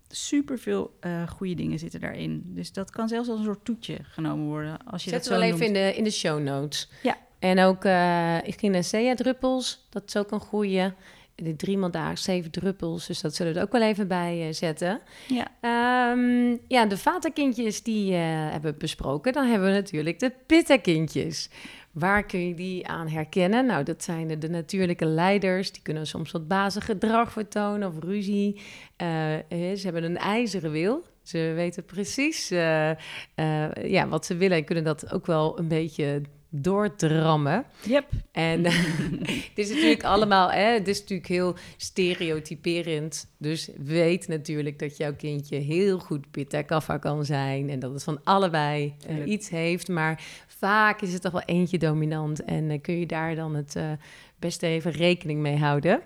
Super 0.09 0.59
veel 0.59 0.97
goede 1.29 1.53
dingen 1.55 1.79
zitten 1.79 1.99
daarin. 1.99 2.41
Dus 2.45 2.71
dat 2.73 2.91
kan 2.91 3.07
zelfs 3.07 3.29
als 3.29 3.39
een 3.39 3.45
soort 3.45 3.65
toetje 3.65 3.97
genomen 4.01 4.45
worden. 4.45 4.77
Als 4.85 5.03
je 5.03 5.09
Zet 5.09 5.19
het 5.19 5.29
wel 5.29 5.41
even 5.41 5.59
noemt. 5.59 5.63
in 5.67 5.73
de, 5.73 5.95
in 5.95 6.03
de 6.03 6.11
show 6.11 6.39
notes. 6.39 6.89
Ja. 7.03 7.17
En 7.39 7.59
ook 7.59 7.85
uh, 7.85 8.47
Echinacea-druppels, 8.47 9.87
dat 9.89 10.03
is 10.07 10.17
ook 10.17 10.31
een 10.31 10.39
goede. 10.39 10.93
De 11.43 11.55
driemaal 11.55 11.91
daags 11.91 12.23
zeven 12.23 12.51
druppels, 12.51 13.07
dus 13.07 13.21
dat 13.21 13.35
zullen 13.35 13.53
we 13.53 13.59
er 13.59 13.65
ook 13.65 13.71
wel 13.71 13.81
even 13.81 14.07
bij 14.07 14.47
eh, 14.47 14.53
zetten. 14.53 15.01
Ja. 15.27 15.47
Ehm, 15.61 16.57
ja, 16.67 16.85
de 16.85 16.97
vatenkindjes 16.97 17.83
die 17.83 18.13
eh, 18.13 18.19
hebben 18.23 18.71
we 18.71 18.77
besproken. 18.77 19.33
Dan 19.33 19.47
hebben 19.47 19.67
we 19.67 19.73
natuurlijk 19.73 20.19
de 20.19 20.31
pittakindjes. 20.45 21.49
Waar 21.91 22.25
kun 22.25 22.47
je 22.47 22.53
die 22.53 22.87
aan 22.87 23.07
herkennen? 23.07 23.65
Nou, 23.65 23.83
dat 23.83 24.03
zijn 24.03 24.27
de, 24.27 24.37
de 24.37 24.49
natuurlijke 24.49 25.05
leiders. 25.05 25.71
Die 25.71 25.81
kunnen 25.81 26.07
soms 26.07 26.31
wat 26.31 26.47
bazig 26.47 26.85
gedrag 26.85 27.31
vertonen 27.31 27.87
of 27.87 27.99
ruzie. 27.99 28.61
Eh, 28.95 29.07
ze 29.49 29.79
hebben 29.81 30.03
een 30.03 30.17
ijzeren 30.17 30.71
wil. 30.71 31.03
Ze 31.23 31.51
weten 31.55 31.85
precies 31.85 32.47
ja, 32.47 34.07
wat 34.07 34.25
ze 34.25 34.37
willen 34.37 34.57
en 34.57 34.63
kunnen 34.65 34.83
dat 34.83 35.13
ook 35.13 35.25
wel 35.25 35.59
een 35.59 35.67
beetje 35.67 36.21
doordrammen. 36.49 37.65
Yep. 37.85 38.05
En 38.31 38.63
het 39.49 39.51
is 39.55 39.69
natuurlijk 39.69 40.03
allemaal, 40.03 40.51
hè, 40.51 40.73
het 40.73 40.87
is 40.87 40.99
natuurlijk 40.99 41.29
heel 41.29 41.55
stereotyperend. 41.77 43.27
Dus 43.37 43.69
weet 43.77 44.27
natuurlijk 44.27 44.79
dat 44.79 44.97
jouw 44.97 45.15
kindje 45.15 45.57
heel 45.57 45.99
goed 45.99 46.31
pitta 46.31 46.61
kaffa 46.61 46.97
kan 46.97 47.25
zijn. 47.25 47.69
En 47.69 47.79
dat 47.79 47.93
het 47.93 48.03
van 48.03 48.23
allebei 48.23 48.95
eh, 49.07 49.27
iets 49.27 49.49
heeft. 49.49 49.87
Maar 49.87 50.23
vaak 50.47 51.01
is 51.01 51.13
het 51.13 51.21
toch 51.21 51.31
wel 51.31 51.41
eentje 51.45 51.77
dominant. 51.77 52.43
En 52.43 52.69
eh, 52.69 52.81
kun 52.81 52.99
je 52.99 53.05
daar 53.05 53.35
dan 53.35 53.55
het 53.55 53.75
eh, 53.75 53.91
beste 54.39 54.67
even 54.67 54.91
rekening 54.91 55.39
mee 55.39 55.57
houden. 55.57 56.01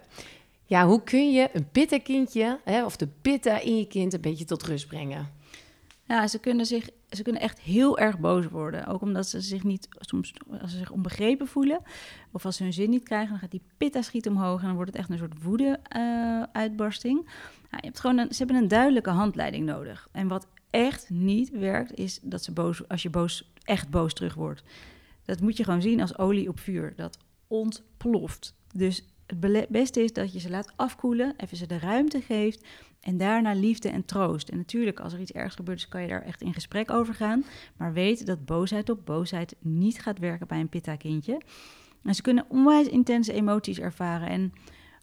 Ja, 0.65 0.85
hoe 0.85 1.03
kun 1.03 1.31
je 1.31 1.49
een 1.53 1.67
pitta 1.71 1.99
kindje, 1.99 2.59
hè, 2.63 2.85
of 2.85 2.95
de 2.95 3.07
pitta 3.21 3.59
in 3.59 3.77
je 3.77 3.87
kind, 3.87 4.13
een 4.13 4.21
beetje 4.21 4.45
tot 4.45 4.63
rust 4.63 4.87
brengen? 4.87 5.31
Ja, 6.07 6.27
ze 6.27 6.39
kunnen, 6.39 6.65
zich, 6.65 6.89
ze 7.15 7.23
kunnen 7.23 7.41
echt 7.41 7.59
heel 7.59 7.97
erg 7.97 8.19
boos 8.19 8.45
worden. 8.45 8.87
Ook 8.87 9.01
omdat 9.01 9.27
ze 9.27 9.41
zich 9.41 9.63
niet, 9.63 9.87
soms 9.99 10.33
als 10.61 10.71
ze 10.71 10.77
zich 10.77 10.91
onbegrepen 10.91 11.47
voelen. 11.47 11.79
Of 12.31 12.45
als 12.45 12.55
ze 12.55 12.63
hun 12.63 12.73
zin 12.73 12.89
niet 12.89 13.03
krijgen, 13.03 13.29
dan 13.29 13.39
gaat 13.39 13.51
die 13.51 13.61
pitta 13.77 14.01
schiet 14.01 14.27
omhoog. 14.27 14.59
En 14.59 14.65
dan 14.65 14.75
wordt 14.75 14.91
het 14.91 14.99
echt 14.99 15.09
een 15.09 15.17
soort 15.17 15.43
woede-uitbarsting. 15.43 17.23
nou, 17.23 17.31
je 17.69 17.85
hebt 17.85 17.99
gewoon 17.99 18.17
een, 18.17 18.31
ze 18.31 18.37
hebben 18.37 18.55
een 18.55 18.67
duidelijke 18.67 19.09
handleiding 19.09 19.65
nodig. 19.65 20.07
En 20.11 20.27
wat 20.27 20.47
echt 20.69 21.09
niet 21.09 21.49
werkt, 21.49 21.93
is 21.93 22.19
dat 22.21 22.43
ze 22.43 22.51
boos, 22.51 22.87
als 22.87 23.01
je 23.01 23.09
boos, 23.09 23.51
echt 23.63 23.89
boos 23.89 24.13
terug 24.13 24.33
wordt. 24.33 24.63
Dat 25.25 25.41
moet 25.41 25.57
je 25.57 25.63
gewoon 25.63 25.81
zien 25.81 26.01
als 26.01 26.17
olie 26.17 26.49
op 26.49 26.59
vuur. 26.59 26.93
Dat 26.95 27.17
ontploft. 27.47 28.55
Dus 28.73 29.05
het 29.41 29.69
beste 29.69 30.03
is 30.03 30.13
dat 30.13 30.33
je 30.33 30.39
ze 30.39 30.49
laat 30.49 30.73
afkoelen, 30.75 31.33
even 31.37 31.57
ze 31.57 31.67
de 31.67 31.79
ruimte 31.79 32.21
geeft 32.21 32.65
en 33.01 33.17
daarna 33.17 33.53
liefde 33.53 33.89
en 33.89 34.05
troost. 34.05 34.49
En 34.49 34.57
natuurlijk, 34.57 34.99
als 34.99 35.13
er 35.13 35.19
iets 35.19 35.31
ergs 35.31 35.55
gebeurt, 35.55 35.77
is, 35.77 35.87
kan 35.87 36.01
je 36.01 36.07
daar 36.07 36.21
echt 36.21 36.41
in 36.41 36.53
gesprek 36.53 36.91
over 36.91 37.13
gaan. 37.13 37.45
Maar 37.77 37.93
weet 37.93 38.25
dat 38.25 38.45
boosheid 38.45 38.89
op 38.89 39.05
boosheid 39.05 39.55
niet 39.59 40.01
gaat 40.01 40.19
werken 40.19 40.47
bij 40.47 40.59
een 40.59 40.69
pitta-kindje. 40.69 41.41
En 42.03 42.15
ze 42.15 42.21
kunnen 42.21 42.45
onwijs 42.49 42.87
intense 42.87 43.33
emoties 43.33 43.79
ervaren. 43.79 44.27
En 44.27 44.53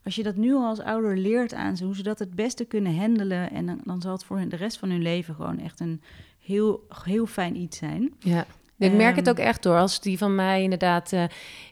als 0.05 0.15
je 0.15 0.23
dat 0.23 0.37
nu 0.37 0.55
al 0.55 0.67
als 0.67 0.81
ouder 0.81 1.17
leert 1.17 1.55
aan 1.55 1.77
ze, 1.77 1.85
hoe 1.85 1.97
ze 1.97 2.03
dat 2.03 2.19
het 2.19 2.35
beste 2.35 2.65
kunnen 2.65 2.97
handelen, 2.97 3.51
en 3.51 3.67
dan, 3.67 3.81
dan 3.85 4.01
zal 4.01 4.13
het 4.13 4.25
voor 4.25 4.39
hun 4.39 4.49
de 4.49 4.57
rest 4.57 4.79
van 4.79 4.91
hun 4.91 5.03
leven 5.03 5.35
gewoon 5.35 5.59
echt 5.59 5.81
een 5.81 6.01
heel, 6.39 6.87
heel 7.05 7.27
fijn 7.27 7.57
iets 7.57 7.79
zijn. 7.79 8.15
Ja. 8.19 8.47
Ik 8.81 8.93
merk 8.93 9.17
het 9.17 9.27
Ehm. 9.27 9.39
ook 9.39 9.45
echt 9.45 9.63
door. 9.63 9.77
Als 9.79 10.01
die 10.01 10.19
van 10.19 10.35
mij 10.35 10.63
inderdaad 10.63 11.13
eh, 11.13 11.25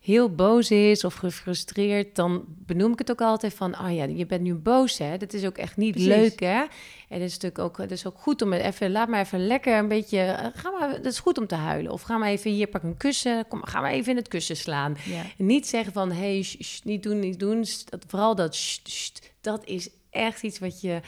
heel 0.03 0.35
boos 0.35 0.71
is 0.71 1.05
of 1.05 1.14
gefrustreerd, 1.14 2.16
dan 2.16 2.44
benoem 2.47 2.92
ik 2.92 2.99
het 2.99 3.11
ook 3.11 3.21
altijd 3.21 3.55
van: 3.55 3.79
oh 3.81 3.94
ja, 3.94 4.05
je 4.05 4.27
bent 4.27 4.42
nu 4.42 4.55
boos, 4.55 4.99
hè? 4.99 5.16
Dat 5.16 5.33
is 5.33 5.44
ook 5.44 5.59
echt 5.59 5.77
niet 5.77 5.90
Precies. 5.92 6.09
leuk, 6.09 6.40
hè? 6.40 6.61
En 7.09 7.21
het 7.21 7.23
is 7.23 7.33
natuurlijk 7.33 7.59
ook, 7.59 7.79
het 7.79 7.90
is 7.90 8.07
ook 8.07 8.18
goed 8.18 8.42
om 8.42 8.53
het 8.53 8.62
even, 8.62 8.90
laat 8.90 9.09
maar 9.09 9.21
even 9.21 9.47
lekker 9.47 9.79
een 9.79 9.88
beetje, 9.88 10.18
eh, 10.21 10.47
ga 10.55 10.71
maar, 10.71 10.90
het 10.90 11.05
is 11.05 11.18
goed 11.18 11.38
om 11.38 11.47
te 11.47 11.55
huilen. 11.55 11.92
Of 11.92 12.03
ga 12.03 12.18
maar 12.18 12.29
even 12.29 12.51
hier, 12.51 12.66
pak 12.66 12.83
een 12.83 12.97
kussen, 12.97 13.49
kom, 13.49 13.64
ga 13.64 13.81
maar 13.81 13.90
even 13.92 14.11
in 14.11 14.16
het 14.16 14.29
kussen 14.29 14.57
slaan. 14.57 14.97
Ja. 15.05 15.23
En 15.38 15.47
niet 15.47 15.66
zeggen 15.66 15.92
van: 15.92 16.12
hey, 16.12 16.42
sh, 16.42 16.57
sh, 16.61 16.81
niet 16.83 17.03
doen, 17.03 17.18
niet 17.18 17.38
doen. 17.40 17.64
Dat, 17.88 18.05
vooral 18.07 18.35
dat, 18.35 18.81
dat 19.40 19.64
is 19.66 19.88
echt 20.11 20.42
iets 20.42 20.59
wat 20.59 20.81
je, 20.81 21.01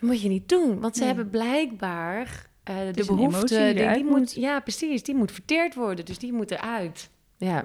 dat 0.00 0.08
moet 0.08 0.20
je 0.22 0.28
niet 0.28 0.48
doen. 0.48 0.80
Want 0.80 0.94
ze 0.96 1.04
Nee. 1.04 1.14
hebben 1.14 1.30
blijkbaar 1.30 2.46
eh, 2.66 2.76
de 2.92 3.04
behoefte, 3.04 3.72
die 3.74 3.88
die, 3.92 4.04
moet. 4.04 4.18
moet, 4.18 4.32
ja, 4.32 4.60
precies, 4.60 5.02
die 5.02 5.14
moet 5.14 5.32
verteerd 5.32 5.74
worden. 5.74 6.04
Dus 6.04 6.18
die 6.18 6.32
moet 6.32 6.50
eruit. 6.50 7.10
Ja, 7.36 7.64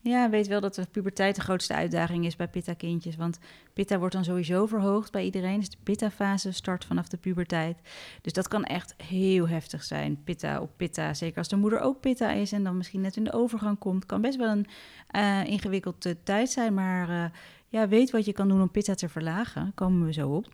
Ja, 0.00 0.30
weet 0.30 0.46
wel 0.46 0.60
dat 0.60 0.74
de 0.74 0.86
puberteit 0.90 1.34
de 1.34 1.40
grootste 1.40 1.74
uitdaging 1.74 2.26
is 2.26 2.36
bij 2.36 2.48
pitta-kindjes. 2.48 3.16
Want 3.16 3.38
pitta 3.72 3.98
wordt 3.98 4.14
dan 4.14 4.24
sowieso 4.24 4.66
verhoogd 4.66 5.12
bij 5.12 5.24
iedereen. 5.24 5.58
Dus 5.58 5.70
de 5.70 5.76
pitta-fase 5.82 6.52
start 6.52 6.84
vanaf 6.84 7.08
de 7.08 7.16
puberteit. 7.16 7.78
Dus 8.22 8.32
dat 8.32 8.48
kan 8.48 8.64
echt 8.64 8.94
heel 9.02 9.48
heftig 9.48 9.84
zijn. 9.84 10.22
Pitta 10.24 10.60
op 10.60 10.70
pitta. 10.76 11.14
Zeker 11.14 11.38
als 11.38 11.48
de 11.48 11.56
moeder 11.56 11.80
ook 11.80 12.00
pitta 12.00 12.30
is 12.30 12.52
en 12.52 12.64
dan 12.64 12.76
misschien 12.76 13.00
net 13.00 13.16
in 13.16 13.24
de 13.24 13.32
overgang 13.32 13.78
komt. 13.78 14.06
Kan 14.06 14.20
best 14.20 14.36
wel 14.36 14.50
een 14.50 14.66
eh 15.08 15.44
ingewikkelde 15.44 16.22
tijd 16.22 16.50
zijn. 16.50 16.74
Maar 16.74 17.08
eh, 17.08 17.30
ja, 17.68 17.88
weet 17.88 18.10
wat 18.10 18.24
je 18.24 18.32
kan 18.32 18.48
doen 18.48 18.62
om 18.62 18.70
pitta 18.70 18.94
te 18.94 19.08
verlagen. 19.08 19.72
Komen 19.74 20.06
we 20.06 20.12
zo 20.12 20.28
op. 20.28 20.46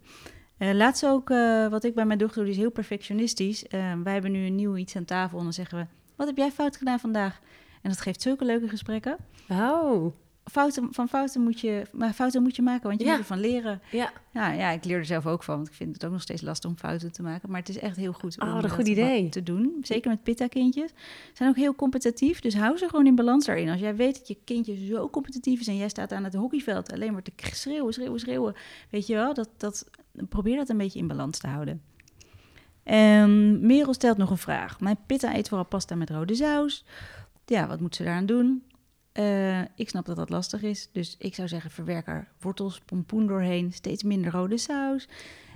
Eh 0.58 0.72
laatst 0.74 1.06
ook, 1.06 1.30
eh, 1.30 1.68
wat 1.68 1.84
ik 1.84 1.94
bij 1.94 2.04
mijn 2.06 2.18
dochter 2.18 2.36
doe, 2.36 2.44
die 2.44 2.54
is 2.54 2.60
heel 2.60 2.70
perfectionistisch. 2.70 3.66
Eh, 3.66 3.92
wij 4.04 4.12
hebben 4.12 4.32
nu 4.32 4.46
een 4.46 4.54
nieuw 4.54 4.76
iets 4.76 4.96
aan 4.96 5.04
tafel 5.04 5.38
en 5.38 5.44
dan 5.44 5.52
zeggen 5.52 5.78
we... 5.78 5.86
Wat 6.16 6.26
heb 6.26 6.36
jij 6.36 6.50
fout 6.50 6.76
gedaan 6.76 7.00
vandaag? 7.00 7.40
En 7.82 7.90
dat 7.90 8.00
geeft 8.00 8.22
zulke 8.22 8.44
leuke 8.44 8.68
gesprekken 8.68 9.16
oh, 9.48 10.12
fouten, 10.44 10.88
van 10.90 11.08
fouten 11.08 11.40
moet, 11.42 11.60
je, 11.60 11.82
maar 11.92 12.12
fouten 12.12 12.42
moet 12.42 12.56
je 12.56 12.62
maken, 12.62 12.88
want 12.88 13.00
je 13.00 13.04
Ja. 13.06 13.10
moet 13.10 13.20
ervan 13.20 13.40
leren. 13.40 13.80
ja. 13.90 14.12
Ja, 14.32 14.52
ja, 14.52 14.70
ik 14.70 14.84
leer 14.84 14.96
er 14.98 15.04
zelf 15.04 15.26
ook 15.26 15.42
van, 15.42 15.54
want 15.56 15.68
ik 15.68 15.74
vind 15.74 15.94
het 15.94 16.04
ook 16.04 16.12
nog 16.12 16.22
steeds 16.22 16.42
lastig 16.42 16.70
om 16.70 16.76
fouten 16.76 17.12
te 17.12 17.22
maken. 17.22 17.50
Maar 17.50 17.60
het 17.60 17.68
is 17.68 17.78
echt 17.78 17.96
heel 17.96 18.12
goed 18.12 18.40
om 18.40 18.48
Oh, 18.48 18.54
een 18.54 18.62
dat 18.62 18.70
goed 18.70 18.86
idee. 18.88 19.28
te 19.28 19.42
doen. 19.42 19.76
Zeker 19.82 20.10
met 20.10 20.22
pitta-kindjes. 20.22 20.90
Ze 20.90 20.96
zijn 21.32 21.48
ook 21.48 21.56
heel 21.56 21.74
competitief, 21.74 22.40
dus 22.40 22.56
hou 22.56 22.76
ze 22.76 22.88
gewoon 22.88 23.06
in 23.06 23.14
balans 23.14 23.44
daarin. 23.46 23.68
Als 23.68 23.80
jij 23.80 23.96
weet 23.96 24.18
dat 24.18 24.28
je 24.28 24.36
kindje 24.44 24.86
zo 24.86 25.10
competitief 25.10 25.60
is 25.60 25.66
en 25.68 25.76
jij 25.76 25.88
staat 25.88 26.12
aan 26.12 26.24
het 26.24 26.34
hockeyveld 26.34 26.92
alleen 26.92 27.12
maar 27.12 27.22
te 27.22 27.32
schreeuwen, 27.36 27.92
schreeuwen, 27.92 28.20
schreeuwen. 28.20 28.54
Weet 28.90 29.06
je 29.06 29.14
wel, 29.14 29.34
dat, 29.34 29.48
dat, 29.56 29.90
probeer 30.28 30.56
dat 30.56 30.68
een 30.68 30.76
beetje 30.76 30.98
in 30.98 31.08
balans 31.08 31.38
te 31.38 31.46
houden. 31.46 31.82
Ehm 32.82 33.66
Merel 33.66 33.94
stelt 33.94 34.16
nog 34.16 34.30
een 34.30 34.38
vraag. 34.38 34.80
Mijn 34.80 34.98
pitta 35.06 35.36
eet 35.36 35.48
vooral 35.48 35.66
pasta 35.66 35.94
met 35.94 36.10
rode 36.10 36.34
saus. 36.34 36.84
Ja, 37.46 37.66
wat 37.66 37.80
moet 37.80 37.96
ze 37.96 38.04
daaraan 38.04 38.26
doen? 38.26 38.62
Eh, 39.14 39.60
ik 39.60 39.88
snap 39.88 40.06
dat 40.06 40.16
dat 40.16 40.30
lastig 40.30 40.62
is. 40.62 40.88
Dus 40.92 41.16
ik 41.18 41.34
zou 41.34 41.48
zeggen, 41.48 41.70
verwerk 41.70 42.06
er 42.06 42.28
wortels, 42.40 42.80
pompoen 42.84 43.26
doorheen. 43.26 43.72
Steeds 43.72 44.02
minder 44.02 44.32
rode 44.32 44.58
saus. 44.58 45.08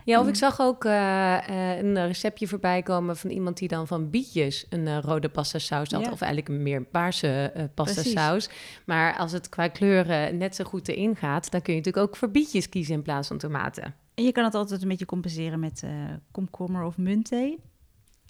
Ja, 0.05 0.21
of 0.21 0.29
ik 0.29 0.35
zag 0.35 0.61
ook 0.61 0.85
eh, 0.85 1.49
eh, 1.49 1.79
een 1.79 2.07
receptje 2.07 2.49
voorbij 2.49 2.83
komen 2.83 3.17
van 3.17 3.31
iemand 3.31 3.59
die 3.59 3.69
dan 3.69 3.87
van 3.87 4.11
bietjes 4.11 4.67
een 4.69 5.03
rode 5.03 5.29
pasta 5.29 5.59
saus 5.59 5.91
had. 5.91 6.05
Ja. 6.05 6.11
Of 6.11 6.21
eigenlijk 6.21 6.49
een 6.49 6.63
meer 6.63 6.85
paarse 6.85 7.53
pasta 7.75 8.03
saus. 8.03 8.49
Maar 8.87 9.17
als 9.17 9.33
het 9.33 9.49
qua 9.49 9.69
kleuren 9.69 10.37
net 10.37 10.55
zo 10.55 10.65
goed 10.65 10.89
erin 10.89 11.17
gaat, 11.17 11.51
dan 11.51 11.63
kun 11.63 11.73
je 11.75 11.79
natuurlijk 11.79 12.07
ook 12.07 12.17
voor 12.17 12.31
bietjes 12.31 12.69
kiezen 12.69 12.95
in 12.95 13.03
plaats 13.03 13.29
van 13.29 13.39
tomaten. 13.39 13.95
En 14.19 14.25
je 14.25 14.33
kan 14.33 14.45
het 14.45 14.55
altijd 14.55 14.83
een 14.83 14.89
beetje 14.89 15.07
compenseren 15.07 15.61
met 15.61 15.83
eh, 15.85 15.91
komkommer 16.31 16.85
of 16.85 16.97
muntthee. 16.97 17.59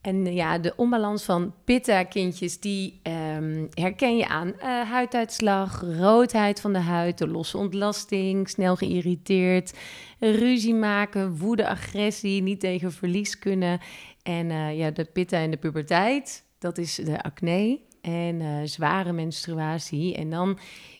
En 0.01 0.27
eh, 0.27 0.35
ja, 0.35 0.59
de 0.59 0.73
onbalans 0.77 1.25
van 1.25 1.55
pitta-kindjes, 1.65 2.61
die 2.61 3.01
ehm, 3.03 3.67
herken 3.71 4.17
je 4.17 4.29
aan 4.29 4.59
eh, 4.59 4.91
huiduitslag, 4.91 5.81
roodheid 5.81 6.61
van 6.61 6.73
de 6.73 6.79
huid, 6.79 7.19
de 7.19 7.29
losse 7.29 7.59
ontlasting, 7.59 8.49
snel 8.49 8.77
geïrriteerd, 8.77 9.79
ruzie 10.19 10.75
maken, 10.75 11.37
woede, 11.37 11.69
agressie, 11.69 12.43
niet 12.43 12.61
tegen 12.61 12.93
verlies 12.93 13.39
kunnen. 13.39 13.81
En 14.23 14.75
ja, 14.77 14.91
de 14.91 15.05
pitta 15.05 15.39
in 15.39 15.51
de 15.51 15.57
puberteit, 15.57 16.45
dat 16.59 16.79
is 16.79 16.95
de 16.95 17.23
acne 17.23 17.81
en 18.01 18.69
zware 18.69 19.13
menstruatie. 19.13 20.17
En 20.17 20.31
dan 20.31 20.59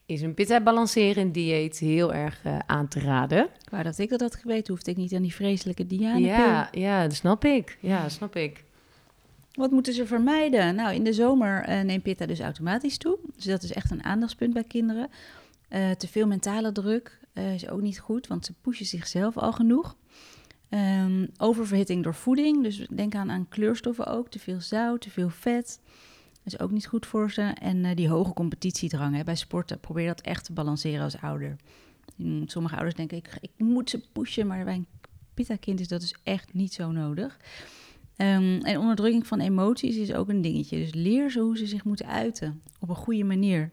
is 0.09 0.23
een 0.23 0.35
pitta-balancerend 0.35 1.35
dieet 1.35 1.79
heel 1.79 2.15
erg 2.15 2.41
eh, 2.45 2.59
aan 2.67 2.89
te 2.89 3.01
raden. 3.01 3.49
Wou 3.71 3.83
dat 3.83 3.99
ik 3.99 4.09
dat 4.09 4.21
had 4.21 4.35
geweten, 4.35 4.73
hoefde 4.75 4.91
ik 4.91 4.97
niet 4.97 5.15
aan 5.15 5.23
die 5.23 5.35
vreselijke 5.35 5.87
Diana. 5.87 6.19
Ja, 6.19 6.69
ja, 6.73 7.03
dat 7.03 7.15
snap 7.15 7.45
ik. 7.45 7.79
Ja, 7.81 8.09
snap 8.09 8.37
ik. 8.37 8.65
Wat 9.53 9.71
moeten 9.71 9.93
ze 9.93 10.07
vermijden? 10.07 10.75
Nou, 10.75 10.95
in 10.95 11.05
de 11.05 11.13
zomer 11.13 11.63
eh, 11.63 11.81
neemt 11.81 12.03
pitta 12.03 12.27
dus 12.27 12.41
automatisch 12.41 12.99
toe. 12.99 13.19
Dus 13.37 13.45
dat 13.45 13.63
is 13.63 13.73
echt 13.73 13.91
een 13.91 14.05
aandachtspunt 14.05 14.53
bij 14.53 14.65
kinderen. 14.65 15.09
Eh, 15.69 15.91
te 15.91 16.09
veel 16.09 16.27
mentale 16.27 16.73
druk 16.73 17.19
is 17.55 17.69
ook 17.69 17.81
niet 17.81 17.99
goed, 17.99 18.27
want 18.27 18.45
ze 18.45 18.55
pushen 18.61 18.87
zichzelf 18.87 19.37
al 19.37 19.53
genoeg. 19.53 19.97
Ehm, 20.69 21.27
oververhitting 21.37 22.05
door 22.05 22.15
voeding, 22.15 22.63
dus 22.63 22.87
denk 22.91 23.15
aan, 23.15 23.31
aan 23.31 23.49
kleurstoffen 23.49 24.07
ook. 24.07 24.29
Te 24.31 24.39
veel 24.39 24.61
zout, 24.61 25.01
te 25.01 25.11
veel 25.11 25.29
vet. 25.31 25.81
Is 26.53 26.61
ook 26.61 26.71
niet 26.71 26.87
goed 26.87 27.07
voor 27.07 27.31
ze. 27.31 27.43
En 27.43 27.85
eh, 27.85 27.97
die 27.97 28.09
hoge 28.09 28.33
competitiedrang 28.33 29.17
hè, 29.17 29.25
bij 29.25 29.37
sporten, 29.37 29.81
probeer 29.81 30.07
dat 30.07 30.21
echt 30.21 30.45
te 30.45 30.53
balanceren 30.53 31.03
als 31.03 31.21
ouder. 31.21 31.57
Mm, 32.17 32.49
Sommige 32.49 32.75
ouders 32.75 32.95
denken, 32.95 33.17
ik, 33.17 33.39
ik 33.41 33.51
moet 33.57 33.91
ze 33.91 34.01
pushen, 34.13 34.47
maar 34.47 34.65
bij 34.65 34.75
een 34.75 34.87
pitta-kind 35.35 35.81
is 35.81 35.89
dat 35.89 36.01
dus 36.01 36.15
echt 36.23 36.55
niet 36.55 36.73
zo 36.73 36.91
nodig. 36.91 37.39
Ehm, 38.17 38.61
en 38.61 38.79
onderdrukking 38.79 39.27
van 39.27 39.41
emoties 39.41 39.97
is 39.97 40.13
ook 40.13 40.29
een 40.29 40.43
dingetje. 40.43 40.79
Dus 40.79 40.95
leer 40.95 41.31
ze 41.31 41.41
hoe 41.41 41.59
ze 41.59 41.67
zich 41.67 41.85
moeten 41.85 42.07
uiten 42.07 42.63
op 42.81 42.89
een 42.89 42.95
goede 42.95 43.25
manier. 43.25 43.71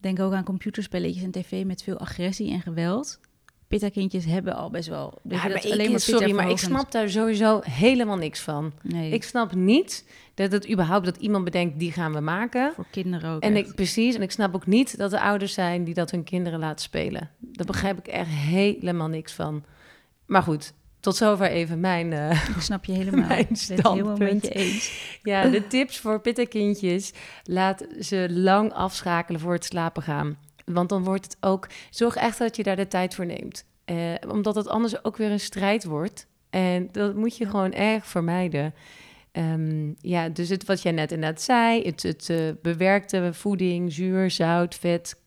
Denk 0.00 0.20
ook 0.20 0.32
aan 0.32 0.44
computerspelletjes 0.44 1.22
en 1.22 1.30
tv 1.30 1.64
met 1.64 1.82
veel 1.82 1.98
agressie 1.98 2.50
en 2.50 2.60
geweld. 2.60 3.20
Pitta-kindjes 3.72 4.24
hebben 4.24 4.54
al 4.56 4.70
best 4.70 4.88
wel... 4.88 5.18
weet 5.22 5.38
Ja, 5.38 5.42
je, 5.42 5.52
maar 5.52 5.62
dat 5.62 5.78
is 5.78 5.88
ik, 5.88 5.98
sorry, 5.98 6.32
maar 6.32 6.50
ik 6.50 6.58
snap 6.58 6.92
daar 6.92 7.08
sowieso 7.08 7.60
helemaal 7.62 8.16
niks 8.16 8.40
van. 8.40 8.72
Nee, 8.82 9.12
Ik 9.12 9.22
snap 9.22 9.54
niet 9.54 10.04
dat 10.34 10.52
het 10.52 10.70
überhaupt 10.70 11.04
dat 11.04 11.16
iemand 11.16 11.44
bedenkt, 11.44 11.78
die 11.78 11.92
gaan 11.92 12.12
we 12.12 12.20
maken. 12.20 12.72
voor 12.74 12.86
kinderen 12.90 13.30
ook 13.30 13.42
En 13.42 13.56
echt. 13.56 13.68
ik, 13.68 13.74
precies, 13.74 14.14
en 14.14 14.22
ik 14.22 14.30
snap 14.30 14.54
ook 14.54 14.66
niet 14.66 14.98
dat 14.98 15.12
er 15.12 15.18
ouders 15.18 15.52
zijn 15.52 15.84
die 15.84 15.94
dat 15.94 16.10
hun 16.10 16.24
kinderen 16.24 16.58
laten 16.58 16.84
spelen. 16.84 17.30
Daar 17.38 17.66
begrijp 17.66 17.98
ik 17.98 18.06
echt 18.06 18.28
helemaal 18.28 19.08
niks 19.08 19.32
van. 19.32 19.64
Maar 20.26 20.42
goed, 20.42 20.72
tot 21.00 21.16
zover 21.16 21.46
even 21.46 21.80
mijn, 21.80 22.12
eh, 22.12 22.48
Ik 22.56 22.60
snap 22.60 22.84
je 22.84 22.92
helemaal. 22.92 23.28
Mijn 23.28 23.46
ben 23.46 23.48
het 23.48 23.58
standpunt. 23.58 24.42
je 24.42 24.52
eens. 24.52 25.18
ja, 25.22 25.48
de 25.48 25.66
tips 25.66 25.98
voor 25.98 26.20
pittenkindjes. 26.20 27.12
Laat 27.44 27.86
ze 28.00 28.26
lang 28.30 28.72
afschakelen 28.72 29.40
voor 29.40 29.52
het 29.52 29.64
slapen 29.64 30.02
gaan. 30.02 30.36
Want 30.64 30.88
dan 30.88 31.04
wordt 31.04 31.24
het 31.24 31.36
ook, 31.40 31.66
zorg 31.90 32.14
echt 32.16 32.38
dat 32.38 32.56
je 32.56 32.62
daar 32.62 32.76
de 32.76 32.88
tijd 32.88 33.14
voor 33.14 33.26
neemt. 33.26 33.64
Eh, 33.84 33.96
omdat 34.28 34.54
het 34.54 34.68
anders 34.68 35.04
ook 35.04 35.16
weer 35.16 35.30
een 35.30 35.40
strijd 35.40 35.84
wordt. 35.84 36.26
En 36.50 36.88
dat 36.92 37.14
moet 37.14 37.36
je 37.36 37.46
gewoon 37.46 37.72
erg 37.72 38.06
vermijden. 38.06 38.74
Ehm, 39.32 39.92
ja, 40.00 40.28
dus 40.28 40.48
het, 40.48 40.64
wat 40.64 40.82
jij 40.82 40.92
net 40.92 41.12
inderdaad 41.12 41.40
zei, 41.42 41.82
het, 41.82 42.02
het 42.02 42.30
eh, 42.30 42.38
bewerkte 42.62 43.30
voeding, 43.32 43.92
zuur, 43.92 44.30
zout, 44.30 44.74
vet, 44.74 45.20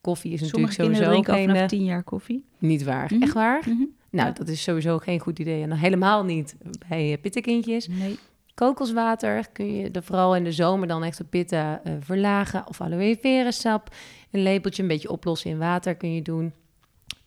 koffie 0.00 0.32
is 0.32 0.40
natuurlijk 0.40 0.72
Sommige 0.72 0.92
sowieso 0.98 1.10
drinken 1.12 1.34
geen... 1.34 1.46
vanaf 1.46 1.62
eh, 1.62 1.68
tien 1.68 1.84
jaar 1.84 2.02
koffie. 2.02 2.44
niet 2.58 2.82
waar. 2.84 3.10
Mhm. 3.12 3.22
Echt 3.22 3.32
waar? 3.32 3.60
Mhm. 3.60 3.84
Nou, 4.10 4.28
Ja. 4.28 4.34
dat 4.34 4.48
is 4.48 4.62
sowieso 4.62 4.98
geen 4.98 5.18
goed 5.20 5.38
idee. 5.38 5.62
En 5.62 5.68
dan 5.68 5.78
helemaal 5.78 6.24
niet 6.24 6.56
bij 6.88 7.18
pittenkindjes. 7.20 7.88
Nee. 7.88 8.18
Kokoswater 8.54 9.46
kun 9.52 9.74
je 9.76 9.90
er 9.90 10.02
vooral 10.02 10.36
in 10.36 10.44
de 10.44 10.52
zomer 10.52 10.88
dan 10.88 11.04
echt 11.04 11.18
de 11.18 11.24
pitta 11.24 11.80
eh, 11.84 11.92
verlagen. 12.00 12.68
Of 12.68 12.80
aloe 12.80 13.16
vera 13.20 13.50
sap. 13.50 13.94
Een 14.30 14.42
lepeltje 14.42 14.82
een 14.82 14.88
beetje 14.88 15.10
oplossen 15.10 15.50
in 15.50 15.58
water 15.58 15.94
kun 15.94 16.14
je 16.14 16.22
doen. 16.22 16.52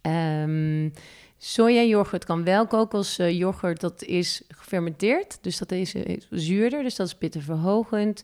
Ehm 0.01 0.89
sojayoghurt 1.43 2.25
kan 2.25 2.43
wel. 2.43 2.67
Kokosyoghurt, 2.67 3.81
dat 3.81 4.03
is 4.03 4.41
gefermenteerd. 4.47 5.37
Dus 5.41 5.57
dat 5.57 5.71
is, 5.71 5.93
eh, 5.93 6.19
zuurder. 6.29 6.83
Dus 6.83 6.95
dat 6.95 7.07
is 7.07 7.15
pittenverhogend. 7.15 8.23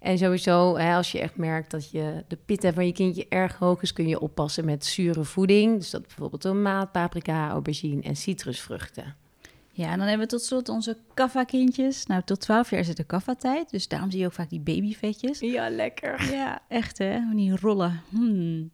En 0.00 0.18
sowieso, 0.18 0.76
als 0.76 1.12
je 1.12 1.20
echt 1.20 1.36
merkt 1.36 1.70
dat 1.70 1.90
je 1.90 2.24
de 2.28 2.38
pitta 2.44 2.72
van 2.72 2.86
je 2.86 2.92
kindje 2.92 3.26
erg 3.28 3.56
hoog 3.56 3.82
is... 3.82 3.92
kun 3.92 4.08
je 4.08 4.20
oppassen 4.20 4.64
met 4.64 4.86
zure 4.86 5.24
voeding. 5.24 5.78
Dus 5.78 5.90
dat 5.90 6.06
bijvoorbeeld 6.06 6.40
tomaat, 6.40 6.92
paprika, 6.92 7.50
aubergine 7.50 8.02
en 8.02 8.16
citrusvruchten. 8.16 9.16
Ja, 9.80 9.90
en 9.90 9.98
dan 9.98 10.08
hebben 10.08 10.26
we 10.26 10.32
tot 10.32 10.42
slot 10.42 10.68
onze 10.68 10.96
kaffa-kindjes. 11.14 12.06
Nou, 12.06 12.22
tot 12.24 12.40
12 12.40 12.70
jaar 12.70 12.80
is 12.80 12.88
het 12.88 12.96
de 12.96 13.04
kaffa-tijd. 13.04 13.70
Dus 13.70 13.88
daarom 13.88 14.10
zie 14.10 14.20
je 14.20 14.26
ook 14.26 14.32
vaak 14.32 14.50
die 14.50 14.60
babyvetjes. 14.60 15.38
Ja, 15.38 15.70
lekker. 15.70 16.32
Ja, 16.32 16.62
echt 16.68 16.98
hè, 16.98 17.20
die 17.34 17.56
rollen. 17.56 18.02
Hmm. 18.08 18.70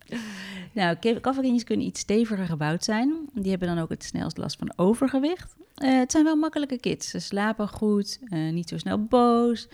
Nou, 0.72 0.96
kafferkindjes 1.20 1.64
kunnen 1.64 1.86
iets 1.86 2.00
steviger 2.00 2.46
gebouwd 2.46 2.84
zijn. 2.84 3.28
Die 3.32 3.50
hebben 3.50 3.68
dan 3.68 3.78
ook 3.78 3.88
het 3.88 4.04
snelst 4.04 4.36
last 4.36 4.58
van 4.58 4.72
overgewicht. 4.76 5.56
Eh, 5.74 5.98
het 5.98 6.12
zijn 6.12 6.24
wel 6.24 6.36
makkelijke 6.36 6.78
kids. 6.78 7.10
Ze 7.10 7.18
slapen 7.18 7.68
goed, 7.68 8.18
eh, 8.24 8.52
niet 8.52 8.68
zo 8.68 8.78
snel 8.78 9.04
boos. 9.04 9.68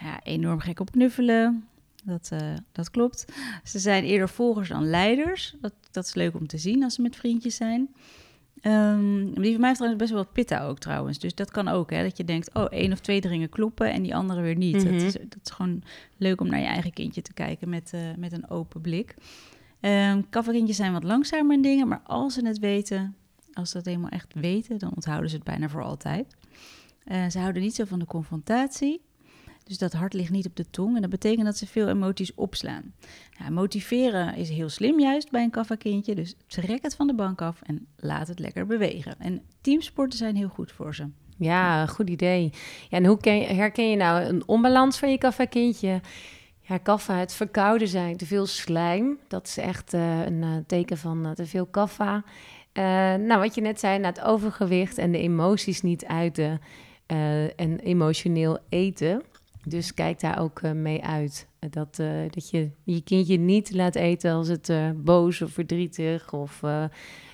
Ja, 0.00 0.20
enorm 0.22 0.60
gek 0.60 0.80
op 0.80 0.90
knuffelen. 0.90 1.68
Dat, 2.04 2.28
eh, 2.32 2.38
dat 2.72 2.90
klopt. 2.90 3.24
Ze 3.64 3.78
zijn 3.78 4.04
eerder 4.04 4.28
volgers 4.28 4.68
dan 4.68 4.90
leiders. 4.90 5.54
Dat, 5.60 5.72
dat 5.90 6.04
is 6.06 6.14
leuk 6.14 6.34
om 6.34 6.46
te 6.46 6.58
zien 6.58 6.82
als 6.84 6.94
ze 6.94 7.02
met 7.02 7.16
vriendjes 7.16 7.56
zijn. 7.56 7.88
Ehm, 8.62 9.24
die 9.24 9.50
van 9.50 9.60
mij 9.60 9.68
heeft 9.68 9.76
trouwens 9.76 9.96
best 9.96 10.10
wel 10.10 10.22
wat 10.22 10.32
pitta 10.32 10.66
ook 10.66 10.78
trouwens. 10.78 11.18
Dus 11.18 11.34
dat 11.34 11.50
kan 11.50 11.68
ook, 11.68 11.90
hè. 11.90 12.02
Dat 12.02 12.16
je 12.16 12.24
denkt, 12.24 12.54
oh, 12.54 12.66
één 12.70 12.92
of 12.92 13.00
twee 13.00 13.20
dringen 13.20 13.48
kloppen 13.48 13.92
en 13.92 14.02
die 14.02 14.14
andere 14.14 14.40
weer 14.40 14.56
niet. 14.56 14.76
Mhm. 14.76 14.84
dat, 14.84 15.02
is, 15.02 15.12
dat 15.12 15.38
is 15.44 15.50
gewoon 15.50 15.82
leuk 16.16 16.40
om 16.40 16.48
naar 16.48 16.60
je 16.60 16.66
eigen 16.66 16.92
kindje 16.92 17.22
te 17.22 17.32
kijken 17.32 17.68
met, 17.68 17.90
eh, 17.94 18.00
met 18.16 18.32
een 18.32 18.50
open 18.50 18.80
blik. 18.80 19.14
Ehm 19.80 20.22
kafferkindjes 20.30 20.76
zijn 20.76 20.92
wat 20.92 21.04
langzamer 21.04 21.56
in 21.56 21.62
dingen, 21.62 21.88
maar 21.88 22.00
als 22.04 22.34
ze 22.34 22.46
het 22.46 22.58
weten, 22.58 23.16
als 23.52 23.70
ze 23.70 23.76
het 23.76 23.86
helemaal 23.86 24.10
echt 24.10 24.34
weten, 24.34 24.78
dan 24.78 24.94
onthouden 24.94 25.30
ze 25.30 25.36
het 25.36 25.44
bijna 25.44 25.68
voor 25.68 25.82
altijd. 25.82 26.36
Eh, 27.04 27.28
ze 27.28 27.38
houden 27.38 27.62
niet 27.62 27.74
zo 27.74 27.84
van 27.84 27.98
de 27.98 28.06
confrontatie. 28.06 29.00
Dus 29.72 29.90
dat 29.90 30.00
hart 30.00 30.12
ligt 30.12 30.30
niet 30.30 30.46
op 30.46 30.56
de 30.56 30.70
tong. 30.70 30.94
En 30.94 31.00
dat 31.00 31.10
betekent 31.10 31.44
dat 31.44 31.56
ze 31.56 31.66
veel 31.66 31.88
emoties 31.88 32.34
opslaan. 32.34 32.94
Motiveren 33.50 34.36
is 34.36 34.48
heel 34.48 34.68
slim 34.68 35.00
juist 35.00 35.30
bij 35.30 35.42
een 35.42 35.50
kafferkindje. 35.50 36.14
Dus 36.14 36.34
trek 36.46 36.82
het 36.82 36.96
van 36.96 37.06
de 37.06 37.14
bank 37.14 37.42
af 37.42 37.62
en 37.62 37.86
laat 37.96 38.28
het 38.28 38.38
lekker 38.38 38.66
bewegen. 38.66 39.14
En 39.18 39.42
teamsporten 39.60 40.18
zijn 40.18 40.36
heel 40.36 40.48
goed 40.48 40.72
voor 40.72 40.94
ze. 40.94 41.06
Ja, 41.36 41.86
goed 41.86 42.10
idee. 42.10 42.52
Ja, 42.88 42.98
en 42.98 43.04
hoe 43.06 43.18
herken 43.30 43.90
je 43.90 43.96
nou 43.96 44.22
een 44.22 44.48
onbalans 44.48 44.98
van 44.98 45.10
je 45.10 45.18
kaffa-kindje? 45.18 46.00
Ja, 46.60 46.78
kaffa, 46.78 47.16
het 47.16 47.32
verkouden 47.32 47.88
zijn, 47.88 48.16
te 48.16 48.26
veel 48.26 48.46
slijm. 48.46 49.18
Dat 49.28 49.46
is 49.46 49.56
echt 49.56 49.94
eh, 49.94 50.24
een 50.24 50.42
eh, 50.42 50.50
teken 50.66 50.98
van 50.98 51.26
eh, 51.26 51.30
te 51.30 51.46
veel 51.46 51.66
kaffa. 51.66 52.24
Nou, 53.18 53.40
wat 53.40 53.54
je 53.54 53.60
net 53.60 53.80
zei, 53.80 53.98
na 53.98 54.08
het 54.08 54.20
overgewicht 54.20 54.98
en 54.98 55.12
de 55.12 55.18
emoties 55.18 55.82
niet 55.82 56.06
uiten 56.06 56.60
en 57.56 57.78
emotioneel 57.78 58.58
eten. 58.68 59.22
Dus 59.64 59.94
kijk 59.94 60.20
daar 60.20 60.40
ook 60.40 60.60
eh, 60.60 60.72
mee 60.72 61.04
uit. 61.04 61.48
Dat, 61.70 61.98
eh, 61.98 62.08
dat 62.30 62.50
je 62.50 62.70
je 62.84 63.02
kindje 63.02 63.36
niet 63.36 63.72
laat 63.74 63.94
eten 63.94 64.32
als 64.32 64.48
het 64.48 64.68
eh, 64.68 64.90
boos 64.94 65.42
of 65.42 65.50
verdrietig. 65.50 66.32
Of, 66.32 66.62
eh, 66.62 66.84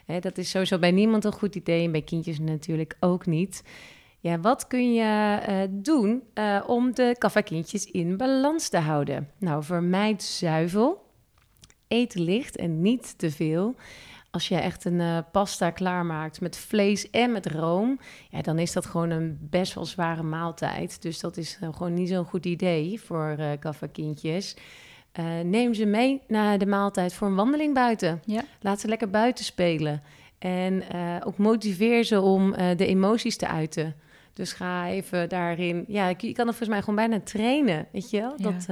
hè, 0.07 0.19
dat 0.19 0.39
is 0.39 0.51
sowieso 0.51 0.79
bij 0.79 0.91
niemand 0.91 1.25
een 1.25 1.33
goed 1.33 1.55
idee 1.55 1.85
en 1.85 1.93
bij 1.93 2.03
kindjes 2.03 2.39
natuurlijk 2.39 2.97
ook 3.01 3.27
niet. 3.27 3.63
Ja, 4.21 4.41
wat 4.41 4.67
kun 4.67 4.93
je 4.95 5.39
eh, 5.47 5.57
doen 5.71 6.23
eh, 6.35 6.65
om 6.67 6.95
de 6.95 7.17
kaffa-kindjes 7.19 7.85
in 7.85 8.17
balans 8.17 8.69
te 8.69 8.79
houden? 8.79 9.31
Nou, 9.39 9.65
vermijd 9.65 10.23
zuivel. 10.23 11.07
Eet 11.89 12.15
licht 12.15 12.57
en 12.57 12.81
niet 12.83 13.19
te 13.19 13.31
veel. 13.31 13.75
Als 14.39 14.49
je 14.49 14.57
echt 14.57 14.85
een 14.85 15.01
eh, 15.01 15.19
pasta 15.33 15.71
klaarmaakt 15.71 16.41
met 16.41 16.57
vlees 16.57 17.11
en 17.11 17.33
met 17.33 17.47
room, 17.47 18.01
ja, 18.31 18.43
dan 18.43 18.59
is 18.59 18.73
dat 18.73 18.87
gewoon 18.87 19.11
een 19.11 19.39
best 19.41 19.75
wel 19.75 19.85
zware 19.85 20.23
maaltijd. 20.23 21.03
Dus 21.03 21.21
dat 21.21 21.37
is 21.37 21.59
eh, 21.61 21.69
gewoon 21.73 21.95
niet 21.95 22.09
zo'n 22.09 22.25
goed 22.25 22.47
idee 22.47 23.01
voor 23.01 23.37
kaffa-kindjes. 23.61 24.57
Eh, 25.13 25.25
neem 25.45 25.75
ze 25.75 25.85
mee 25.85 26.23
naar 26.29 26.59
de 26.59 26.67
maaltijd 26.67 27.15
voor 27.15 27.27
een 27.27 27.35
wandeling 27.35 27.75
buiten. 27.75 28.23
Ja. 28.25 28.45
Laat 28.61 28.81
ze 28.81 28.89
lekker 28.89 29.11
buiten 29.11 29.45
spelen. 29.45 30.03
En 30.39 30.83
ook 31.25 31.39
motiveer 31.39 32.05
ze 32.05 32.21
om 32.21 32.53
de 32.53 32.87
emoties 32.87 33.37
te 33.37 33.49
uiten. 33.49 33.95
Dus 34.33 34.53
ga 34.53 34.89
even 34.89 35.29
daarin. 35.29 35.85
Ja, 35.89 36.09
je 36.09 36.15
kan 36.15 36.47
er 36.47 36.55
volgens 36.55 36.69
mij 36.69 36.81
gewoon 36.81 36.95
bijna 36.95 37.21
trainen. 37.21 37.87
Weet 37.93 38.11
je 38.11 38.21
wel? 38.21 38.37
Dat, 38.37 38.67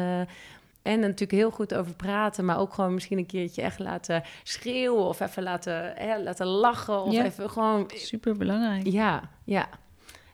En 0.86 1.00
natuurlijk 1.00 1.30
heel 1.30 1.50
goed 1.50 1.74
over 1.74 1.94
praten, 1.94 2.44
maar 2.44 2.58
ook 2.58 2.74
gewoon 2.74 2.94
misschien 2.94 3.18
een 3.18 3.26
keertje 3.26 3.62
echt 3.62 3.78
laten 3.78 4.22
schreeuwen 4.42 5.04
of 5.04 5.20
even 5.20 5.42
laten, 5.42 5.92
hè, 5.94 6.22
laten 6.22 6.46
lachen 6.46 7.02
of 7.02 7.12
Ja. 7.12 7.24
even 7.24 7.50
gewoon... 7.50 7.90
Super 7.94 8.36
belangrijk. 8.36 8.86
Ja, 8.86 9.30
ja. 9.44 9.68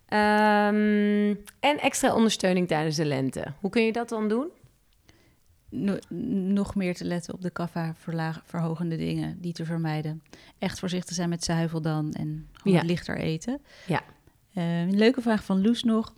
Ehm, 0.07 1.35
en 1.61 1.79
extra 1.81 2.15
ondersteuning 2.15 2.69
tijdens 2.69 2.97
de 2.97 3.05
lente. 3.05 3.45
Hoe 3.61 3.71
kun 3.71 3.83
je 3.85 3.93
dat 3.93 4.09
dan 4.09 4.29
doen? 4.29 4.47
No- 5.69 5.99
nog 6.53 6.75
meer 6.75 6.95
te 6.95 7.05
letten 7.05 7.35
op 7.35 7.43
de 7.43 7.51
kaffa 7.51 7.95
verhogende 8.45 8.97
dingen, 8.97 9.41
die 9.41 9.53
te 9.53 9.65
vermijden. 9.65 10.23
Echt 10.59 10.79
voorzichtig 10.79 11.15
zijn 11.15 11.29
met 11.29 11.45
zuivel 11.45 11.81
dan 11.83 12.13
en 12.13 12.49
gewoon 12.53 12.77
Ja. 12.77 12.83
lichter 12.85 13.17
eten. 13.17 13.61
Ja. 13.87 14.01
Eh, 14.55 14.81
een 14.81 14.97
leuke 14.97 15.21
vraag 15.21 15.45
van 15.45 15.63
Loes 15.63 15.83
nog. 15.83 16.15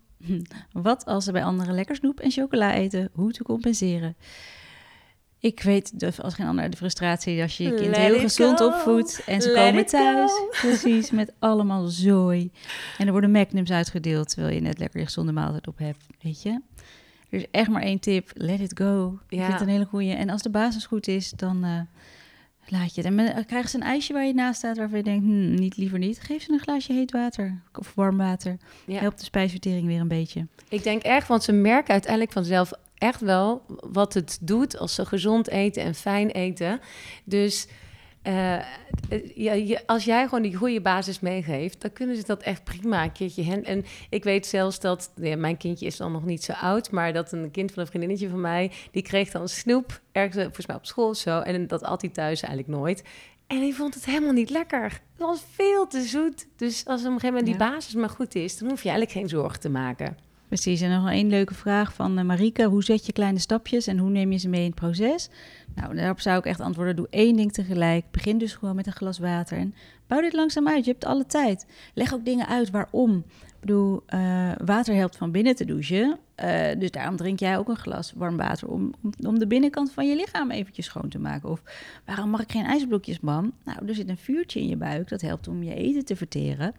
Wat 0.73 1.05
als 1.05 1.25
ze 1.25 1.33
bij 1.33 1.45
anderen 1.45 1.75
lekker 1.75 1.97
snoep 1.97 2.21
en 2.21 2.31
chocola 2.31 2.75
eten? 2.75 3.11
Hoe 3.13 3.33
te 3.33 3.43
compenseren? 3.43 4.17
Ik 5.39 5.63
weet 5.63 6.01
de, 6.01 6.13
als 6.23 6.35
geen 6.35 6.47
ander 6.47 6.71
de 6.71 6.77
frustratie 6.77 7.43
als 7.43 7.57
je 7.57 7.63
je 7.65 7.75
kind 7.75 7.87
Let 7.87 7.97
heel 7.97 8.19
gezond 8.19 8.59
go. 8.59 8.67
opvoedt 8.67 9.23
en 9.27 9.43
ze 9.43 9.51
Let 9.51 9.69
komen 9.69 9.87
thuis. 9.87 10.31
go. 10.33 10.49
Precies, 10.69 11.11
met 11.11 11.33
allemaal 11.39 11.87
zooi. 11.87 12.51
En 12.99 13.07
er 13.07 13.13
worden 13.13 13.31
magnums 13.31 13.71
uitgedeeld 13.71 14.29
terwijl 14.29 14.55
je 14.55 14.61
net 14.61 14.79
lekker 14.79 14.99
je 14.99 15.05
gezonde 15.05 15.33
maaltijd 15.33 15.67
op 15.67 15.79
hebt, 15.79 16.07
weet 16.21 16.43
je. 16.43 16.51
Er 17.31 17.39
is 17.41 17.47
echt 17.51 17.69
maar 17.69 17.83
één 17.83 17.99
tip, 18.01 18.31
let 18.35 18.61
it 18.61 18.79
go. 18.79 19.19
Ik 19.29 19.39
Ja. 19.39 19.43
vind 19.47 19.53
het 19.53 19.63
een 19.63 19.75
hele 19.75 19.85
goeie. 19.85 20.13
En 20.13 20.31
als 20.31 20.43
de 20.43 20.51
basis 20.51 20.87
goed 20.87 21.09
is, 21.09 21.31
dan 21.31 21.65
eh, 21.65 21.81
laat 22.71 22.95
je 22.95 23.01
het. 23.01 23.11
En 23.11 23.17
dan 23.17 23.45
krijgen 23.45 23.71
ze 23.71 23.77
een 23.77 23.83
ijsje 23.83 24.13
waar 24.13 24.27
je 24.27 24.35
naast 24.35 24.59
staat 24.59 24.77
waarvan 24.77 24.99
je 24.99 25.05
denkt, 25.05 25.25
hm, 25.25 25.55
niet 25.55 25.77
liever 25.77 25.99
niet. 25.99 26.21
Geef 26.21 26.43
ze 26.43 26.53
een 26.53 26.61
glaasje 26.61 26.93
heet 26.93 27.13
water 27.13 27.63
of 27.79 27.93
warm 27.95 28.17
water. 28.17 28.57
Ja. 28.87 29.01
Helpt 29.01 29.19
de 29.19 29.25
spijsvertering 29.25 29.87
weer 29.87 30.01
een 30.01 30.09
beetje. 30.09 30.47
Ik 30.69 30.83
denk 30.83 31.03
echt, 31.03 31.29
want 31.29 31.43
ze 31.43 31.53
merken 31.53 31.93
uiteindelijk 31.93 32.33
vanzelf 32.33 32.73
echt 32.95 33.21
wel 33.21 33.63
wat 33.93 34.15
het 34.15 34.39
doet 34.41 34.79
als 34.79 34.95
ze 34.95 35.07
gezond 35.07 35.49
eten 35.49 35.83
en 35.83 35.95
fijn 35.95 36.31
eten. 36.31 36.81
Dus 37.25 37.67
eh, 38.25 38.59
ja, 39.35 39.53
je- 39.53 39.87
als 39.87 40.05
jij 40.05 40.25
gewoon 40.25 40.43
die 40.43 40.55
goede 40.57 40.81
basis 40.81 41.21
meegeeft, 41.21 41.81
dan 41.81 41.93
kunnen 41.93 42.17
ze 42.17 42.23
dat 42.27 42.43
echt 42.43 42.65
prima 42.65 43.03
een 43.03 43.13
keertje. 43.13 43.43
Hen 43.45 43.65
en 43.65 43.85
ik 44.11 44.25
weet 44.25 44.47
zelfs 44.47 44.81
dat, 44.81 45.13
ja, 45.17 45.37
mijn 45.37 45.57
kindje 45.57 45.87
is 45.87 45.97
dan 45.97 46.13
nog 46.13 46.25
niet 46.25 46.45
zo 46.45 46.53
oud, 46.53 46.91
maar 46.91 47.13
dat 47.13 47.33
een 47.33 47.51
kind 47.51 47.73
van 47.73 47.83
een 47.83 47.89
vriendinnetje 47.89 48.29
van 48.29 48.41
mij, 48.41 48.71
die 48.91 49.03
kreeg 49.03 49.31
dan 49.31 49.49
snoep 49.49 50.01
ergens, 50.13 50.37
eh, 50.37 50.43
volgens 50.43 50.67
mij 50.67 50.77
op 50.77 50.87
school 50.87 51.09
of 51.09 51.17
zo, 51.17 51.41
en 51.41 51.67
dat 51.67 51.83
at 51.83 52.01
hij 52.01 52.11
thuis 52.11 52.41
eigenlijk 52.43 52.79
nooit. 52.79 53.05
En 53.47 53.61
die 53.61 53.75
vond 53.75 53.95
het 53.95 54.05
helemaal 54.05 54.33
niet 54.33 54.51
lekker. 54.51 54.83
Het 54.83 55.01
was 55.27 55.43
veel 55.51 55.87
te 55.87 56.03
zoet. 56.03 56.47
Dus 56.57 56.85
als 56.87 57.01
op 57.01 57.07
een 57.07 57.13
gegeven 57.13 57.29
moment 57.35 57.47
die 57.47 57.67
Ja. 57.67 57.71
basis 57.71 57.95
maar 57.95 58.09
goed 58.11 58.35
is, 58.35 58.59
dan 58.59 58.69
hoef 58.69 58.83
je 58.83 58.89
eigenlijk 58.89 59.19
geen 59.19 59.29
zorgen 59.29 59.61
te 59.61 59.69
maken. 59.69 60.17
Precies, 60.49 60.81
en 60.81 60.91
nog 60.91 61.11
één 61.11 61.29
leuke 61.29 61.55
vraag 61.55 61.95
van 61.95 62.19
uh, 62.19 62.25
Marike. 62.25 62.65
Hoe 62.65 62.85
zet 62.85 63.07
je 63.07 63.13
kleine 63.13 63.39
stapjes 63.39 63.87
en 63.87 63.99
hoe 63.99 64.11
neem 64.11 64.33
je 64.33 64.39
ze 64.39 64.49
mee 64.49 64.61
in 64.61 64.67
het 64.67 64.75
proces? 64.75 65.29
Nou, 65.75 65.95
daarop 65.95 66.21
zou 66.21 66.39
ik 66.39 66.45
echt 66.45 66.61
antwoorden, 66.61 66.97
doe 66.97 67.07
één 67.11 67.37
ding 67.37 67.53
tegelijk. 67.53 68.05
Begin 68.11 68.39
dus 68.39 68.55
gewoon 68.55 68.77
met 68.77 68.87
een 68.87 68.93
glas 68.93 69.19
water 69.19 69.59
en 69.59 69.75
bouw 70.07 70.21
dit 70.21 70.33
langzaam 70.33 70.69
uit. 70.69 70.85
Je 70.85 70.91
hebt 70.91 71.05
alle 71.05 71.27
tijd. 71.27 71.67
Leg 71.95 72.15
ook 72.15 72.25
dingen 72.25 72.49
uit 72.49 72.71
waarom. 72.71 73.25
Bedoel, 73.65 74.03
uh, 74.15 74.53
water 74.65 74.95
helpt 74.95 75.17
van 75.17 75.31
binnen 75.31 75.57
te 75.57 75.65
douchen. 75.65 76.19
Uh, 76.45 76.61
dus 76.79 76.91
daarom 76.91 77.17
drink 77.17 77.39
jij 77.39 77.59
ook 77.59 77.69
een 77.69 77.77
glas 77.77 78.13
warm 78.17 78.37
water 78.37 78.69
om, 78.69 78.93
om, 79.27 79.39
de 79.39 79.47
binnenkant 79.47 79.93
van 79.93 80.09
je 80.09 80.17
lichaam 80.17 80.51
eventjes 80.51 80.87
schoon 80.87 81.09
te 81.09 81.19
maken. 81.19 81.51
Of 81.51 81.63
waarom 82.05 82.31
mag 82.31 82.41
ik 82.41 82.51
geen 82.51 82.65
ijsblokjes, 82.65 83.21
mam? 83.21 83.53
Nou, 83.65 83.87
er 83.87 83.95
zit 83.95 84.09
een 84.09 84.17
vuurtje 84.17 84.61
in 84.61 84.69
je 84.69 84.77
buik. 84.77 85.09
Dat 85.09 85.21
helpt 85.21 85.49
om 85.49 85.63
je 85.63 85.75
eten 85.75 86.05
te 86.05 86.17
verteren. 86.17 86.75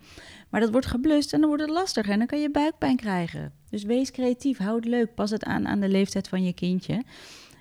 Maar 0.49 0.61
dat 0.61 0.71
wordt 0.71 0.86
geblust 0.86 1.33
en 1.33 1.39
dan 1.39 1.47
wordt 1.47 1.63
het 1.63 1.71
lastig 1.71 2.07
en 2.07 2.17
dan 2.17 2.27
kan 2.27 2.39
je 2.39 2.51
buikpijn 2.51 2.95
krijgen. 2.95 3.51
Dus 3.69 3.83
wees 3.83 4.11
creatief, 4.11 4.57
hou 4.57 4.75
het 4.75 4.86
leuk. 4.86 5.13
Pas 5.13 5.29
het 5.29 5.43
aan 5.43 5.67
aan 5.67 5.79
de 5.79 5.89
leeftijd 5.89 6.27
van 6.27 6.43
je 6.43 6.53
kindje. 6.53 7.03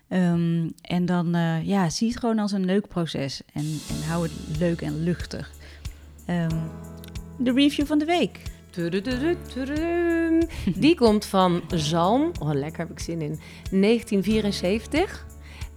Um, 0.08 0.72
en 0.80 1.06
dan, 1.06 1.36
uh, 1.36 1.66
ja, 1.66 1.90
zie 1.90 2.08
het 2.08 2.18
gewoon 2.18 2.38
als 2.38 2.52
een 2.52 2.64
leuk 2.64 2.88
proces. 2.88 3.42
En, 3.52 3.64
hou 4.06 4.22
het 4.22 4.58
leuk 4.58 4.80
en 4.80 5.02
luchtig. 5.02 5.52
Um, 6.30 6.70
de 7.38 7.52
review 7.52 7.86
van 7.86 7.98
de 7.98 8.04
week. 8.04 8.53
Die 10.74 10.94
komt 10.96 11.24
van 11.24 11.62
Zalm. 11.68 12.30
Oh, 12.40 12.52
lekker 12.52 12.78
heb 12.78 12.90
ik 12.90 12.98
zin 12.98 13.20
in. 13.20 13.38
1974. 13.70 15.26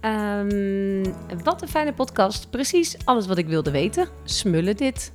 Um, 0.00 1.02
wat 1.44 1.62
een 1.62 1.68
fijne 1.68 1.92
podcast. 1.92 2.50
Precies 2.50 2.96
alles 3.04 3.26
wat 3.26 3.38
ik 3.38 3.46
wilde 3.46 3.70
weten. 3.70 4.08
Smullen 4.24 4.76
dit. 4.76 5.12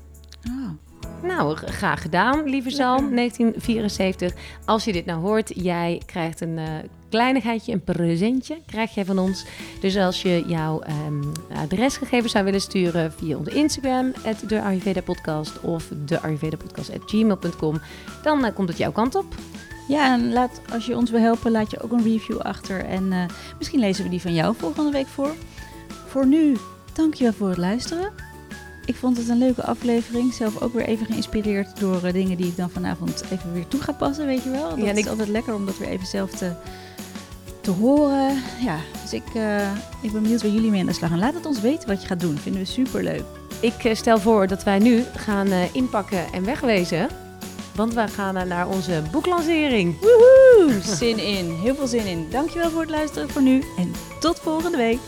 Oh. 0.48 0.93
Nou, 1.24 1.56
graag 1.56 2.02
gedaan, 2.02 2.50
lieve 2.50 2.70
Zalm, 2.70 3.16
1974. 3.16 4.34
Als 4.66 4.84
je 4.84 4.92
dit 4.92 5.06
nou 5.06 5.22
hoort, 5.22 5.52
jij 5.56 6.02
krijgt 6.06 6.42
een 6.42 6.58
uh, 6.58 6.64
kleinigheidje, 7.10 7.72
een 7.72 7.84
presentje, 7.84 8.58
krijg 8.66 8.94
jij 8.94 9.06
van 9.06 9.20
ons. 9.20 9.46
Dus 9.80 9.98
als 9.98 10.22
je 10.22 10.44
jouw 10.48 10.82
um, 11.08 11.32
adresgegevens 11.56 12.32
zou 12.32 12.46
willen 12.46 12.62
sturen 12.62 13.14
via 13.14 13.38
onze 13.38 13.52
Instagram, 13.52 14.12
de 14.48 14.62
Ayurveda 14.62 15.02
Podcast 15.02 15.60
of 15.62 15.90
de 16.06 16.22
Ayurveda 16.22 16.58
Podcast 16.58 16.92
gmail.com, 17.06 17.82
dan 18.24 18.46
uh, 18.46 18.54
komt 18.54 18.70
het 18.70 18.78
jouw 18.78 18.92
kant 18.92 19.16
op. 19.16 19.36
Ja, 19.88 20.14
en 20.14 20.34
laat, 20.34 20.62
als 20.72 20.86
je 20.86 20.96
ons 20.96 21.10
wil 21.10 21.20
helpen, 21.20 21.52
laat 21.52 21.72
je 21.72 21.82
ook 21.82 21.92
een 21.92 22.04
review 22.04 22.38
achter. 22.38 22.86
En 22.86 23.04
uh, 23.04 23.26
misschien 23.58 23.80
lezen 23.80 24.04
we 24.04 24.10
die 24.10 24.22
van 24.22 24.34
jou 24.34 24.56
volgende 24.58 24.92
week 24.92 25.08
voor. 25.08 25.36
Voor 26.08 26.28
nu, 26.28 26.58
dankjewel 26.94 27.34
voor 27.34 27.50
het 27.50 27.58
luisteren. 27.58 28.33
Ik 28.86 28.96
vond 28.96 29.18
het 29.18 29.30
een 29.30 29.38
leuke 29.38 29.64
aflevering. 29.64 30.34
Zelf 30.34 30.62
ook 30.62 30.74
weer 30.74 30.86
even 30.86 31.06
geïnspireerd 31.06 31.80
door 31.80 32.02
uh, 32.06 32.14
dingen 32.14 32.38
die 32.38 32.46
ik 32.48 32.58
dan 32.58 32.70
vanavond 32.70 33.24
even 33.32 33.54
weer 33.54 33.68
toe 33.68 33.82
ga 33.82 33.92
passen, 33.92 34.26
weet 34.26 34.44
je 34.44 34.50
wel. 34.50 34.70
Dat 34.70 34.78
Ja, 34.86 34.92
is 34.92 34.98
ik... 34.98 35.08
altijd 35.08 35.28
lekker 35.28 35.56
om 35.56 35.66
dat 35.66 35.78
weer 35.78 35.88
even 35.90 36.08
zelf 36.08 36.32
te, 36.32 36.52
te 37.62 37.72
horen. 37.72 38.42
Ja, 38.64 38.78
dus 39.02 39.14
ik, 39.14 39.24
uh, 39.36 39.72
ik 40.02 40.12
ben 40.12 40.22
benieuwd 40.22 40.42
waar 40.42 40.52
jullie 40.52 40.70
mee 40.72 40.80
aan 40.80 40.86
de 40.86 40.94
slag 40.94 41.10
gaan. 41.10 41.20
Laat 41.20 41.34
het 41.34 41.46
ons 41.46 41.62
weten 41.62 41.88
wat 41.88 42.02
je 42.02 42.08
gaat 42.08 42.20
doen. 42.20 42.38
Vinden 42.38 42.62
we 42.62 42.68
super 42.68 43.04
leuk. 43.04 43.24
Ik 43.60 43.84
uh, 43.84 43.96
stel 43.96 44.20
voor 44.20 44.48
dat 44.48 44.64
wij 44.64 44.80
nu 44.80 45.04
gaan 45.16 45.48
inpakken 45.74 46.34
en 46.34 46.46
wegwezen. 46.46 47.08
Want 47.76 47.94
wij 47.94 48.08
gaan 48.08 48.48
naar 48.48 48.68
onze 48.68 49.02
boeklancering. 49.12 49.96
Woehoe! 50.00 50.82
Zin 50.96 51.18
in. 51.20 51.52
Heel 51.62 51.76
veel 51.76 51.88
zin 51.88 52.06
in. 52.06 52.28
Dankjewel 52.32 52.70
voor 52.70 52.82
het 52.82 52.90
luisteren 52.90 53.30
voor 53.30 53.42
nu. 53.42 53.64
En 53.78 53.92
tot 54.20 54.40
volgende 54.40 54.78
week. 54.78 55.00